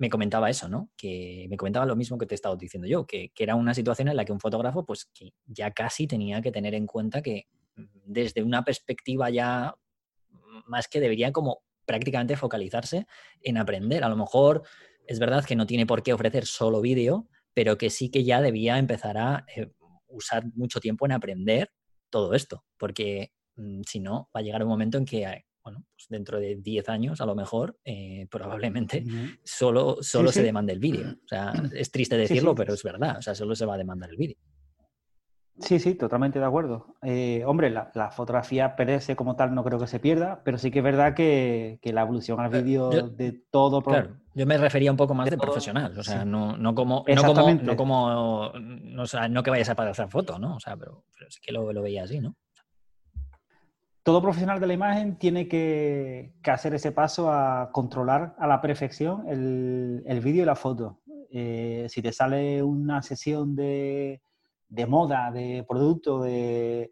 me 0.00 0.08
comentaba 0.08 0.48
eso, 0.48 0.66
¿no? 0.66 0.90
Que 0.96 1.46
me 1.50 1.58
comentaba 1.58 1.84
lo 1.84 1.94
mismo 1.94 2.16
que 2.16 2.24
te 2.24 2.32
he 2.32 2.36
estado 2.36 2.56
diciendo 2.56 2.88
yo, 2.88 3.06
que, 3.06 3.30
era 3.36 3.54
una 3.54 3.74
situación 3.74 4.08
en 4.08 4.16
la 4.16 4.24
que 4.24 4.32
un 4.32 4.40
fotógrafo, 4.40 4.86
pues 4.86 5.04
que 5.12 5.34
ya 5.44 5.72
casi 5.72 6.06
tenía 6.06 6.40
que 6.40 6.50
tener 6.50 6.74
en 6.74 6.86
cuenta 6.86 7.20
que 7.20 7.48
mm, 7.76 7.84
desde 8.06 8.42
una 8.42 8.64
perspectiva 8.64 9.28
ya 9.28 9.74
más 10.66 10.88
que 10.88 11.00
debería 11.00 11.32
como 11.32 11.62
prácticamente 11.84 12.36
focalizarse 12.36 13.06
en 13.42 13.58
aprender. 13.58 14.02
A 14.02 14.08
lo 14.08 14.16
mejor 14.16 14.62
es 15.06 15.18
verdad 15.18 15.44
que 15.44 15.54
no 15.54 15.66
tiene 15.66 15.84
por 15.84 16.02
qué 16.02 16.14
ofrecer 16.14 16.46
solo 16.46 16.80
vídeo, 16.80 17.28
pero 17.52 17.76
que 17.76 17.90
sí 17.90 18.10
que 18.10 18.24
ya 18.24 18.40
debía 18.40 18.78
empezar 18.78 19.18
a 19.18 19.44
eh, 19.54 19.70
usar 20.06 20.46
mucho 20.54 20.80
tiempo 20.80 21.04
en 21.04 21.12
aprender 21.12 21.72
todo 22.08 22.32
esto, 22.32 22.64
porque 22.78 23.32
mm, 23.56 23.82
si 23.86 24.00
no, 24.00 24.30
va 24.34 24.40
a 24.40 24.42
llegar 24.42 24.62
un 24.62 24.70
momento 24.70 24.96
en 24.96 25.04
que 25.04 25.44
bueno, 25.62 25.84
pues 25.92 26.06
dentro 26.08 26.38
de 26.38 26.56
10 26.56 26.88
años 26.88 27.20
a 27.20 27.26
lo 27.26 27.34
mejor, 27.34 27.78
eh, 27.84 28.26
probablemente 28.30 29.04
solo, 29.44 29.98
solo 30.00 30.32
se 30.32 30.42
demande 30.42 30.72
el 30.72 30.78
vídeo. 30.78 31.16
O 31.24 31.28
sea, 31.28 31.52
es 31.74 31.90
triste 31.90 32.16
decirlo, 32.16 32.54
pero 32.54 32.74
es 32.74 32.82
verdad. 32.82 33.18
O 33.18 33.22
sea, 33.22 33.34
solo 33.34 33.54
se 33.54 33.66
va 33.66 33.74
a 33.74 33.78
demandar 33.78 34.10
el 34.10 34.16
vídeo. 34.16 34.36
Sí, 35.60 35.78
sí, 35.78 35.94
totalmente 35.94 36.38
de 36.38 36.44
acuerdo. 36.46 36.96
Eh, 37.02 37.42
hombre, 37.44 37.68
la, 37.68 38.10
fotografía 38.10 38.76
perece 38.76 39.14
como 39.14 39.36
tal 39.36 39.54
no 39.54 39.62
creo 39.62 39.78
que 39.78 39.86
se 39.86 40.00
pierda, 40.00 40.40
pero 40.42 40.56
sí 40.56 40.70
que 40.70 40.78
es 40.78 40.84
verdad 40.84 41.14
que, 41.14 41.78
la 41.82 42.02
evolución 42.02 42.40
al 42.40 42.50
vídeo 42.50 42.88
de 42.88 43.32
todo... 43.50 43.82
Claro, 43.82 44.16
yo 44.34 44.46
me 44.46 44.56
refería 44.56 44.90
un 44.90 44.96
poco 44.96 45.12
más 45.12 45.28
de, 45.28 45.36
profesional, 45.36 45.98
o 45.98 46.02
sea, 46.02 46.24
no, 46.24 46.56
no, 46.56 46.74
como... 46.74 47.04
No 47.06 47.22
como, 47.22 47.52
no, 47.52 47.76
como 47.76 48.52
no, 48.58 49.02
o 49.02 49.06
sea, 49.06 49.28
no 49.28 49.42
que 49.42 49.50
vayas 49.50 49.68
a 49.68 49.74
pasar 49.74 50.08
foto, 50.08 50.38
¿no? 50.38 50.56
O 50.56 50.60
sea, 50.60 50.76
pero, 50.78 51.04
pero 51.16 51.30
sí 51.30 51.40
que 51.42 51.52
lo, 51.52 51.70
lo 51.72 51.82
veía 51.82 52.04
así, 52.04 52.20
¿no? 52.20 52.36
Todo 54.10 54.22
profesional 54.22 54.58
de 54.58 54.66
la 54.66 54.72
imagen 54.72 55.16
tiene 55.18 55.46
que, 55.46 56.34
hacer 56.42 56.74
ese 56.74 56.90
paso 56.90 57.30
a 57.30 57.70
controlar 57.70 58.34
a 58.40 58.48
la 58.48 58.60
perfección 58.60 59.24
el, 59.28 60.20
vídeo 60.20 60.42
y 60.42 60.46
la 60.46 60.56
foto. 60.56 60.98
Eh, 61.30 61.86
si 61.88 62.02
te 62.02 62.10
sale 62.10 62.60
una 62.60 63.02
sesión 63.02 63.54
de, 63.54 64.20
moda, 64.88 65.30
de 65.30 65.64
producto, 65.68 66.22
de, 66.22 66.90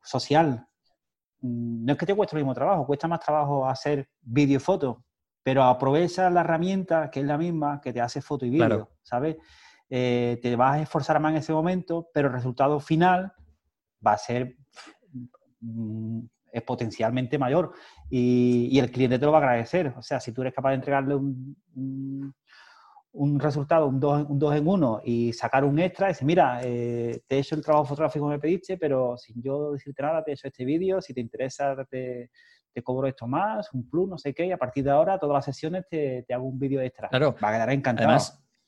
social, 0.00 0.68
mm, 1.40 1.84
no 1.84 1.92
es 1.94 1.98
que 1.98 2.06
te 2.06 2.14
cueste 2.14 2.36
el 2.36 2.44
mismo 2.44 2.54
trabajo, 2.54 2.86
cuesta 2.86 3.08
más 3.08 3.18
trabajo 3.18 3.66
hacer 3.66 4.08
vídeo 4.20 4.58
y 4.58 4.60
foto, 4.60 5.02
pero 5.42 5.64
aprovecha 5.64 6.30
la 6.30 6.42
herramienta 6.42 7.10
que 7.10 7.18
es 7.18 7.26
la 7.26 7.36
misma 7.36 7.80
que 7.80 7.92
te 7.92 8.00
hace 8.00 8.22
foto 8.22 8.46
y 8.46 8.50
vídeo, 8.50 8.88
¿sabes? 9.02 9.36
Eh, 9.88 10.38
te 10.40 10.54
vas 10.54 10.76
a 10.76 10.82
esforzar 10.82 11.18
más 11.18 11.32
en 11.32 11.38
ese 11.38 11.52
momento, 11.52 12.08
pero 12.14 12.28
el 12.28 12.34
resultado 12.34 12.78
final 12.78 13.32
va 14.06 14.12
a 14.12 14.16
ser 14.16 14.56
es 16.52 16.62
potencialmente 16.62 17.38
mayor 17.38 17.72
y, 18.08 18.78
el 18.78 18.90
cliente 18.90 19.18
te 19.18 19.24
lo 19.24 19.32
va 19.32 19.38
a 19.38 19.42
agradecer. 19.42 19.94
O 19.96 20.02
sea, 20.02 20.20
si 20.20 20.32
tú 20.32 20.42
eres 20.42 20.54
capaz 20.54 20.70
de 20.70 20.76
entregarle 20.76 21.14
un, 21.14 22.34
un, 23.12 23.40
resultado, 23.40 23.86
un 23.86 24.00
2 24.00 24.26
un 24.28 24.38
dos 24.38 24.54
en 24.54 24.66
1 24.66 25.02
y 25.04 25.32
sacar 25.32 25.64
un 25.64 25.78
extra, 25.78 26.08
y 26.08 26.10
decir, 26.10 26.26
mira, 26.26 26.60
eh, 26.62 27.22
te 27.26 27.36
he 27.36 27.38
hecho 27.40 27.54
el 27.54 27.62
trabajo 27.62 27.86
fotográfico 27.86 28.26
que 28.26 28.34
me 28.34 28.40
pediste, 28.40 28.76
pero 28.76 29.16
sin 29.16 29.42
yo 29.42 29.72
decirte 29.72 30.02
nada, 30.02 30.24
te 30.24 30.32
he 30.32 30.34
hecho 30.34 30.48
este 30.48 30.64
vídeo, 30.64 31.00
si 31.00 31.14
te 31.14 31.20
interesa, 31.20 31.76
te, 31.88 32.30
te, 32.72 32.82
cobro 32.82 33.06
esto 33.06 33.26
más, 33.26 33.72
un 33.72 33.88
plus, 33.88 34.08
no 34.08 34.18
sé 34.18 34.34
qué, 34.34 34.46
y 34.46 34.52
a 34.52 34.58
partir 34.58 34.84
de 34.84 34.90
ahora, 34.90 35.18
todas 35.18 35.34
las 35.34 35.44
sesiones 35.44 35.84
te, 35.88 36.24
te 36.26 36.34
hago 36.34 36.44
un 36.44 36.58
vídeo 36.58 36.80
extra. 36.80 37.08
Claro. 37.08 37.36
Va 37.42 37.50
a 37.50 37.52
quedar 37.52 37.70
encantado. 37.70 38.18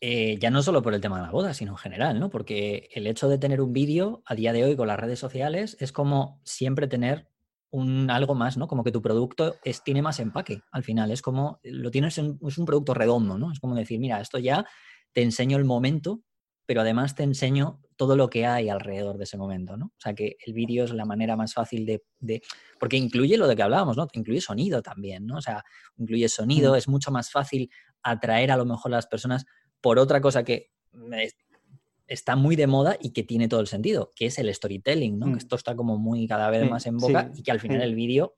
Eh, 0.05 0.37
ya 0.41 0.51
no 0.51 0.65
solo 0.65 0.83
por 0.83 0.95
el 0.95 1.01
tema 1.01 1.19
de 1.19 1.27
la 1.27 1.31
boda, 1.31 1.55
sino 1.55 1.71
en 1.71 1.77
general, 1.77 2.19
¿no? 2.19 2.29
Porque 2.29 2.89
el 2.93 3.07
hecho 3.07 3.29
de 3.29 3.39
tener 3.39 3.61
un 3.61 3.73
vídeo 3.73 4.25
a 4.27 4.35
día 4.35 4.53
de 4.53 4.65
hoy 4.65 4.75
con 4.75 4.89
las 4.89 4.99
redes 4.99 5.21
sociales 5.21 5.77
es 5.79 5.93
como 5.93 6.41
siempre 6.43 6.89
tener 6.89 7.29
un 7.71 8.11
algo 8.11 8.35
más, 8.35 8.57
¿no? 8.57 8.67
Como 8.67 8.83
que 8.83 8.91
tu 8.91 9.01
producto 9.01 9.55
es, 9.63 9.85
tiene 9.85 10.03
más 10.03 10.19
empaque 10.19 10.63
al 10.73 10.83
final. 10.83 11.13
Es 11.13 11.23
como, 11.23 11.61
lo 11.63 11.93
tienes 11.93 12.19
en, 12.19 12.37
es 12.45 12.59
un 12.59 12.67
producto 12.67 12.95
redondo, 12.95 13.39
¿no? 13.39 13.53
Es 13.53 13.61
como 13.61 13.77
decir, 13.77 14.01
mira, 14.01 14.21
esto 14.21 14.41
ya 14.41 14.67
te 15.13 15.23
enseño 15.23 15.57
el 15.57 15.65
momento, 15.65 16.25
pero 16.67 16.81
además 16.81 17.15
te 17.15 17.23
enseño 17.23 17.81
todo 17.95 18.17
lo 18.17 18.29
que 18.29 18.45
hay 18.45 18.71
alrededor 18.71 19.19
de 19.19 19.25
ese 19.25 19.37
momento, 19.37 19.77
¿no? 19.77 19.87
O 19.87 20.01
sea 20.01 20.15
que 20.15 20.37
el 20.45 20.53
vídeo 20.53 20.83
es 20.83 20.93
la 20.93 21.05
manera 21.05 21.37
más 21.37 21.55
fácil 21.55 21.87
de, 21.87 22.03
de, 22.19 22.43
Porque 22.81 22.97
incluye 22.97 23.37
lo 23.37 23.47
de 23.47 23.55
que 23.55 23.63
hablábamos, 23.63 23.97
¿no? 23.97 24.09
Incluye 24.15 24.41
sonido 24.41 24.83
también, 24.83 25.27
¿no? 25.27 25.37
O 25.37 25.43
sea, 25.43 25.63
incluye 25.97 26.29
sonido, 26.29 26.75
es 26.75 26.89
mucho 26.89 27.13
más 27.13 27.31
fácil 27.31 27.71
atraer 28.03 28.51
a 28.51 28.57
lo 28.57 28.65
mejor 28.65 28.93
a 28.93 28.97
las 28.97 29.07
personas 29.07 29.45
por 29.83 29.99
otra 29.99 30.23
cosa 30.23 30.45
que 30.45 30.71
está 32.07 32.37
muy 32.37 32.57
de 32.57 32.67
moda 32.67 32.97
y 33.01 33.11
que 33.11 33.23
tiene 33.23 33.49
todo 33.49 33.61
el 33.61 33.67
sentido, 33.67 34.11
que 34.15 34.27
es 34.27 34.39
el 34.39 34.53
storytelling, 34.55 35.19
¿no? 35.19 35.33
Que 35.33 35.39
esto 35.39 35.57
está 35.57 35.77
como 35.77 35.99
muy 35.99 36.27
cada 36.27 36.49
vez 36.49 36.71
más 36.71 36.87
en 36.87 36.97
boca 36.97 37.31
y 37.35 37.43
que 37.43 37.51
al 37.51 37.61
final 37.61 37.83
el 37.83 37.95
vídeo 37.95 38.37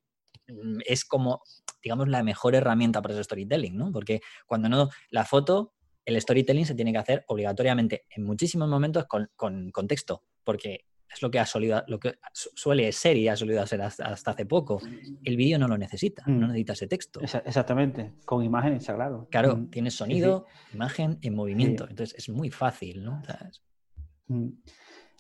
mm, 0.49 0.81
es 0.87 1.05
como, 1.05 1.43
digamos, 1.83 2.09
la 2.09 2.23
mejor 2.23 2.55
herramienta 2.55 3.03
para 3.03 3.15
ese 3.15 3.25
storytelling, 3.25 3.77
¿no? 3.77 3.93
Porque 3.93 4.21
cuando 4.47 4.69
no, 4.69 4.89
la 5.11 5.25
foto, 5.25 5.75
el 6.05 6.21
storytelling 6.21 6.67
se 6.67 6.75
tiene 6.75 6.93
que 6.93 6.99
hacer 6.99 7.25
obligatoriamente 7.29 8.07
en 8.11 8.25
muchísimos 8.25 8.69
momentos 8.69 9.05
con, 9.07 9.31
con 9.37 9.71
contexto, 9.71 10.23
porque 10.45 10.87
es 11.15 11.23
lo 11.23 11.31
que 11.31 11.39
ha 11.39 11.47
solido, 11.47 11.83
lo 11.87 11.99
que 11.99 12.17
suele 12.33 12.91
ser 12.93 13.17
y 13.17 13.29
ha 13.29 13.37
solido 13.37 13.67
ser 13.67 13.83
hasta, 13.83 14.05
hace 14.13 14.47
poco. 14.47 14.81
El 15.23 15.37
vídeo 15.37 15.59
no 15.59 15.69
lo 15.69 15.79
necesita, 15.79 16.25
no 16.27 16.47
mm. 16.47 16.49
necesita 16.49 16.73
ese 16.73 16.87
texto. 16.87 17.21
Exactamente, 17.21 18.15
con 18.25 18.45
imágenes, 18.45 18.85
claro. 18.85 19.29
Claro, 19.31 19.57
mm. 19.57 19.71
tienes 19.71 19.95
sonido, 19.95 20.47
imagen 20.73 21.19
en 21.23 21.35
movimiento. 21.35 21.87
Entonces 21.89 22.17
es 22.19 22.29
muy 22.29 22.51
fácil, 22.51 23.05
¿no? 23.05 23.23
Mm. 24.27 24.49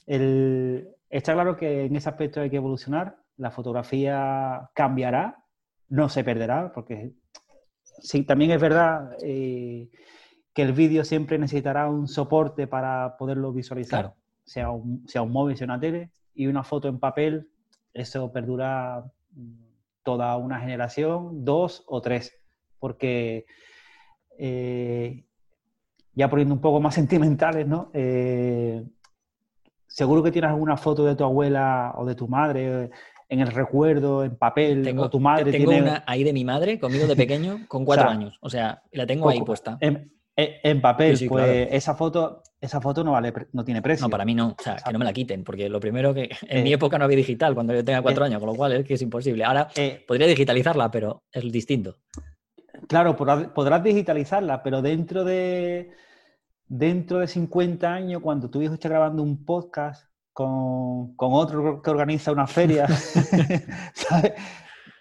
El, 0.07 0.88
está 1.09 1.32
claro 1.32 1.57
que 1.57 1.84
en 1.84 1.97
ese 1.97 2.09
aspecto 2.09 2.40
hay 2.40 2.51
que 2.51 2.57
evolucionar. 2.57 3.16
La 3.36 3.51
fotografía 3.51 4.70
cambiará, 4.74 5.45
no 5.88 6.09
se 6.09 6.24
perderá, 6.24 6.72
porque 6.72 7.14
sí, 7.82 8.24
también 8.24 8.51
es 8.51 8.61
verdad 8.61 9.16
eh, 9.22 9.90
que 10.53 10.62
el 10.62 10.72
vídeo 10.72 11.05
siempre 11.05 11.38
necesitará 11.38 11.88
un 11.88 12.07
soporte 12.09 12.66
para 12.66 13.16
poderlo 13.16 13.53
visualizar. 13.53 14.01
Claro 14.01 14.24
sea 14.45 14.70
un, 14.70 15.07
sea 15.09 15.22
un 15.22 15.32
móvil, 15.32 15.57
sea 15.57 15.66
una 15.66 15.80
tele, 15.80 16.11
y 16.34 16.47
una 16.47 16.64
foto 16.64 16.88
en 16.88 16.99
papel, 16.99 17.49
eso 17.92 18.32
perdura 18.32 19.05
toda 20.03 20.36
una 20.36 20.61
generación, 20.61 21.45
dos 21.45 21.84
o 21.86 22.01
tres, 22.01 22.36
porque 22.78 23.47
eh, 24.38 25.24
ya 26.14 26.28
poniendo 26.28 26.55
un 26.55 26.61
poco 26.61 26.80
más 26.80 26.95
sentimentales, 26.95 27.66
¿no? 27.66 27.90
Eh, 27.95 28.84
seguro 29.86 30.22
que 30.22 30.32
tienes 30.32 30.51
alguna 30.51 30.76
foto 30.76 31.05
de 31.05 31.14
tu 31.14 31.24
abuela 31.24 31.95
o 31.97 32.05
de 32.05 32.14
tu 32.14 32.28
madre 32.28 32.90
en 33.28 33.40
el 33.40 33.49
recuerdo, 33.49 34.22
en 34.22 34.36
papel, 34.36 34.82
tengo, 34.84 35.11
tu 35.11 35.18
madre 35.18 35.51
tengo 35.51 35.70
una 35.70 36.05
ahí 36.07 36.22
de 36.24 36.32
mi 36.32 36.45
madre, 36.45 36.78
conmigo 36.78 37.07
de 37.07 37.16
pequeño, 37.16 37.66
con 37.68 37.84
cuatro 37.86 38.09
años. 38.09 38.38
O 38.40 38.51
sea, 38.51 38.82
la 38.92 39.07
tengo 39.07 39.28
ahí 39.28 39.42
puesta. 39.42 39.78
En, 39.80 40.80
papel, 40.80 41.18
pues 41.28 41.68
esa 41.70 41.95
foto, 41.95 42.42
esa 42.65 42.81
foto 42.81 43.05
no 43.05 43.12
vale, 43.12 43.33
no 43.53 43.65
tiene 43.65 43.83
precio. 43.83 44.07
No, 44.07 44.11
para 44.11 44.25
mí 44.25 44.35
no, 44.35 44.57
o 44.59 44.62
sea, 44.62 44.77
que 44.77 44.93
no 44.93 44.99
me 44.99 45.05
la 45.05 45.12
quiten, 45.12 45.45
porque 45.45 45.69
lo 45.69 45.79
primero 45.79 46.15
que 46.15 46.31
en 46.49 46.65
mi 46.65 46.71
eh, 46.71 46.75
época 46.75 46.99
no 46.99 47.05
había 47.05 47.17
digital 47.17 47.55
cuando 47.55 47.75
yo 47.75 47.85
tenía 47.85 48.03
cuatro 48.03 48.25
eh, 48.25 48.29
años, 48.29 48.41
con 48.41 48.49
lo 48.49 48.55
cual 48.55 48.73
es 48.73 48.87
que 48.87 48.95
es 48.95 49.03
imposible. 49.03 49.45
Ahora 49.45 49.69
eh, 49.77 50.03
podría 50.07 50.27
digitalizarla, 50.27 50.91
pero 50.91 51.25
es 51.31 51.51
distinto. 51.53 51.99
Claro, 52.89 53.17
podrás, 53.17 53.83
digitalizarla, 53.85 54.62
pero 54.62 54.83
dentro 54.83 55.25
de 55.25 55.91
dentro 56.67 57.19
de 57.19 57.27
50 57.29 57.93
años, 57.93 58.23
cuando 58.23 58.49
tu 58.49 58.62
hijo 58.62 58.75
esté 58.75 58.89
grabando 58.89 59.23
un 59.23 59.45
podcast 59.45 60.09
con, 60.33 61.15
con 61.15 61.35
otro 61.35 61.83
que 61.83 61.91
organiza 61.91 62.33
una 62.33 62.47
feria, 62.47 62.89
¿sabes? 63.95 64.33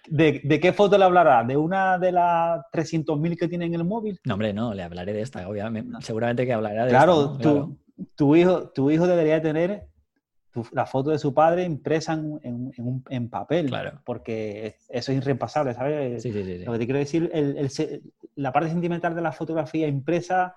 ¿De, 0.08 0.60
qué 0.60 0.74
foto 0.74 0.98
le 0.98 1.06
hablará? 1.06 1.44
¿De 1.44 1.56
una 1.56 1.98
de 1.98 2.12
las 2.12 2.62
300.000 2.72 3.38
que 3.38 3.48
tiene 3.48 3.66
en 3.66 3.76
el 3.76 3.86
móvil? 3.86 4.20
No, 4.26 4.34
hombre, 4.34 4.54
no, 4.54 4.74
le 4.74 4.84
hablaré 4.84 5.14
de 5.14 5.22
esta, 5.22 5.48
obviamente. 5.48 5.96
Seguramente 6.02 6.46
que 6.46 6.54
hablará 6.54 6.86
de 6.86 6.90
claro, 6.90 7.38
esta. 7.40 7.68
Tu, 8.16 8.36
hijo, 8.36 8.70
tu 8.70 8.92
hijo 8.92 9.08
debería 9.08 9.42
tener 9.42 9.88
la 10.72 10.86
foto 10.86 11.12
de 11.12 11.20
su 11.20 11.34
padre 11.34 11.64
impresa 11.64 12.14
en, 12.14 13.30
papel, 13.30 13.68
claro. 13.68 14.02
porque 14.06 14.78
eso 14.90 15.12
es 15.12 15.18
irrepasable, 15.18 15.74
¿sabes? 15.74 16.22
Sí, 16.22 16.32
sí, 16.32 16.44
sí, 16.44 16.66
Lo 16.66 16.74
que 16.74 16.80
te 16.80 16.86
quiero 16.86 17.00
decir, 17.00 17.32
la 18.36 18.52
parte 18.52 18.70
sentimental 18.70 19.16
de 19.16 19.22
la 19.22 19.32
fotografía 19.32 19.88
impresa 19.88 20.56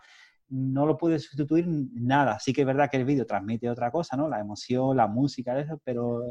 no 0.49 0.86
lo 0.86 0.97
puede 0.97 1.18
sustituir 1.18 1.66
nada. 1.66 2.38
Sí 2.38 2.53
que 2.53 2.62
es 2.62 2.66
verdad 2.66 2.90
que 2.90 2.99
el 2.99 3.05
vídeo 3.05 3.26
transmite 3.26 3.70
otra 3.70 3.90
cosa, 3.90 4.16
¿no? 4.16 4.28
La 4.28 4.40
emoción, 4.40 4.97
la 4.97 5.07
música, 5.07 5.59
eso, 5.59 5.80
pero 5.84 6.22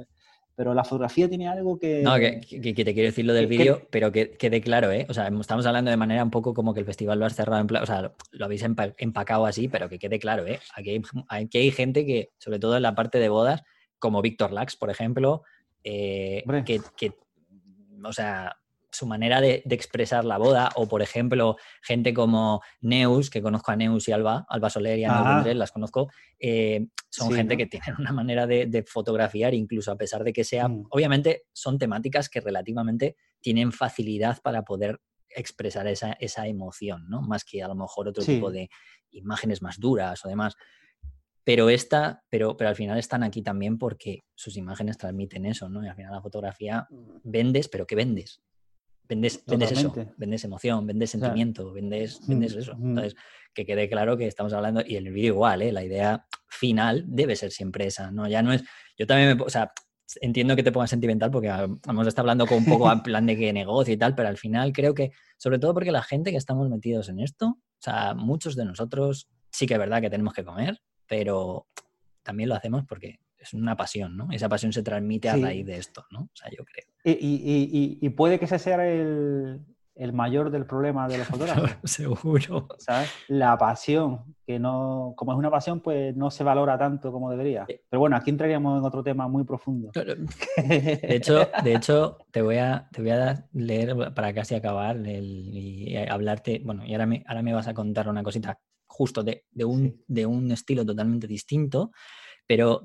pero 0.56 0.74
la 0.74 0.84
fotografía 0.84 1.28
tiene 1.28 1.48
algo 1.48 1.78
que... 1.78 2.02
No, 2.02 2.16
que, 2.16 2.40
te 2.40 2.74
quiero 2.74 3.08
decir 3.08 3.26
lo 3.26 3.34
del 3.34 3.48
vídeo, 3.48 3.82
pero 3.90 4.12
que 4.12 4.32
quede 4.32 4.62
claro, 4.62 4.92
¿eh? 4.92 5.06
O 5.10 5.14
sea, 5.14 5.28
estamos 5.28 5.66
hablando 5.66 5.92
de 5.92 5.98
manera 5.98 6.24
un 6.24 6.32
poco 6.32 6.54
como 6.54 6.74
que 6.74 6.80
el 6.80 6.86
festival 6.86 7.20
lo 7.20 7.26
has 7.26 7.36
cerrado, 7.36 7.62
en 7.62 7.76
o 7.76 7.86
sea, 7.86 8.14
lo, 8.32 8.46
habéis 8.46 8.64
empacado 8.64 9.46
así, 9.46 9.68
pero 9.68 9.90
que 9.90 10.00
quede 10.00 10.18
claro, 10.18 10.48
¿eh? 10.48 10.60
Aquí 10.74 10.92
hay, 10.92 11.02
aquí 11.28 11.58
hay 11.58 11.72
gente 11.72 12.06
que, 12.06 12.32
sobre 12.38 12.60
todo 12.60 12.78
en 12.78 12.84
la 12.84 12.96
parte 12.96 13.20
de 13.20 13.28
bodas, 13.28 13.64
como 14.00 14.22
Víctor 14.22 14.54
Lax, 14.54 14.78
por 14.78 14.90
ejemplo, 14.90 15.44
eh, 15.84 16.44
que, 16.66 16.82
que, 16.96 17.14
o 18.04 18.14
sea, 18.14 18.56
su 18.96 19.06
manera 19.06 19.42
de, 19.42 19.64
expresar 19.70 20.26
la 20.26 20.38
boda, 20.38 20.70
o 20.76 20.88
por 20.88 21.02
ejemplo, 21.02 21.58
gente 21.82 22.14
como 22.14 22.62
Neus, 22.82 23.30
que 23.30 23.42
conozco 23.42 23.72
a 23.72 23.76
Neus 23.76 24.08
y 24.08 24.12
Alba, 24.12 24.46
Alba 24.50 24.70
Soler 24.70 24.98
y 25.00 25.04
Ana 25.04 25.38
Andrés, 25.38 25.56
las 25.56 25.72
conozco, 25.72 26.10
eh, 26.40 26.88
son 27.10 27.32
gente 27.34 27.58
que 27.58 27.66
tienen 27.66 27.96
una 28.00 28.12
manera 28.12 28.48
de, 28.48 28.86
fotografiar, 28.88 29.54
incluso 29.54 29.92
a 29.92 29.98
pesar 29.98 30.24
de 30.24 30.34
que 30.34 30.44
sea, 30.44 30.68
mm. 30.68 30.88
obviamente 30.90 31.44
son 31.54 31.78
temáticas 31.78 32.30
que 32.30 32.42
relativamente 32.42 33.16
tienen 33.42 33.72
facilidad 33.72 34.42
para 34.42 34.64
poder 34.64 35.00
expresar 35.30 35.88
esa, 35.88 36.14
esa 36.14 36.48
emoción, 36.48 37.08
¿no? 37.10 37.22
Más 37.22 37.44
que 37.44 37.62
a 37.62 37.68
lo 37.68 37.76
mejor 37.76 38.08
otro 38.08 38.24
tipo 38.24 38.52
de 38.52 38.70
imágenes 39.12 39.62
más 39.62 39.80
duras 39.80 40.24
o 40.26 40.30
demás. 40.30 40.56
Pero 41.44 41.70
esta, 41.70 42.24
pero, 42.30 42.58
pero 42.58 42.70
al 42.70 42.76
final 42.76 42.98
están 42.98 43.22
aquí 43.22 43.44
también 43.44 43.78
porque 43.78 44.26
sus 44.34 44.58
imágenes 44.58 44.98
transmiten 44.98 45.46
eso, 45.46 45.70
¿no? 45.70 45.86
Y 45.86 45.88
al 45.88 45.96
final 45.96 46.12
la 46.12 46.22
fotografía 46.22 46.88
mm. 46.90 47.18
vendes, 47.24 47.68
pero 47.68 47.86
¿qué 47.86 47.96
vendes? 47.96 48.42
Vendes, 49.08 49.44
eso, 49.46 49.94
vendes 50.18 50.44
emoción, 50.44 50.88
vendes 50.88 51.12
sentimiento, 51.12 51.72
vendes, 51.72 52.22
mm, 52.22 52.30
vendes 52.30 52.56
eso. 52.56 52.76
Mm. 52.76 52.90
Entonces, 52.90 53.16
que 53.54 53.66
quede 53.66 53.88
claro 53.90 54.18
que 54.18 54.28
estamos 54.28 54.54
hablando, 54.54 54.82
y 54.86 54.98
en 54.98 55.08
el 55.08 55.14
vídeo 55.14 55.34
igual, 55.34 55.62
¿eh? 55.62 55.72
la 55.72 55.84
idea 55.84 56.26
final 56.48 57.06
debe 57.08 57.36
ser 57.36 57.52
siempre 57.52 57.88
esa, 57.88 58.12
¿no? 58.12 58.28
Ya 58.28 58.42
no 58.42 58.52
es, 58.54 58.64
yo 58.98 59.08
también 59.08 59.38
me, 59.38 59.44
o 59.44 59.50
sea, 59.50 59.72
entiendo 60.22 60.56
que 60.56 60.64
te 60.64 60.72
pongas 60.72 60.90
sentimental 60.90 61.32
porque 61.32 61.50
vamos 61.86 62.06
a 62.06 62.10
estar 62.10 62.24
hablando 62.24 62.46
con 62.46 62.60
un 62.60 62.66
poco 62.66 62.92
en 62.92 63.02
plan 63.04 63.26
de 63.26 63.38
que 63.38 63.54
negocio 63.54 63.94
y 63.94 63.98
tal, 63.98 64.16
pero 64.16 64.30
al 64.30 64.38
final 64.38 64.74
creo 64.74 64.94
que, 64.94 65.12
sobre 65.38 65.60
todo 65.60 65.74
porque 65.74 65.92
la 65.92 66.04
gente 66.04 66.32
que 66.32 66.38
estamos 66.38 66.70
metidos 66.70 67.10
en 67.10 67.20
esto, 67.20 67.48
o 67.48 67.82
sea, 67.82 68.14
muchos 68.14 68.56
de 68.56 68.66
nosotros 68.66 69.28
sí 69.52 69.66
que 69.66 69.74
es 69.74 69.80
verdad 69.80 70.02
que 70.02 70.10
tenemos 70.10 70.34
que 70.34 70.44
comer, 70.44 70.82
pero 71.08 71.68
también 72.24 72.50
lo 72.50 72.56
hacemos 72.56 72.84
porque 72.88 73.20
es 73.46 73.54
una 73.54 73.76
pasión, 73.78 74.18
¿no? 74.18 74.28
Esa 74.32 74.50
pasión 74.50 74.74
se 74.74 74.84
transmite 74.84 75.30
a 75.30 75.38
raíz 75.38 75.66
de 75.66 75.78
esto, 75.78 76.06
¿no? 76.12 76.22
O 76.22 76.36
sea, 76.36 76.50
yo 76.50 76.66
creo. 76.66 76.86
Y, 77.04 78.10
puede 78.10 78.40
que 78.40 78.46
ese 78.46 78.60
sea 78.60 78.86
el, 78.86 79.62
mayor 80.14 80.50
del 80.52 80.66
problema 80.66 81.08
de 81.08 81.20
los 81.20 81.28
fotógrafos. 81.28 81.78
Seguro. 81.84 82.68
¿Sabes? 82.80 83.10
La 83.28 83.58
pasión, 83.58 84.36
que 84.46 84.60
no, 84.60 85.14
como 85.16 85.32
es 85.32 85.38
una 85.38 85.52
pasión, 85.52 85.80
pues 85.80 86.16
no 86.16 86.32
se 86.32 86.44
valora 86.44 86.78
tanto 86.78 87.12
como 87.12 87.30
debería. 87.30 87.66
Pero 87.66 88.00
bueno, 88.00 88.16
aquí 88.16 88.32
entraríamos 88.32 88.80
en 88.80 88.86
otro 88.86 89.04
tema 89.04 89.28
muy 89.28 89.44
profundo. 89.44 89.92
De 89.96 91.16
hecho, 91.16 91.48
de 91.64 91.76
hecho 91.76 92.18
te, 92.32 92.42
voy 92.42 92.58
a, 92.58 92.90
te 92.92 93.02
voy 93.02 93.12
a 93.12 93.48
leer 93.54 94.14
para 94.14 94.34
casi 94.34 94.56
acabar 94.56 94.98
y 95.06 95.96
hablarte, 96.10 96.62
bueno, 96.66 96.86
y 96.86 96.94
ahora 96.94 97.06
me, 97.06 97.24
ahora 97.28 97.42
me 97.44 97.54
vas 97.54 97.68
a 97.68 97.74
contar 97.74 98.10
una 98.10 98.24
cosita 98.24 98.60
justo 98.96 99.24
de, 99.24 99.44
un, 99.66 100.02
de 100.08 100.26
un 100.26 100.52
estilo 100.52 100.86
totalmente 100.86 101.28
distinto 101.28 101.92
pero 102.48 102.84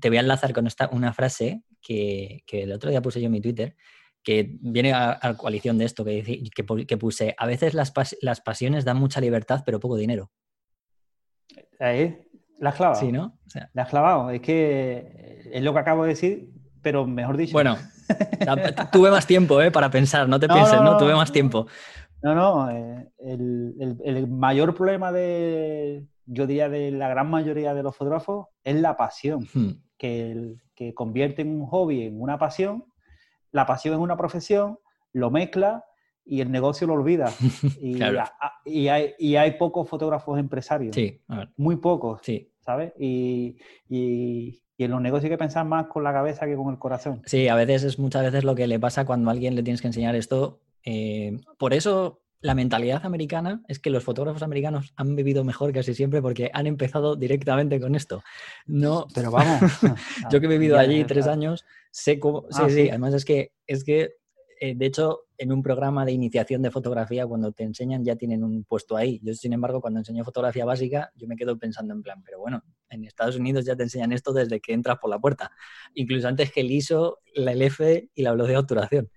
te 0.00 0.08
voy 0.08 0.18
a 0.18 0.20
enlazar 0.20 0.52
con 0.52 0.66
esta, 0.66 0.88
una 0.92 1.12
frase 1.12 1.62
que, 1.80 2.44
el 2.50 2.72
otro 2.72 2.90
día 2.90 3.02
puse 3.02 3.20
yo 3.20 3.26
en 3.26 3.32
mi 3.32 3.40
Twitter, 3.40 3.76
que 4.22 4.56
viene 4.60 4.92
a, 4.92 5.18
coalición 5.36 5.78
de 5.78 5.84
esto, 5.84 6.04
que, 6.04 6.50
que, 6.54 6.96
puse, 6.96 7.34
a 7.38 7.46
veces 7.46 7.74
las, 7.74 7.92
las, 8.20 8.40
pasiones 8.40 8.84
dan 8.84 8.98
mucha 8.98 9.20
libertad, 9.20 9.62
pero 9.64 9.80
poco 9.80 9.96
dinero. 9.96 10.30
Ahí, 11.78 12.18
la 12.58 12.70
has 12.70 12.76
clavado. 12.76 13.00
Sí, 13.00 13.12
¿no? 13.12 13.38
la 13.72 13.82
has 13.82 13.88
clavado. 13.88 14.30
Es 14.30 14.40
que 14.40 15.48
es 15.52 15.62
lo 15.62 15.72
que 15.72 15.78
acabo 15.78 16.02
de 16.02 16.10
decir, 16.10 16.50
pero 16.82 17.06
mejor 17.06 17.36
dicho. 17.36 17.52
Bueno, 17.52 17.76
tuve 18.92 19.10
más 19.10 19.26
tiempo 19.26 19.60
¿eh? 19.62 19.70
para 19.70 19.90
pensar, 19.90 20.28
no 20.28 20.40
te 20.40 20.48
pienses, 20.48 20.80
¿no? 20.80 20.96
Tuve 20.96 21.14
más 21.14 21.32
tiempo. 21.32 21.66
No, 22.22 22.34
no, 22.34 22.70
eh, 22.70 23.08
el, 23.20 24.26
mayor 24.28 24.74
problema 24.74 25.12
de, 25.12 26.04
yo 26.28 26.46
diría 26.46 26.68
de 26.68 26.90
la 26.90 27.08
gran 27.08 27.30
mayoría 27.30 27.74
de 27.74 27.82
los 27.82 27.96
fotógrafos, 27.96 28.46
es 28.62 28.76
la 28.76 28.96
pasión, 28.96 29.48
que, 29.96 30.54
que 30.74 30.94
convierte 30.94 31.42
un 31.42 31.66
hobby 31.66 32.02
en 32.02 32.20
una 32.20 32.38
pasión, 32.38 32.84
la 33.50 33.66
pasión 33.66 33.94
en 33.94 34.00
una 34.00 34.16
profesión, 34.16 34.78
lo 35.12 35.30
mezcla 35.30 35.84
y 36.24 36.42
el 36.42 36.50
negocio 36.50 36.86
lo 36.86 36.94
olvida. 36.94 37.32
Y, 37.80 37.98
y, 38.64 38.88
hay, 38.88 39.14
y 39.18 39.36
hay, 39.36 39.52
pocos 39.52 39.88
fotógrafos 39.88 40.38
empresarios. 40.38 40.94
Sí, 40.94 41.22
Muy 41.56 41.76
pocos. 41.76 42.20
Sí. 42.22 42.52
¿sabes? 42.68 42.92
Y, 42.98 43.56
y, 43.88 44.60
en 44.76 44.90
los 44.90 45.00
negocios 45.00 45.24
hay 45.24 45.30
que 45.30 45.38
pensar 45.38 45.64
más 45.64 45.86
con 45.86 46.04
la 46.04 46.12
cabeza 46.12 46.44
que 46.44 46.54
con 46.54 46.68
el 46.68 46.78
corazón. 46.78 47.22
Sí, 47.24 47.48
a 47.48 47.54
veces 47.54 47.82
es 47.82 47.98
muchas 47.98 48.22
veces 48.22 48.44
lo 48.44 48.54
que 48.54 48.66
le 48.66 48.78
pasa 48.78 49.06
cuando 49.06 49.30
a 49.30 49.32
alguien 49.32 49.54
le 49.54 49.62
tienes 49.62 49.80
que 49.80 49.86
enseñar 49.86 50.14
esto. 50.14 50.60
Eh, 50.84 51.40
por 51.56 51.72
eso 51.72 52.20
la 52.40 52.54
mentalidad 52.54 53.04
americana 53.04 53.62
es 53.68 53.78
que 53.78 53.90
los 53.90 54.04
fotógrafos 54.04 54.42
americanos 54.42 54.92
han 54.96 55.16
vivido 55.16 55.44
mejor 55.44 55.72
casi 55.72 55.94
siempre 55.94 56.22
porque 56.22 56.50
han 56.52 56.66
empezado 56.66 57.16
directamente 57.16 57.80
con 57.80 57.94
esto. 57.94 58.22
No, 58.66 59.06
pero 59.14 59.30
vamos. 59.30 59.60
yo 60.30 60.40
que 60.40 60.46
he 60.46 60.50
vivido 60.50 60.78
allí 60.78 61.04
tres 61.04 61.26
años, 61.26 61.64
sé 61.90 62.18
cómo. 62.18 62.46
Sí, 62.50 62.62
ah, 62.62 62.70
sí, 62.70 62.88
además 62.88 63.14
es 63.14 63.24
que, 63.24 63.52
es 63.66 63.84
que 63.84 64.18
eh, 64.60 64.74
de 64.74 64.86
hecho, 64.86 65.26
en 65.36 65.52
un 65.52 65.62
programa 65.62 66.04
de 66.04 66.12
iniciación 66.12 66.62
de 66.62 66.70
fotografía, 66.70 67.26
cuando 67.26 67.52
te 67.52 67.62
enseñan, 67.62 68.04
ya 68.04 68.16
tienen 68.16 68.42
un 68.42 68.64
puesto 68.64 68.96
ahí. 68.96 69.20
Yo, 69.22 69.32
sin 69.34 69.52
embargo, 69.52 69.80
cuando 69.80 70.00
enseño 70.00 70.24
fotografía 70.24 70.64
básica, 70.64 71.12
yo 71.14 71.28
me 71.28 71.36
quedo 71.36 71.58
pensando 71.58 71.94
en 71.94 72.02
plan, 72.02 72.22
pero 72.24 72.40
bueno, 72.40 72.62
en 72.88 73.04
Estados 73.04 73.36
Unidos 73.36 73.64
ya 73.64 73.76
te 73.76 73.84
enseñan 73.84 74.12
esto 74.12 74.32
desde 74.32 74.60
que 74.60 74.72
entras 74.72 74.98
por 74.98 75.10
la 75.10 75.18
puerta, 75.18 75.52
incluso 75.94 76.26
antes 76.26 76.50
que 76.50 76.60
el 76.62 76.70
ISO, 76.70 77.20
la 77.34 77.52
LF 77.52 77.80
y 78.14 78.22
la 78.22 78.32
velocidad 78.32 78.56
de 78.56 78.60
obturación. 78.60 79.10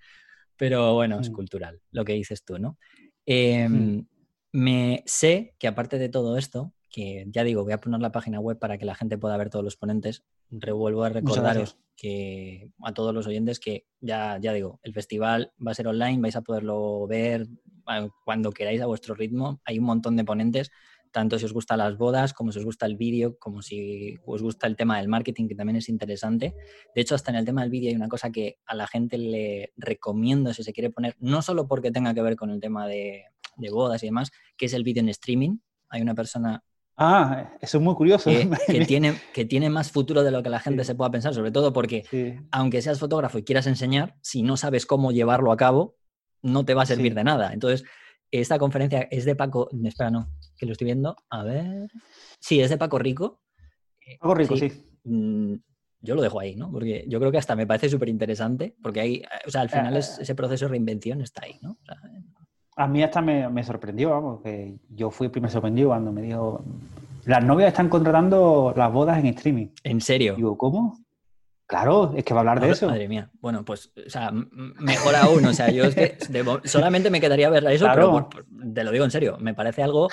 Pero 0.57 0.93
bueno, 0.93 1.19
es 1.19 1.31
mm. 1.31 1.33
cultural, 1.33 1.81
lo 1.91 2.05
que 2.05 2.13
dices 2.13 2.43
tú, 2.43 2.59
¿no? 2.59 2.77
Em, 3.25 3.97
mm. 3.97 4.07
Me 4.53 5.03
sé 5.05 5.55
que 5.59 5.67
aparte 5.67 5.97
de 5.97 6.09
todo 6.09 6.37
esto, 6.37 6.73
que 6.89 7.25
ya 7.29 7.43
digo, 7.43 7.63
voy 7.63 7.71
a 7.71 7.79
poner 7.79 8.01
la 8.01 8.11
página 8.11 8.39
web 8.39 8.59
para 8.59 8.77
que 8.77 8.85
la 8.85 8.95
gente 8.95 9.17
pueda 9.17 9.37
ver 9.37 9.49
todos 9.49 9.63
los 9.63 9.77
ponentes. 9.77 10.23
Revuelvo 10.49 11.03
a 11.03 11.09
recordaros 11.09 11.77
que 11.95 12.69
a 12.83 12.93
todos 12.93 13.13
los 13.13 13.27
oyentes 13.27 13.59
que 13.59 13.85
ya, 14.01 14.37
ya 14.41 14.51
digo, 14.51 14.79
el 14.83 14.93
festival 14.93 15.53
va 15.65 15.71
a 15.71 15.75
ser 15.75 15.87
online, 15.87 16.21
vais 16.21 16.35
a 16.35 16.41
poderlo 16.41 17.07
ver 17.07 17.47
cuando 18.25 18.51
queráis 18.51 18.81
a 18.81 18.87
vuestro 18.87 19.15
ritmo. 19.15 19.61
Hay 19.63 19.79
un 19.79 19.85
montón 19.85 20.17
de 20.17 20.25
ponentes, 20.25 20.71
tanto 21.11 21.37
si 21.37 21.45
os 21.45 21.53
gustan 21.53 21.79
las 21.79 21.97
bodas, 21.97 22.33
como 22.33 22.51
si 22.51 22.59
os 22.59 22.65
gusta 22.65 22.85
el 22.85 22.95
vídeo, 22.95 23.37
como 23.37 23.61
si 23.61 24.17
os 24.25 24.41
gusta 24.41 24.67
el 24.67 24.75
tema 24.75 24.97
del 24.97 25.07
marketing, 25.07 25.47
que 25.47 25.55
también 25.55 25.75
es 25.75 25.89
interesante. 25.89 26.55
De 26.95 27.01
hecho, 27.01 27.15
hasta 27.15 27.31
en 27.31 27.37
el 27.37 27.45
tema 27.45 27.61
del 27.61 27.69
vídeo 27.69 27.89
hay 27.89 27.95
una 27.95 28.07
cosa 28.07 28.31
que 28.31 28.59
a 28.65 28.75
la 28.75 28.87
gente 28.87 29.17
le 29.17 29.73
recomiendo 29.75 30.53
si 30.53 30.63
se 30.63 30.73
quiere 30.73 30.89
poner, 30.89 31.15
no 31.19 31.41
solo 31.41 31.67
porque 31.67 31.91
tenga 31.91 32.13
que 32.13 32.21
ver 32.21 32.35
con 32.35 32.49
el 32.49 32.59
tema 32.59 32.87
de, 32.87 33.25
de 33.57 33.69
bodas 33.69 34.01
y 34.03 34.07
demás, 34.07 34.31
que 34.57 34.65
es 34.65 34.73
el 34.73 34.83
vídeo 34.83 35.01
en 35.01 35.09
streaming. 35.09 35.57
Hay 35.89 36.01
una 36.01 36.15
persona 36.15 36.63
Ah, 37.03 37.53
eso 37.59 37.79
es 37.79 37.83
muy 37.83 37.95
curioso. 37.95 38.29
Que, 38.29 38.85
tiene, 38.87 39.15
que 39.33 39.43
tiene 39.43 39.71
más 39.71 39.91
futuro 39.91 40.23
de 40.23 40.29
lo 40.29 40.43
que 40.43 40.49
la 40.49 40.59
gente 40.59 40.83
se 40.83 40.93
pueda 40.93 41.09
pensar, 41.09 41.33
sobre 41.33 41.51
todo 41.51 41.73
porque 41.73 42.03
aunque 42.51 42.81
seas 42.83 42.99
fotógrafo 42.99 43.39
y 43.39 43.43
quieras 43.43 43.65
enseñar, 43.65 44.15
si 44.21 44.43
no 44.43 44.55
sabes 44.55 44.85
cómo 44.85 45.11
llevarlo 45.11 45.51
a 45.51 45.57
cabo, 45.57 45.95
no 46.43 46.63
te 46.63 46.75
va 46.75 46.83
a 46.83 46.85
servir 46.85 47.15
de 47.15 47.23
nada. 47.23 47.53
Entonces, 47.53 47.83
esta 48.29 48.59
conferencia 48.59 49.07
es 49.09 49.25
de 49.25 49.35
Paco, 49.35 49.69
espera, 49.83 50.11
no, 50.11 50.29
que 50.61 50.67
lo 50.67 50.73
estoy 50.73 50.85
viendo, 50.85 51.15
a 51.31 51.43
ver. 51.43 51.89
Sí, 52.39 52.61
es 52.61 52.69
de 52.69 52.77
Paco 52.77 52.99
Rico. 52.99 53.41
Paco 54.19 54.35
Rico, 54.35 54.55
sí. 54.55 54.71
Mm, 55.05 55.55
yo 56.01 56.13
lo 56.13 56.21
dejo 56.21 56.39
ahí, 56.39 56.55
¿no? 56.55 56.71
Porque 56.71 57.03
yo 57.07 57.17
creo 57.17 57.31
que 57.31 57.39
hasta 57.39 57.55
me 57.55 57.65
parece 57.65 57.89
súper 57.89 58.09
interesante, 58.09 58.75
porque 58.79 59.01
hay, 59.01 59.23
o 59.47 59.49
sea, 59.49 59.61
al 59.61 59.69
final 59.69 59.97
es, 59.97 60.19
ese 60.19 60.35
proceso 60.35 60.65
de 60.65 60.69
reinvención 60.69 61.19
está 61.21 61.45
ahí, 61.45 61.57
¿no? 61.63 61.79
A 62.75 62.87
mí 62.87 63.01
hasta 63.01 63.23
me, 63.23 63.63
sorprendió, 63.63 64.11
vamos, 64.11 64.41
que 64.43 64.77
yo 64.89 65.09
fui 65.09 65.25
el 65.25 65.31
primer 65.31 65.49
sorprendido 65.49 65.89
cuando 65.89 66.11
me 66.11 66.21
dijo, 66.21 66.63
las 67.25 67.43
novias 67.43 67.69
están 67.69 67.89
contratando 67.89 68.71
las 68.77 68.93
bodas 68.93 69.17
en 69.17 69.25
streaming. 69.25 69.69
¿En 69.83 69.99
serio? 69.99 70.35
Digo, 70.35 70.59
¿cómo? 70.59 70.99
Claro, 71.71 72.11
es 72.17 72.25
que 72.25 72.33
va 72.33 72.39
a 72.39 72.41
hablar 72.41 72.59
de 72.59 72.69
eso. 72.69 72.85
Madre 72.85 73.07
mía. 73.07 73.29
Bueno, 73.39 73.63
pues, 73.63 73.93
o 74.05 74.09
sea, 74.09 74.29
mejor 74.29 75.15
aún. 75.15 75.45
O 75.45 75.53
sea, 75.53 75.71
yo 75.71 75.85
es 75.85 75.95
que 75.95 76.17
solamente 76.65 77.09
me 77.09 77.21
quedaría 77.21 77.49
ver 77.49 77.65
eso, 77.67 77.87
pero 77.95 78.27
te 78.73 78.83
lo 78.83 78.91
digo 78.91 79.05
en 79.05 79.11
serio, 79.11 79.37
me 79.39 79.53
parece 79.53 79.81
algo. 79.81 80.09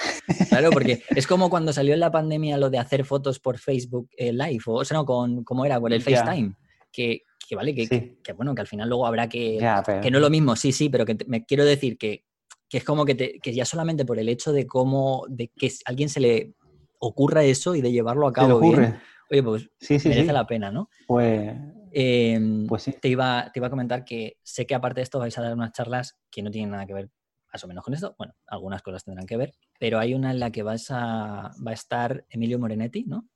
Claro, 0.50 0.70
porque 0.70 1.02
es 1.10 1.26
como 1.26 1.50
cuando 1.50 1.72
salió 1.72 1.94
en 1.94 2.00
la 2.00 2.12
pandemia 2.12 2.56
lo 2.58 2.70
de 2.70 2.78
hacer 2.78 3.04
fotos 3.04 3.40
por 3.40 3.58
Facebook 3.58 4.08
eh, 4.16 4.32
Live, 4.32 4.62
o, 4.66 4.84
sea, 4.84 4.98
no, 4.98 5.04
con, 5.04 5.42
¿cómo 5.42 5.64
era? 5.64 5.80
Con 5.80 5.92
el 5.92 6.00
FaceTime. 6.00 6.54
Que, 6.92 7.22
que, 7.48 7.56
vale, 7.56 7.74
que, 7.74 8.18
que, 8.22 8.32
bueno, 8.34 8.54
que 8.54 8.60
al 8.60 8.68
final 8.68 8.88
luego 8.88 9.04
habrá 9.04 9.28
que. 9.28 9.58
Que 10.00 10.12
no 10.12 10.18
es 10.18 10.22
lo 10.22 10.30
mismo, 10.30 10.54
sí, 10.54 10.70
sí, 10.70 10.88
pero 10.88 11.04
que 11.04 11.18
me 11.26 11.44
quiero 11.44 11.64
decir 11.64 11.98
que 11.98 12.22
que 12.68 12.78
es 12.78 12.84
como 12.84 13.04
que, 13.04 13.14
te, 13.14 13.38
que, 13.40 13.54
ya 13.54 13.64
solamente 13.64 14.04
por 14.04 14.18
el 14.18 14.28
hecho 14.28 14.52
de 14.52 14.66
cómo, 14.66 15.24
de 15.28 15.48
que 15.48 15.68
a 15.68 15.70
alguien 15.86 16.10
se 16.10 16.20
le 16.20 16.54
ocurra 16.98 17.42
eso 17.42 17.74
y 17.74 17.80
de 17.80 17.90
llevarlo 17.90 18.28
a 18.28 18.32
cabo 18.32 18.60
bien, 18.60 19.00
oye, 19.30 19.42
pues 19.42 19.68
merece 20.04 20.32
la 20.32 20.46
pena, 20.46 20.70
¿no? 20.70 20.88
Pues, 21.06 21.52
em, 21.92 22.66
pues 22.66 22.90
te, 23.00 23.08
iba, 23.08 23.50
te 23.52 23.58
iba 23.60 23.66
a 23.66 23.70
comentar 23.70 24.04
que 24.04 24.38
sé 24.42 24.66
que 24.66 24.74
aparte 24.74 25.00
de 25.00 25.04
esto 25.04 25.18
vais 25.18 25.36
a 25.38 25.42
dar 25.42 25.54
unas 25.54 25.72
charlas 25.72 26.18
que 26.30 26.42
no 26.42 26.50
tienen 26.50 26.70
nada 26.70 26.86
que 26.86 26.94
ver 26.94 27.10
más 27.52 27.64
o 27.64 27.68
menos 27.68 27.82
con 27.82 27.94
esto, 27.94 28.14
bueno, 28.18 28.34
algunas 28.46 28.82
cosas 28.82 29.04
tendrán 29.04 29.26
que 29.26 29.36
ver, 29.36 29.54
pero 29.78 29.98
hay 29.98 30.14
una 30.14 30.30
en 30.30 30.38
la 30.38 30.50
que 30.50 30.62
vas 30.62 30.90
a, 30.90 31.50
va 31.66 31.70
a 31.70 31.74
estar 31.74 32.26
Emilio 32.28 32.58
Morenetti, 32.58 33.04
¿no? 33.04 33.26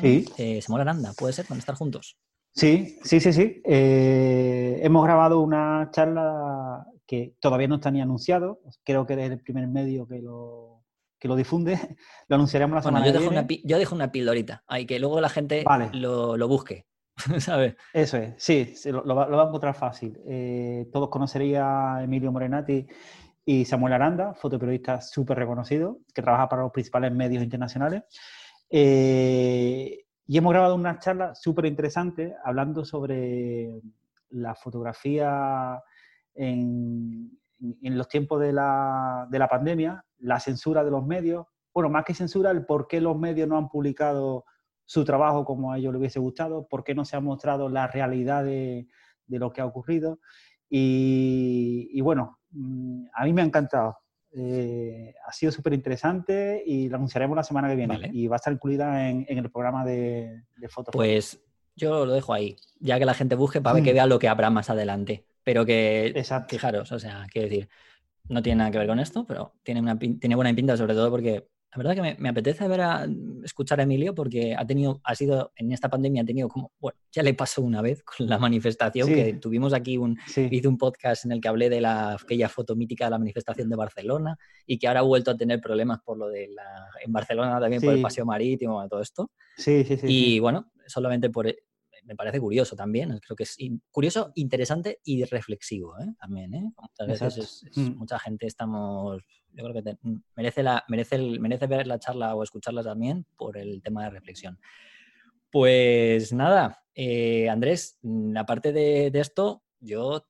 sí. 0.00 0.24
Eh, 0.38 0.60
Samuel 0.62 0.82
Aranda, 0.82 1.12
¿puede 1.12 1.32
ser? 1.32 1.46
¿Van 1.48 1.58
a 1.58 1.60
estar 1.60 1.74
juntos? 1.74 2.16
Sí, 2.52 2.98
sí, 3.04 3.20
sí, 3.20 3.32
sí. 3.32 3.60
Eh, 3.64 4.78
hemos 4.82 5.04
grabado 5.04 5.40
una 5.40 5.90
charla 5.92 6.86
que 7.06 7.34
todavía 7.40 7.68
no 7.68 7.76
está 7.76 7.90
ni 7.90 8.00
anunciado. 8.00 8.60
Creo 8.84 9.06
que 9.06 9.14
es 9.14 9.30
el 9.30 9.40
primer 9.40 9.68
medio 9.68 10.06
que 10.06 10.20
lo, 10.20 10.75
que 11.18 11.28
lo 11.28 11.36
difunde. 11.36 11.78
Lo 12.28 12.36
anunciaremos 12.36 12.74
la 12.74 12.82
semana 12.82 13.06
yo 13.06 13.12
que 13.12 13.18
dejo 13.18 13.30
viene. 13.30 13.46
Una, 13.46 13.62
yo 13.64 13.78
dejo 13.78 13.94
una 13.94 14.10
pildorita, 14.10 14.64
ahí 14.66 14.84
que 14.84 14.98
luego 14.98 15.20
la 15.20 15.28
gente 15.28 15.64
lo, 15.92 16.36
lo, 16.36 16.48
busque. 16.48 16.86
¿sabes? 17.38 17.76
Eso 17.92 18.16
es, 18.18 18.34
sí, 18.36 18.74
lo, 18.90 19.14
va, 19.14 19.44
a 19.44 19.46
encontrar 19.46 19.74
fácil. 19.74 20.18
Eh, 20.26 20.88
todos 20.92 21.08
conocerían 21.08 21.64
a 21.64 22.02
Emilio 22.02 22.32
Morenati 22.32 22.86
y 23.44 23.64
Samuel 23.64 23.94
Aranda, 23.94 24.34
fotoperiodista 24.34 25.00
súper 25.00 25.38
reconocido, 25.38 26.00
que 26.12 26.20
trabaja 26.20 26.48
para 26.48 26.62
los 26.62 26.72
principales 26.72 27.12
medios 27.12 27.42
internacionales. 27.44 28.02
Eh, 28.68 30.04
y 30.26 30.38
hemos 30.38 30.52
grabado 30.52 30.74
una 30.74 30.98
charla 30.98 31.34
súper 31.36 31.66
interesante 31.66 32.34
hablando 32.44 32.84
sobre 32.84 33.70
la 34.30 34.56
fotografía 34.56 35.80
en, 36.34 37.30
los 37.60 38.08
tiempos 38.08 38.40
de 38.40 38.52
la, 38.52 39.28
de 39.30 39.38
la, 39.38 39.48
pandemia, 39.48 40.04
la 40.18 40.40
censura 40.40 40.84
de 40.84 40.90
los 40.90 41.04
medios, 41.06 41.46
bueno, 41.74 41.90
más 41.90 42.04
que 42.04 42.14
censura, 42.14 42.50
el 42.50 42.64
por 42.64 42.88
qué 42.88 43.00
los 43.00 43.18
medios 43.18 43.46
no 43.48 43.58
han 43.58 43.68
publicado 43.68 44.44
su 44.86 45.04
trabajo 45.04 45.44
como 45.44 45.72
a 45.72 45.78
ellos 45.78 45.92
les 45.92 45.98
hubiese 45.98 46.20
gustado, 46.20 46.66
por 46.68 46.84
qué 46.84 46.94
no 46.94 47.04
se 47.04 47.16
ha 47.16 47.20
mostrado 47.20 47.68
la 47.68 47.86
realidad 47.86 48.44
de, 48.44 48.86
lo 49.28 49.52
que 49.52 49.60
ha 49.60 49.66
ocurrido. 49.66 50.20
Y, 50.70 52.00
bueno, 52.00 52.38
mm, 52.50 53.06
a 53.14 53.24
mí 53.24 53.32
me 53.32 53.42
ha 53.42 53.44
encantado. 53.44 53.98
Eh, 54.32 55.14
ha 55.26 55.32
sido 55.32 55.52
súper 55.52 55.72
interesante 55.72 56.62
y 56.64 56.88
la 56.88 56.96
anunciaremos 56.96 57.36
la 57.36 57.42
semana 57.42 57.68
que 57.68 57.76
viene. 57.76 58.10
Y 58.12 58.26
va 58.26 58.36
a 58.36 58.38
estar 58.38 58.52
incluida 58.52 59.08
en, 59.10 59.26
el 59.28 59.50
programa 59.50 59.84
de, 59.84 60.44
de 60.56 60.68
fotos. 60.68 60.92
Pues 60.92 61.44
yo 61.74 62.06
lo 62.06 62.14
dejo 62.14 62.32
ahí, 62.32 62.56
ya 62.80 62.98
que 62.98 63.04
la 63.04 63.14
gente 63.14 63.34
busque 63.34 63.60
para 63.60 63.82
que 63.82 63.90
mm. 63.90 63.94
vea 63.94 64.06
lo 64.06 64.18
que 64.18 64.28
habrá 64.28 64.48
más 64.50 64.70
adelante. 64.70 65.26
Pero 65.44 65.66
que, 65.66 66.06
Exacto. 66.06 66.54
fijaros, 66.54 66.90
o 66.90 66.98
sea, 66.98 67.26
quiero 67.30 67.48
decir, 67.48 67.68
no 68.28 68.42
tiene 68.42 68.58
nada 68.58 68.70
que 68.70 68.78
ver 68.78 68.86
con 68.86 68.98
esto, 68.98 69.24
pero 69.26 69.54
tiene, 69.62 69.80
una, 69.80 69.98
tiene 69.98 70.34
buena 70.34 70.54
pinta 70.54 70.76
sobre 70.76 70.94
todo 70.94 71.10
porque 71.10 71.48
la 71.76 71.82
verdad 71.82 71.94
que 71.94 72.16
me, 72.18 72.28
apetece 72.28 72.66
ver 72.68 72.80
a, 72.80 73.06
escuchar 73.44 73.80
a 73.80 73.82
Emilio 73.82 74.14
porque 74.14 74.54
ha 74.56 74.66
tenido, 74.66 75.00
ha 75.04 75.14
sido, 75.14 75.52
en 75.56 75.72
esta 75.72 75.90
pandemia 75.90 76.22
ha 76.22 76.24
tenido 76.24 76.48
como, 76.48 76.72
bueno, 76.78 76.98
ya 77.12 77.22
le 77.22 77.34
pasó 77.34 77.62
una 77.62 77.82
vez 77.82 78.02
con 78.02 78.26
la 78.28 78.38
manifestación 78.38 79.08
que 79.08 79.34
tuvimos 79.34 79.74
aquí 79.74 79.98
un, 79.98 80.18
hice 80.50 80.68
un 80.68 80.78
podcast 80.78 81.26
en 81.26 81.32
el 81.32 81.40
que 81.40 81.48
hablé 81.48 81.68
de 81.68 81.80
la, 81.80 82.14
aquella 82.14 82.48
foto 82.48 82.74
mítica 82.76 83.04
de 83.04 83.10
la 83.10 83.18
manifestación 83.18 83.68
de 83.68 83.76
Barcelona 83.76 84.38
y 84.66 84.78
que 84.78 84.88
ahora 84.88 85.00
ha 85.00 85.02
vuelto 85.04 85.30
a 85.30 85.36
tener 85.36 85.60
problemas 85.60 86.00
por 86.02 86.16
lo 86.16 86.28
de 86.28 86.48
la, 86.48 86.88
en 87.04 87.12
Barcelona 87.12 87.60
también 87.60 87.82
por 87.82 87.92
el 87.92 88.00
paseo 88.00 88.24
marítimo 88.24 88.82
y 88.84 88.88
todo 88.88 89.02
esto. 89.02 89.30
Sí, 89.56 89.84
sí, 89.84 89.96
sí. 89.98 90.06
Y 90.08 90.38
bueno, 90.38 90.72
solamente 90.86 91.28
por, 91.30 91.46
me 92.06 92.14
parece 92.14 92.40
curioso 92.40 92.76
también. 92.76 93.18
Creo 93.18 93.36
que 93.36 93.42
es 93.42 93.56
curioso, 93.90 94.32
interesante 94.36 95.00
y 95.04 95.24
reflexivo 95.24 95.98
¿eh? 95.98 96.06
también. 96.18 96.54
¿eh? 96.54 96.72
Muchas 96.80 97.06
veces 97.20 97.64
mm. 97.74 97.98
mucha 97.98 98.18
gente 98.18 98.46
estamos. 98.46 99.22
Yo 99.52 99.64
creo 99.64 99.82
que 99.82 99.98
mm, 100.00 100.16
merece, 100.36 100.62
la, 100.62 100.84
merece, 100.88 101.18
merece 101.18 101.66
ver 101.66 101.86
la 101.86 101.98
charla 101.98 102.34
o 102.34 102.42
escucharla 102.42 102.82
también 102.82 103.26
por 103.36 103.58
el 103.58 103.82
tema 103.82 104.04
de 104.04 104.10
reflexión. 104.10 104.58
Pues 105.50 106.32
nada, 106.32 106.84
eh, 106.94 107.48
Andrés, 107.48 107.98
mm, 108.02 108.36
aparte 108.36 108.72
de, 108.72 109.10
de 109.10 109.20
esto, 109.20 109.62
yo 109.80 110.26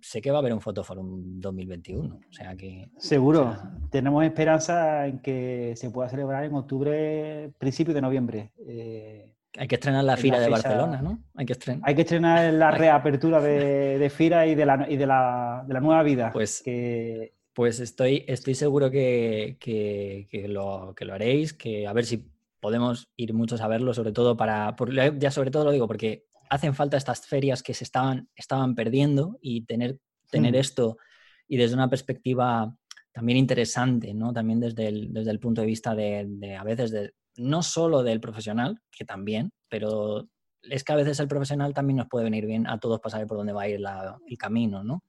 sé 0.00 0.20
que 0.20 0.30
va 0.30 0.38
a 0.38 0.40
haber 0.40 0.54
un 0.54 0.60
Fotoforum 0.60 1.40
2021. 1.40 2.14
O 2.16 2.32
sea 2.32 2.56
que. 2.56 2.90
Seguro. 2.96 3.56
Tenemos 3.90 4.24
esperanza 4.24 5.06
en 5.06 5.20
que 5.20 5.74
se 5.76 5.90
pueda 5.90 6.08
celebrar 6.08 6.44
en 6.44 6.54
octubre, 6.54 7.52
principio 7.58 7.94
de 7.94 8.00
noviembre. 8.00 8.52
Eh, 8.66 9.34
hay 9.56 9.66
que 9.66 9.76
estrenar 9.76 10.04
la 10.04 10.16
Fira 10.16 10.38
de 10.38 10.48
Barcelona, 10.48 11.00
¿no? 11.02 11.22
Hay 11.34 11.46
que 11.46 11.52
estrenar. 11.52 11.82
Hay 11.84 11.94
que 11.94 12.02
estrenar 12.02 12.52
la 12.52 12.70
reapertura 12.70 13.40
de, 13.40 14.12
Fira 14.14 14.46
y 14.46 14.54
de 14.54 14.66
la, 14.66 14.86
y 14.88 14.96
de 14.96 15.06
la, 15.06 15.64
nueva 15.80 16.02
vida. 16.02 16.30
Pues, 16.32 16.62
pues 17.54 17.80
estoy, 17.80 18.24
estoy 18.28 18.54
seguro 18.54 18.90
que, 18.90 19.56
lo, 20.48 20.94
que 20.96 21.04
lo 21.04 21.14
haréis, 21.14 21.54
que 21.54 21.86
a 21.86 21.92
ver 21.92 22.04
si 22.04 22.30
podemos 22.60 23.08
ir 23.16 23.34
muchos 23.34 23.60
a 23.60 23.68
verlo, 23.68 23.94
sobre 23.94 24.12
todo 24.12 24.36
para. 24.36 24.76
ya 25.18 25.30
sobre 25.30 25.50
todo 25.50 25.64
lo 25.64 25.72
digo 25.72 25.86
porque 25.86 26.26
hacen 26.50 26.74
falta 26.74 26.96
estas 26.96 27.26
ferias 27.26 27.62
que 27.62 27.74
se 27.74 27.84
estaban, 27.84 28.28
estaban 28.34 28.74
perdiendo 28.74 29.38
y 29.40 29.64
tener, 29.64 29.98
tener 30.30 30.54
hmm. 30.54 30.60
esto 30.60 30.98
y 31.46 31.56
desde 31.56 31.74
una 31.74 31.90
perspectiva 31.90 32.74
también 33.12 33.38
interesante, 33.38 34.14
¿no? 34.14 34.32
También 34.32 34.60
desde 34.60 34.86
el, 34.86 35.12
desde 35.12 35.30
el 35.30 35.40
punto 35.40 35.62
de 35.62 35.66
vista 35.66 35.94
de, 35.94 36.56
a 36.58 36.62
veces 36.62 36.90
de, 36.90 37.12
no 37.38 37.62
solo 37.62 38.02
del 38.02 38.20
profesional, 38.20 38.80
que 38.90 39.04
también, 39.04 39.52
pero 39.68 40.28
es 40.62 40.84
que 40.84 40.92
a 40.92 40.96
veces 40.96 41.20
el 41.20 41.28
profesional 41.28 41.72
también 41.72 41.96
nos 41.96 42.08
puede 42.08 42.24
venir 42.24 42.46
bien 42.46 42.66
a 42.66 42.78
todos 42.78 43.00
para 43.00 43.12
saber 43.12 43.26
por 43.26 43.38
dónde 43.38 43.52
va 43.52 43.62
a 43.62 43.68
ir 43.68 43.80
el 44.26 44.38
camino, 44.38 44.84
¿no? 44.84 45.04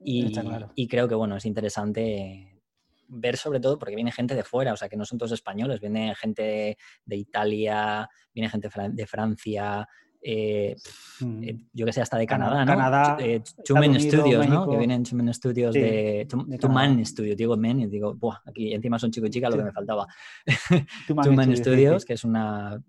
Y, 0.00 0.32
y, 0.74 0.86
creo 0.86 1.08
que, 1.08 1.14
bueno, 1.14 1.36
es 1.36 1.44
interesante 1.44 2.62
ver 3.08 3.36
sobre 3.36 3.58
todo 3.58 3.78
porque 3.78 3.96
viene 3.96 4.12
gente 4.12 4.34
de 4.34 4.44
fuera, 4.44 4.72
o 4.72 4.76
sea, 4.76 4.88
que 4.88 4.96
no 4.96 5.04
son 5.04 5.18
todos 5.18 5.32
españoles, 5.32 5.80
viene 5.80 6.14
gente 6.14 6.76
de 7.04 7.16
Italia, 7.16 8.08
viene 8.32 8.48
gente 8.48 8.68
de 8.90 9.06
Francia, 9.06 9.88
eh, 10.20 10.76
mm. 11.20 11.44
eh, 11.44 11.58
yo 11.72 11.86
que 11.86 11.92
sé, 11.92 12.00
hasta 12.00 12.18
de 12.18 12.26
Canadá, 12.26 12.64
¿no? 12.64 12.72
Canadá, 12.72 13.16
eh, 13.20 13.42
Studios, 13.44 14.48
¿no? 14.48 14.68
Que 14.68 14.76
vienen 14.76 15.04
Chumen 15.04 15.32
Studios 15.32 15.74
de... 15.74 16.26
Tuman 16.60 17.04
Studios, 17.04 17.36
digo 17.36 17.56
Men, 17.56 17.80
y 17.80 17.86
digo, 17.86 18.14
Buah, 18.14 18.38
aquí 18.46 18.72
encima 18.72 18.98
son 18.98 19.10
chico 19.10 19.26
y 19.26 19.30
chica, 19.30 19.48
lo 19.48 19.56
que 19.56 19.64
me 19.64 19.72
faltaba. 19.72 20.06
Tuman 21.06 21.56
Studios, 21.56 22.04
que 22.04 22.14
es 22.14 22.24
una... 22.24 22.82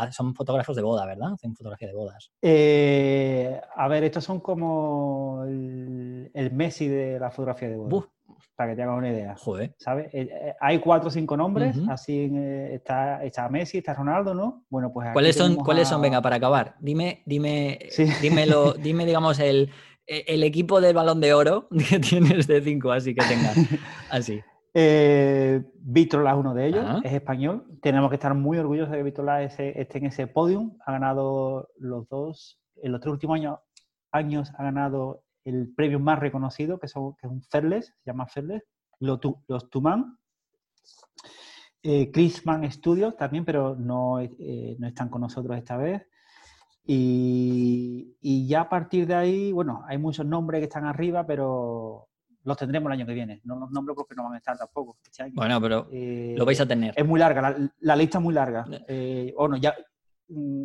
Ah, 0.00 0.12
son 0.12 0.32
fotógrafos 0.32 0.76
de 0.76 0.82
boda, 0.82 1.04
¿verdad? 1.06 1.32
Hacen 1.32 1.56
fotografía 1.56 1.88
de 1.88 1.94
bodas. 1.94 2.30
a 2.40 3.88
ver, 3.88 4.04
estos 4.04 4.24
son 4.24 4.40
como 4.40 5.44
el, 5.44 6.50
Messi 6.52 6.86
de 6.86 7.18
la 7.18 7.30
fotografía 7.30 7.68
de 7.68 7.76
bodas 7.76 8.08
para 8.58 8.72
que 8.72 8.76
te 8.76 8.82
hagas 8.82 8.98
una 8.98 9.10
idea. 9.10 9.36
Joder. 9.36 9.72
¿Sabes? 9.78 10.12
Eh, 10.12 10.28
eh, 10.32 10.54
hay 10.60 10.80
cuatro 10.80 11.10
o 11.10 11.10
cinco 11.12 11.36
nombres, 11.36 11.76
así 11.88 12.28
eh, 12.34 12.74
está, 12.74 13.22
está, 13.22 13.48
Messi, 13.48 13.78
está 13.78 13.94
Ronaldo, 13.94 14.34
¿no? 14.34 14.64
Bueno, 14.68 14.92
pues 14.92 15.10
¿Cuáles 15.12 15.36
son, 15.36 15.54
¿cuáles 15.54 15.86
son? 15.86 16.02
Venga, 16.02 16.20
para 16.20 16.36
acabar. 16.36 16.74
Dime, 16.80 17.22
dime, 17.24 17.78
dímelo, 18.20 18.72
dime, 18.82 19.06
digamos, 19.06 19.38
el, 19.38 19.70
el, 20.08 20.42
equipo 20.42 20.80
del 20.80 20.92
balón 20.92 21.20
de 21.20 21.34
oro 21.34 21.68
que 21.88 22.00
tienes 22.00 22.48
de 22.48 22.60
cinco, 22.60 22.90
así 22.90 23.14
que 23.14 23.24
tengas. 23.26 23.56
Así. 24.10 24.40
Eh, 24.74 25.62
es 25.94 26.14
uno 26.14 26.54
de 26.54 26.66
ellos, 26.66 26.84
es 27.02 27.12
español. 27.12 27.64
Tenemos 27.80 28.10
que 28.10 28.16
estar 28.16 28.32
muy 28.34 28.58
orgullosos 28.58 28.92
de 28.92 28.98
que 28.98 29.02
Víctor 29.02 29.28
esté 29.40 29.98
en 29.98 30.06
ese 30.06 30.26
podium. 30.28 30.76
Ha 30.84 30.92
ganado 30.92 31.70
los 31.78 32.06
dos, 32.08 32.60
en 32.80 32.92
los 32.92 33.00
tres 33.00 33.12
últimos 33.12 33.36
años, 33.36 33.58
años 34.12 34.52
ha 34.56 34.62
ganado 34.62 35.24
el 35.44 35.72
premio 35.74 36.00
más 36.00 36.18
reconocido, 36.18 36.78
que, 36.78 36.88
son, 36.88 37.14
que 37.16 37.26
es 37.26 37.32
un 37.32 37.42
Ferles, 37.42 37.86
se 37.86 38.10
llama 38.10 38.26
Ferles, 38.26 38.62
los, 39.00 39.20
los 39.46 39.70
Tuman. 39.70 40.18
Eh, 41.82 42.10
Chrisman 42.10 42.70
Studios 42.70 43.16
también, 43.16 43.44
pero 43.44 43.76
no, 43.76 44.20
eh, 44.20 44.76
no, 44.78 44.88
están 44.88 45.08
con 45.08 45.20
nosotros 45.20 45.56
esta 45.56 45.76
vez. 45.76 46.02
Y, 46.84 48.46
ya 48.48 48.62
a 48.62 48.68
partir 48.68 49.06
de 49.06 49.14
ahí, 49.14 49.52
bueno, 49.52 49.84
hay 49.86 49.98
muchos 49.98 50.26
nombres 50.26 50.60
que 50.60 50.64
están 50.64 50.86
arriba, 50.86 51.26
pero 51.26 52.08
los 52.44 52.56
tendremos 52.56 52.88
el 52.88 52.98
año 52.98 53.06
que 53.06 53.14
viene. 53.14 53.40
No 53.44 53.56
los 53.56 53.70
nombro 53.70 53.94
porque 53.94 54.14
no 54.14 54.24
van 54.24 54.34
a 54.34 54.38
estar 54.38 54.56
tampoco 54.56 54.96
este 55.04 55.30
Bueno, 55.34 55.60
pero 55.60 55.86
eh, 55.92 56.34
lo 56.36 56.44
vais 56.44 56.60
a 56.60 56.66
tener. 56.66 56.94
Es 56.96 57.06
muy 57.06 57.20
larga, 57.20 57.56
la, 57.80 57.96
lista 57.96 58.18
es 58.18 58.24
muy 58.24 58.34
larga. 58.34 58.64
bueno, 59.36 59.56
ya 59.58 59.74
mm, 60.28 60.64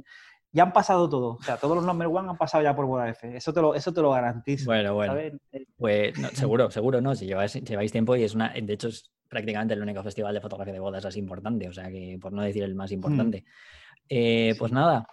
ya 0.53 0.63
han 0.63 0.71
pasado 0.71 1.09
todo. 1.09 1.31
O 1.33 1.41
sea, 1.41 1.57
todos 1.57 1.75
los 1.75 1.83
number 1.83 2.07
one 2.07 2.29
han 2.29 2.37
pasado 2.37 2.63
ya 2.63 2.75
por 2.75 2.85
Boda 2.85 3.09
F. 3.09 3.35
Eso 3.35 3.51
te 3.51 3.59
lo, 3.59 3.73
eso 3.73 3.91
te 3.91 4.01
lo 4.01 4.11
garantizo. 4.11 4.65
Bueno, 4.65 4.93
bueno. 4.93 5.17
Eh, 5.17 5.35
pues 5.75 6.13
seguro, 6.33 6.69
seguro, 6.69 7.01
¿no? 7.01 7.15
Si 7.15 7.25
lleváis, 7.25 7.53
lleváis 7.55 7.91
tiempo 7.91 8.15
y 8.15 8.23
es 8.23 8.35
una. 8.35 8.53
De 8.53 8.73
hecho, 8.73 8.87
es 8.87 9.11
prácticamente 9.27 9.73
el 9.73 9.81
único 9.81 10.03
festival 10.03 10.33
de 10.35 10.41
fotografía 10.41 10.73
de 10.73 10.79
bodas 10.79 11.03
así 11.05 11.17
importante. 11.17 11.67
O 11.67 11.73
sea 11.73 11.89
que, 11.89 12.19
por 12.21 12.31
no 12.31 12.43
decir 12.43 12.63
el 12.63 12.75
más 12.75 12.91
importante. 12.91 13.41
Mm. 13.41 14.05
Eh, 14.09 14.55
pues 14.59 14.71
nada. 14.71 15.07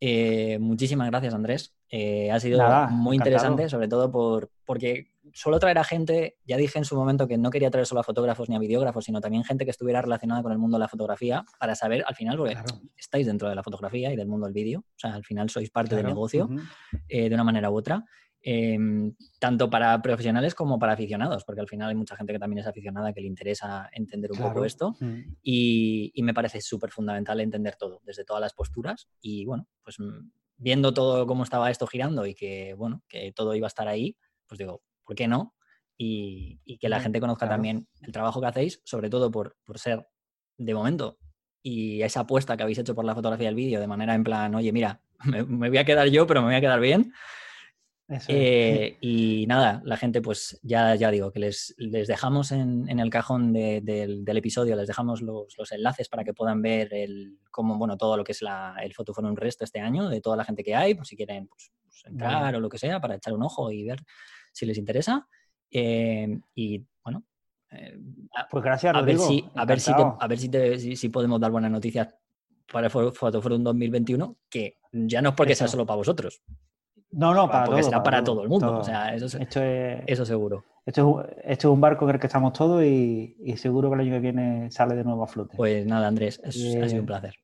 Eh, 0.00 0.58
muchísimas 0.60 1.08
gracias, 1.08 1.32
Andrés. 1.32 1.74
ha 2.30 2.38
sido 2.38 2.62
muy 2.90 3.16
interesante, 3.16 3.70
sobre 3.70 3.88
todo 3.88 4.12
por, 4.12 4.50
porque 4.66 5.13
suelo 5.34 5.58
traer 5.58 5.78
a 5.78 5.84
gente, 5.84 6.38
ya 6.46 6.56
dije 6.56 6.78
en 6.78 6.84
su 6.84 6.94
momento 6.94 7.26
que 7.26 7.36
no 7.36 7.50
quería 7.50 7.70
traer 7.70 7.86
solo 7.86 8.00
a 8.00 8.04
fotógrafos 8.04 8.48
ni 8.48 8.54
a 8.54 8.58
videógrafos, 8.60 9.04
sino 9.04 9.20
también 9.20 9.42
gente 9.42 9.64
que 9.64 9.72
estuviera 9.72 10.00
relacionada 10.00 10.42
con 10.42 10.52
el 10.52 10.58
mundo 10.58 10.76
de 10.76 10.80
la 10.80 10.88
fotografía 10.88 11.44
para 11.58 11.74
saber 11.74 12.04
al 12.06 12.14
final, 12.14 12.36
porque 12.38 12.56
estáis 12.96 13.26
dentro 13.26 13.48
de 13.48 13.56
la 13.56 13.62
fotografía 13.62 14.12
y 14.12 14.16
del 14.16 14.28
mundo 14.28 14.46
del 14.46 14.54
vídeo, 14.54 14.80
o 14.80 14.98
sea, 14.98 15.14
al 15.14 15.24
final 15.24 15.50
sois 15.50 15.70
parte 15.70 15.96
del 15.96 16.06
negocio 16.06 16.48
eh, 17.08 17.28
de 17.28 17.34
una 17.34 17.44
manera 17.44 17.70
u 17.70 17.76
otra. 17.76 18.04
Em, 18.46 19.14
tanto 19.40 19.70
para 19.70 20.02
profesionales 20.02 20.54
como 20.54 20.78
para 20.78 20.92
aficionados, 20.92 21.44
porque 21.44 21.62
al 21.62 21.68
final 21.68 21.88
hay 21.88 21.94
mucha 21.94 22.14
gente 22.14 22.34
que 22.34 22.38
también 22.38 22.58
es 22.58 22.66
aficionada 22.66 23.14
que 23.14 23.22
le 23.22 23.26
interesa 23.26 23.88
entender 23.90 24.30
un 24.32 24.38
poco 24.38 24.66
esto 24.66 24.94
y, 25.42 26.12
y, 26.14 26.22
me 26.22 26.34
parece 26.34 26.60
súper 26.60 26.90
fundamental 26.90 27.40
entender 27.40 27.76
todo, 27.76 28.02
desde 28.04 28.22
todas 28.22 28.42
las 28.42 28.52
posturas 28.52 29.08
y 29.22 29.46
bueno, 29.46 29.66
pues 29.82 29.98
mm, 29.98 30.28
viendo 30.58 30.92
todo 30.92 31.26
cómo 31.26 31.42
estaba 31.42 31.70
esto 31.70 31.86
girando 31.86 32.26
y 32.26 32.34
que 32.34 32.74
bueno, 32.74 33.02
que 33.08 33.32
todo 33.32 33.54
iba 33.54 33.66
a 33.66 33.68
estar 33.68 33.88
ahí, 33.88 34.14
pues 34.46 34.58
digo, 34.58 34.82
¿por 35.04 35.16
qué 35.16 35.28
no? 35.28 35.54
Y, 35.96 36.60
que 36.80 36.88
la 36.88 37.00
gente 37.00 37.20
conozca 37.20 37.48
también 37.48 37.86
el 38.02 38.12
trabajo 38.12 38.40
que 38.40 38.46
hacéis, 38.48 38.80
sobre 38.84 39.08
todo 39.08 39.30
por, 39.30 39.56
ser 39.76 40.06
de 40.58 40.74
momento 40.74 41.18
y 41.62 42.02
esa 42.02 42.20
apuesta 42.20 42.56
que 42.56 42.62
habéis 42.62 42.78
hecho 42.78 42.94
por 42.94 43.04
la 43.04 43.14
fotografía 43.14 43.46
del 43.46 43.54
vídeo, 43.54 43.80
de 43.80 43.86
manera 43.86 44.14
en 44.14 44.22
plan, 44.22 44.54
oye, 44.54 44.70
mira, 44.70 45.00
me, 45.24 45.42
voy 45.42 45.78
a 45.78 45.84
quedar 45.84 46.08
yo, 46.08 46.26
pero 46.26 46.42
me 46.42 46.48
voy 46.48 46.56
a 46.56 46.60
quedar 46.60 46.80
bien. 46.80 47.12
Eh, 48.28 48.98
y 49.00 49.46
nada, 49.46 49.80
la 49.84 49.96
gente, 49.96 50.20
pues 50.20 50.60
ya, 50.62 50.94
ya 50.94 51.10
digo, 51.10 51.32
que 51.32 51.38
les, 51.38 51.74
les 51.78 52.06
dejamos 52.06 52.52
en, 52.52 52.86
el 52.86 53.08
cajón 53.08 53.54
del, 53.54 54.24
episodio, 54.26 54.76
les 54.76 54.86
dejamos 54.86 55.22
los, 55.22 55.72
enlaces 55.72 56.10
para 56.10 56.22
que 56.22 56.34
puedan 56.34 56.60
ver 56.60 56.92
el, 56.92 57.38
cómo, 57.50 57.78
bueno, 57.78 57.96
todo 57.96 58.18
lo 58.18 58.24
que 58.24 58.32
es 58.32 58.42
la, 58.42 58.76
el 58.82 58.92
un 59.16 59.36
Resto 59.36 59.64
este 59.64 59.80
año, 59.80 60.10
de 60.10 60.20
toda 60.20 60.36
la 60.36 60.44
gente 60.44 60.62
que 60.62 60.74
hay, 60.74 60.94
por 60.94 61.06
si 61.06 61.16
quieren 61.16 61.48
pues, 61.48 61.72
pues, 61.82 62.04
entrar 62.04 62.54
o 62.54 62.60
lo 62.60 62.68
que 62.68 62.78
sea, 62.78 63.00
para 63.00 63.14
echar 63.14 63.32
un 63.32 63.42
ojo 63.42 63.70
y 63.70 63.84
ver 63.84 64.00
si 64.54 64.64
les 64.64 64.78
interesa. 64.78 65.26
Eh, 65.70 66.38
y 66.54 66.86
bueno, 67.04 67.24
eh, 67.70 67.98
pues 68.50 68.62
gracias, 68.62 68.94
a 68.94 69.02
ver 69.02 69.18
si, 69.18 69.44
a 69.54 69.64
ver 69.64 69.80
si, 69.80 69.92
a 69.92 70.26
ver 70.28 70.38
si, 70.38 70.96
si, 70.96 71.08
podemos 71.08 71.40
dar 71.40 71.50
buenas 71.50 71.70
noticias 71.70 72.14
para 72.72 72.86
el 72.86 72.90
Fotoforum 72.90 73.62
2021, 73.62 74.36
que 74.48 74.78
ya 74.92 75.20
no 75.20 75.30
es 75.30 75.34
porque 75.34 75.54
sea 75.54 75.68
solo 75.68 75.84
para 75.84 75.96
vosotros. 75.96 76.42
No, 77.10 77.34
no, 77.34 77.48
para 77.48 77.66
porque 77.66 77.82
será 77.82 78.02
para 78.02 78.22
todo, 78.24 78.42
el 78.42 78.48
mundo. 78.48 78.78
O 78.78 78.84
sea, 78.84 79.14
eso, 79.14 79.26
esto 79.38 79.62
es, 79.62 80.02
eso 80.06 80.24
seguro. 80.24 80.64
Esto 80.86 81.22
es, 81.22 81.36
esto 81.44 81.68
es, 81.68 81.72
un 81.72 81.80
barco 81.80 82.08
en 82.08 82.14
el 82.14 82.20
que 82.20 82.26
estamos 82.26 82.52
todos 82.52 82.84
y, 82.84 83.36
seguro 83.56 83.88
que 83.88 83.94
el 83.94 84.00
año 84.00 84.12
que 84.12 84.20
viene 84.20 84.70
sale 84.70 84.94
de 84.94 85.04
nuevo 85.04 85.24
a 85.24 85.26
flote. 85.26 85.56
Pues 85.56 85.86
nada, 85.86 86.08
Andrés, 86.08 86.40
ha 86.44 86.52
sido 86.52 87.00
un 87.00 87.06
placer. 87.06 87.34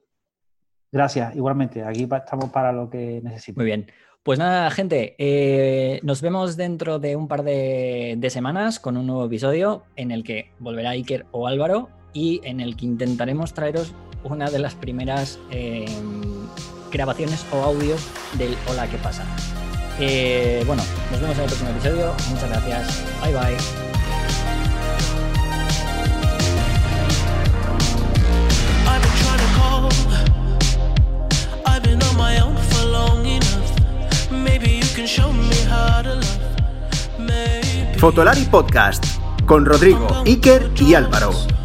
Gracias, 0.93 1.37
igualmente. 1.37 1.85
Aquí 1.85 2.09
estamos 2.11 2.51
para 2.51 2.73
lo 2.73 2.91
que 2.91 3.21
necesitemos. 3.23 3.59
Muy 3.59 3.67
bien. 3.67 3.87
Pues 4.23 4.39
nada, 4.39 4.71
gente, 4.71 5.15
eh, 5.17 5.99
nos 6.03 6.21
vemos 6.21 6.59
dentro 6.59 6.99
de 6.99 7.17
un 7.17 7.27
par 7.27 7.43
de, 7.43 8.29
semanas 8.29 8.79
con 8.79 8.99
un 8.99 9.07
nuevo 9.07 9.25
episodio 9.25 9.85
en 9.97 10.11
el 10.11 10.25
que 10.25 10.53
volverá 10.59 10.91
Iker 10.91 11.25
o 11.31 11.47
Álvaro 11.47 11.89
y 12.13 12.43
en 12.45 12.61
el 12.61 12.77
que 12.77 12.85
intentaremos 12.85 13.55
traeros 13.55 13.95
una 14.23 14.51
de 14.51 14.59
las 14.59 14.75
primeras 14.75 15.39
em, 15.51 16.21
grabaciones 16.93 17.47
o 17.51 17.63
audios 17.63 18.07
del 18.37 18.55
Hola, 18.69 18.87
¿qué 18.91 18.99
pasa? 18.99 19.25
Eh, 19.99 20.65
bueno, 20.67 20.83
nos 21.11 21.19
vemos 21.19 21.37
en 21.39 21.43
el 21.45 21.49
próximo 21.49 21.71
episodio. 21.71 22.13
Muchas 22.29 22.51
gracias. 22.51 23.05
Bye 23.23 23.33
bye. 23.33 23.91
Fotolari 38.01 38.45
Podcast 38.45 39.05
con 39.45 39.67
Rodrigo, 39.67 40.07
Iker 40.25 40.71
y 40.81 40.95
Álvaro. 40.95 41.60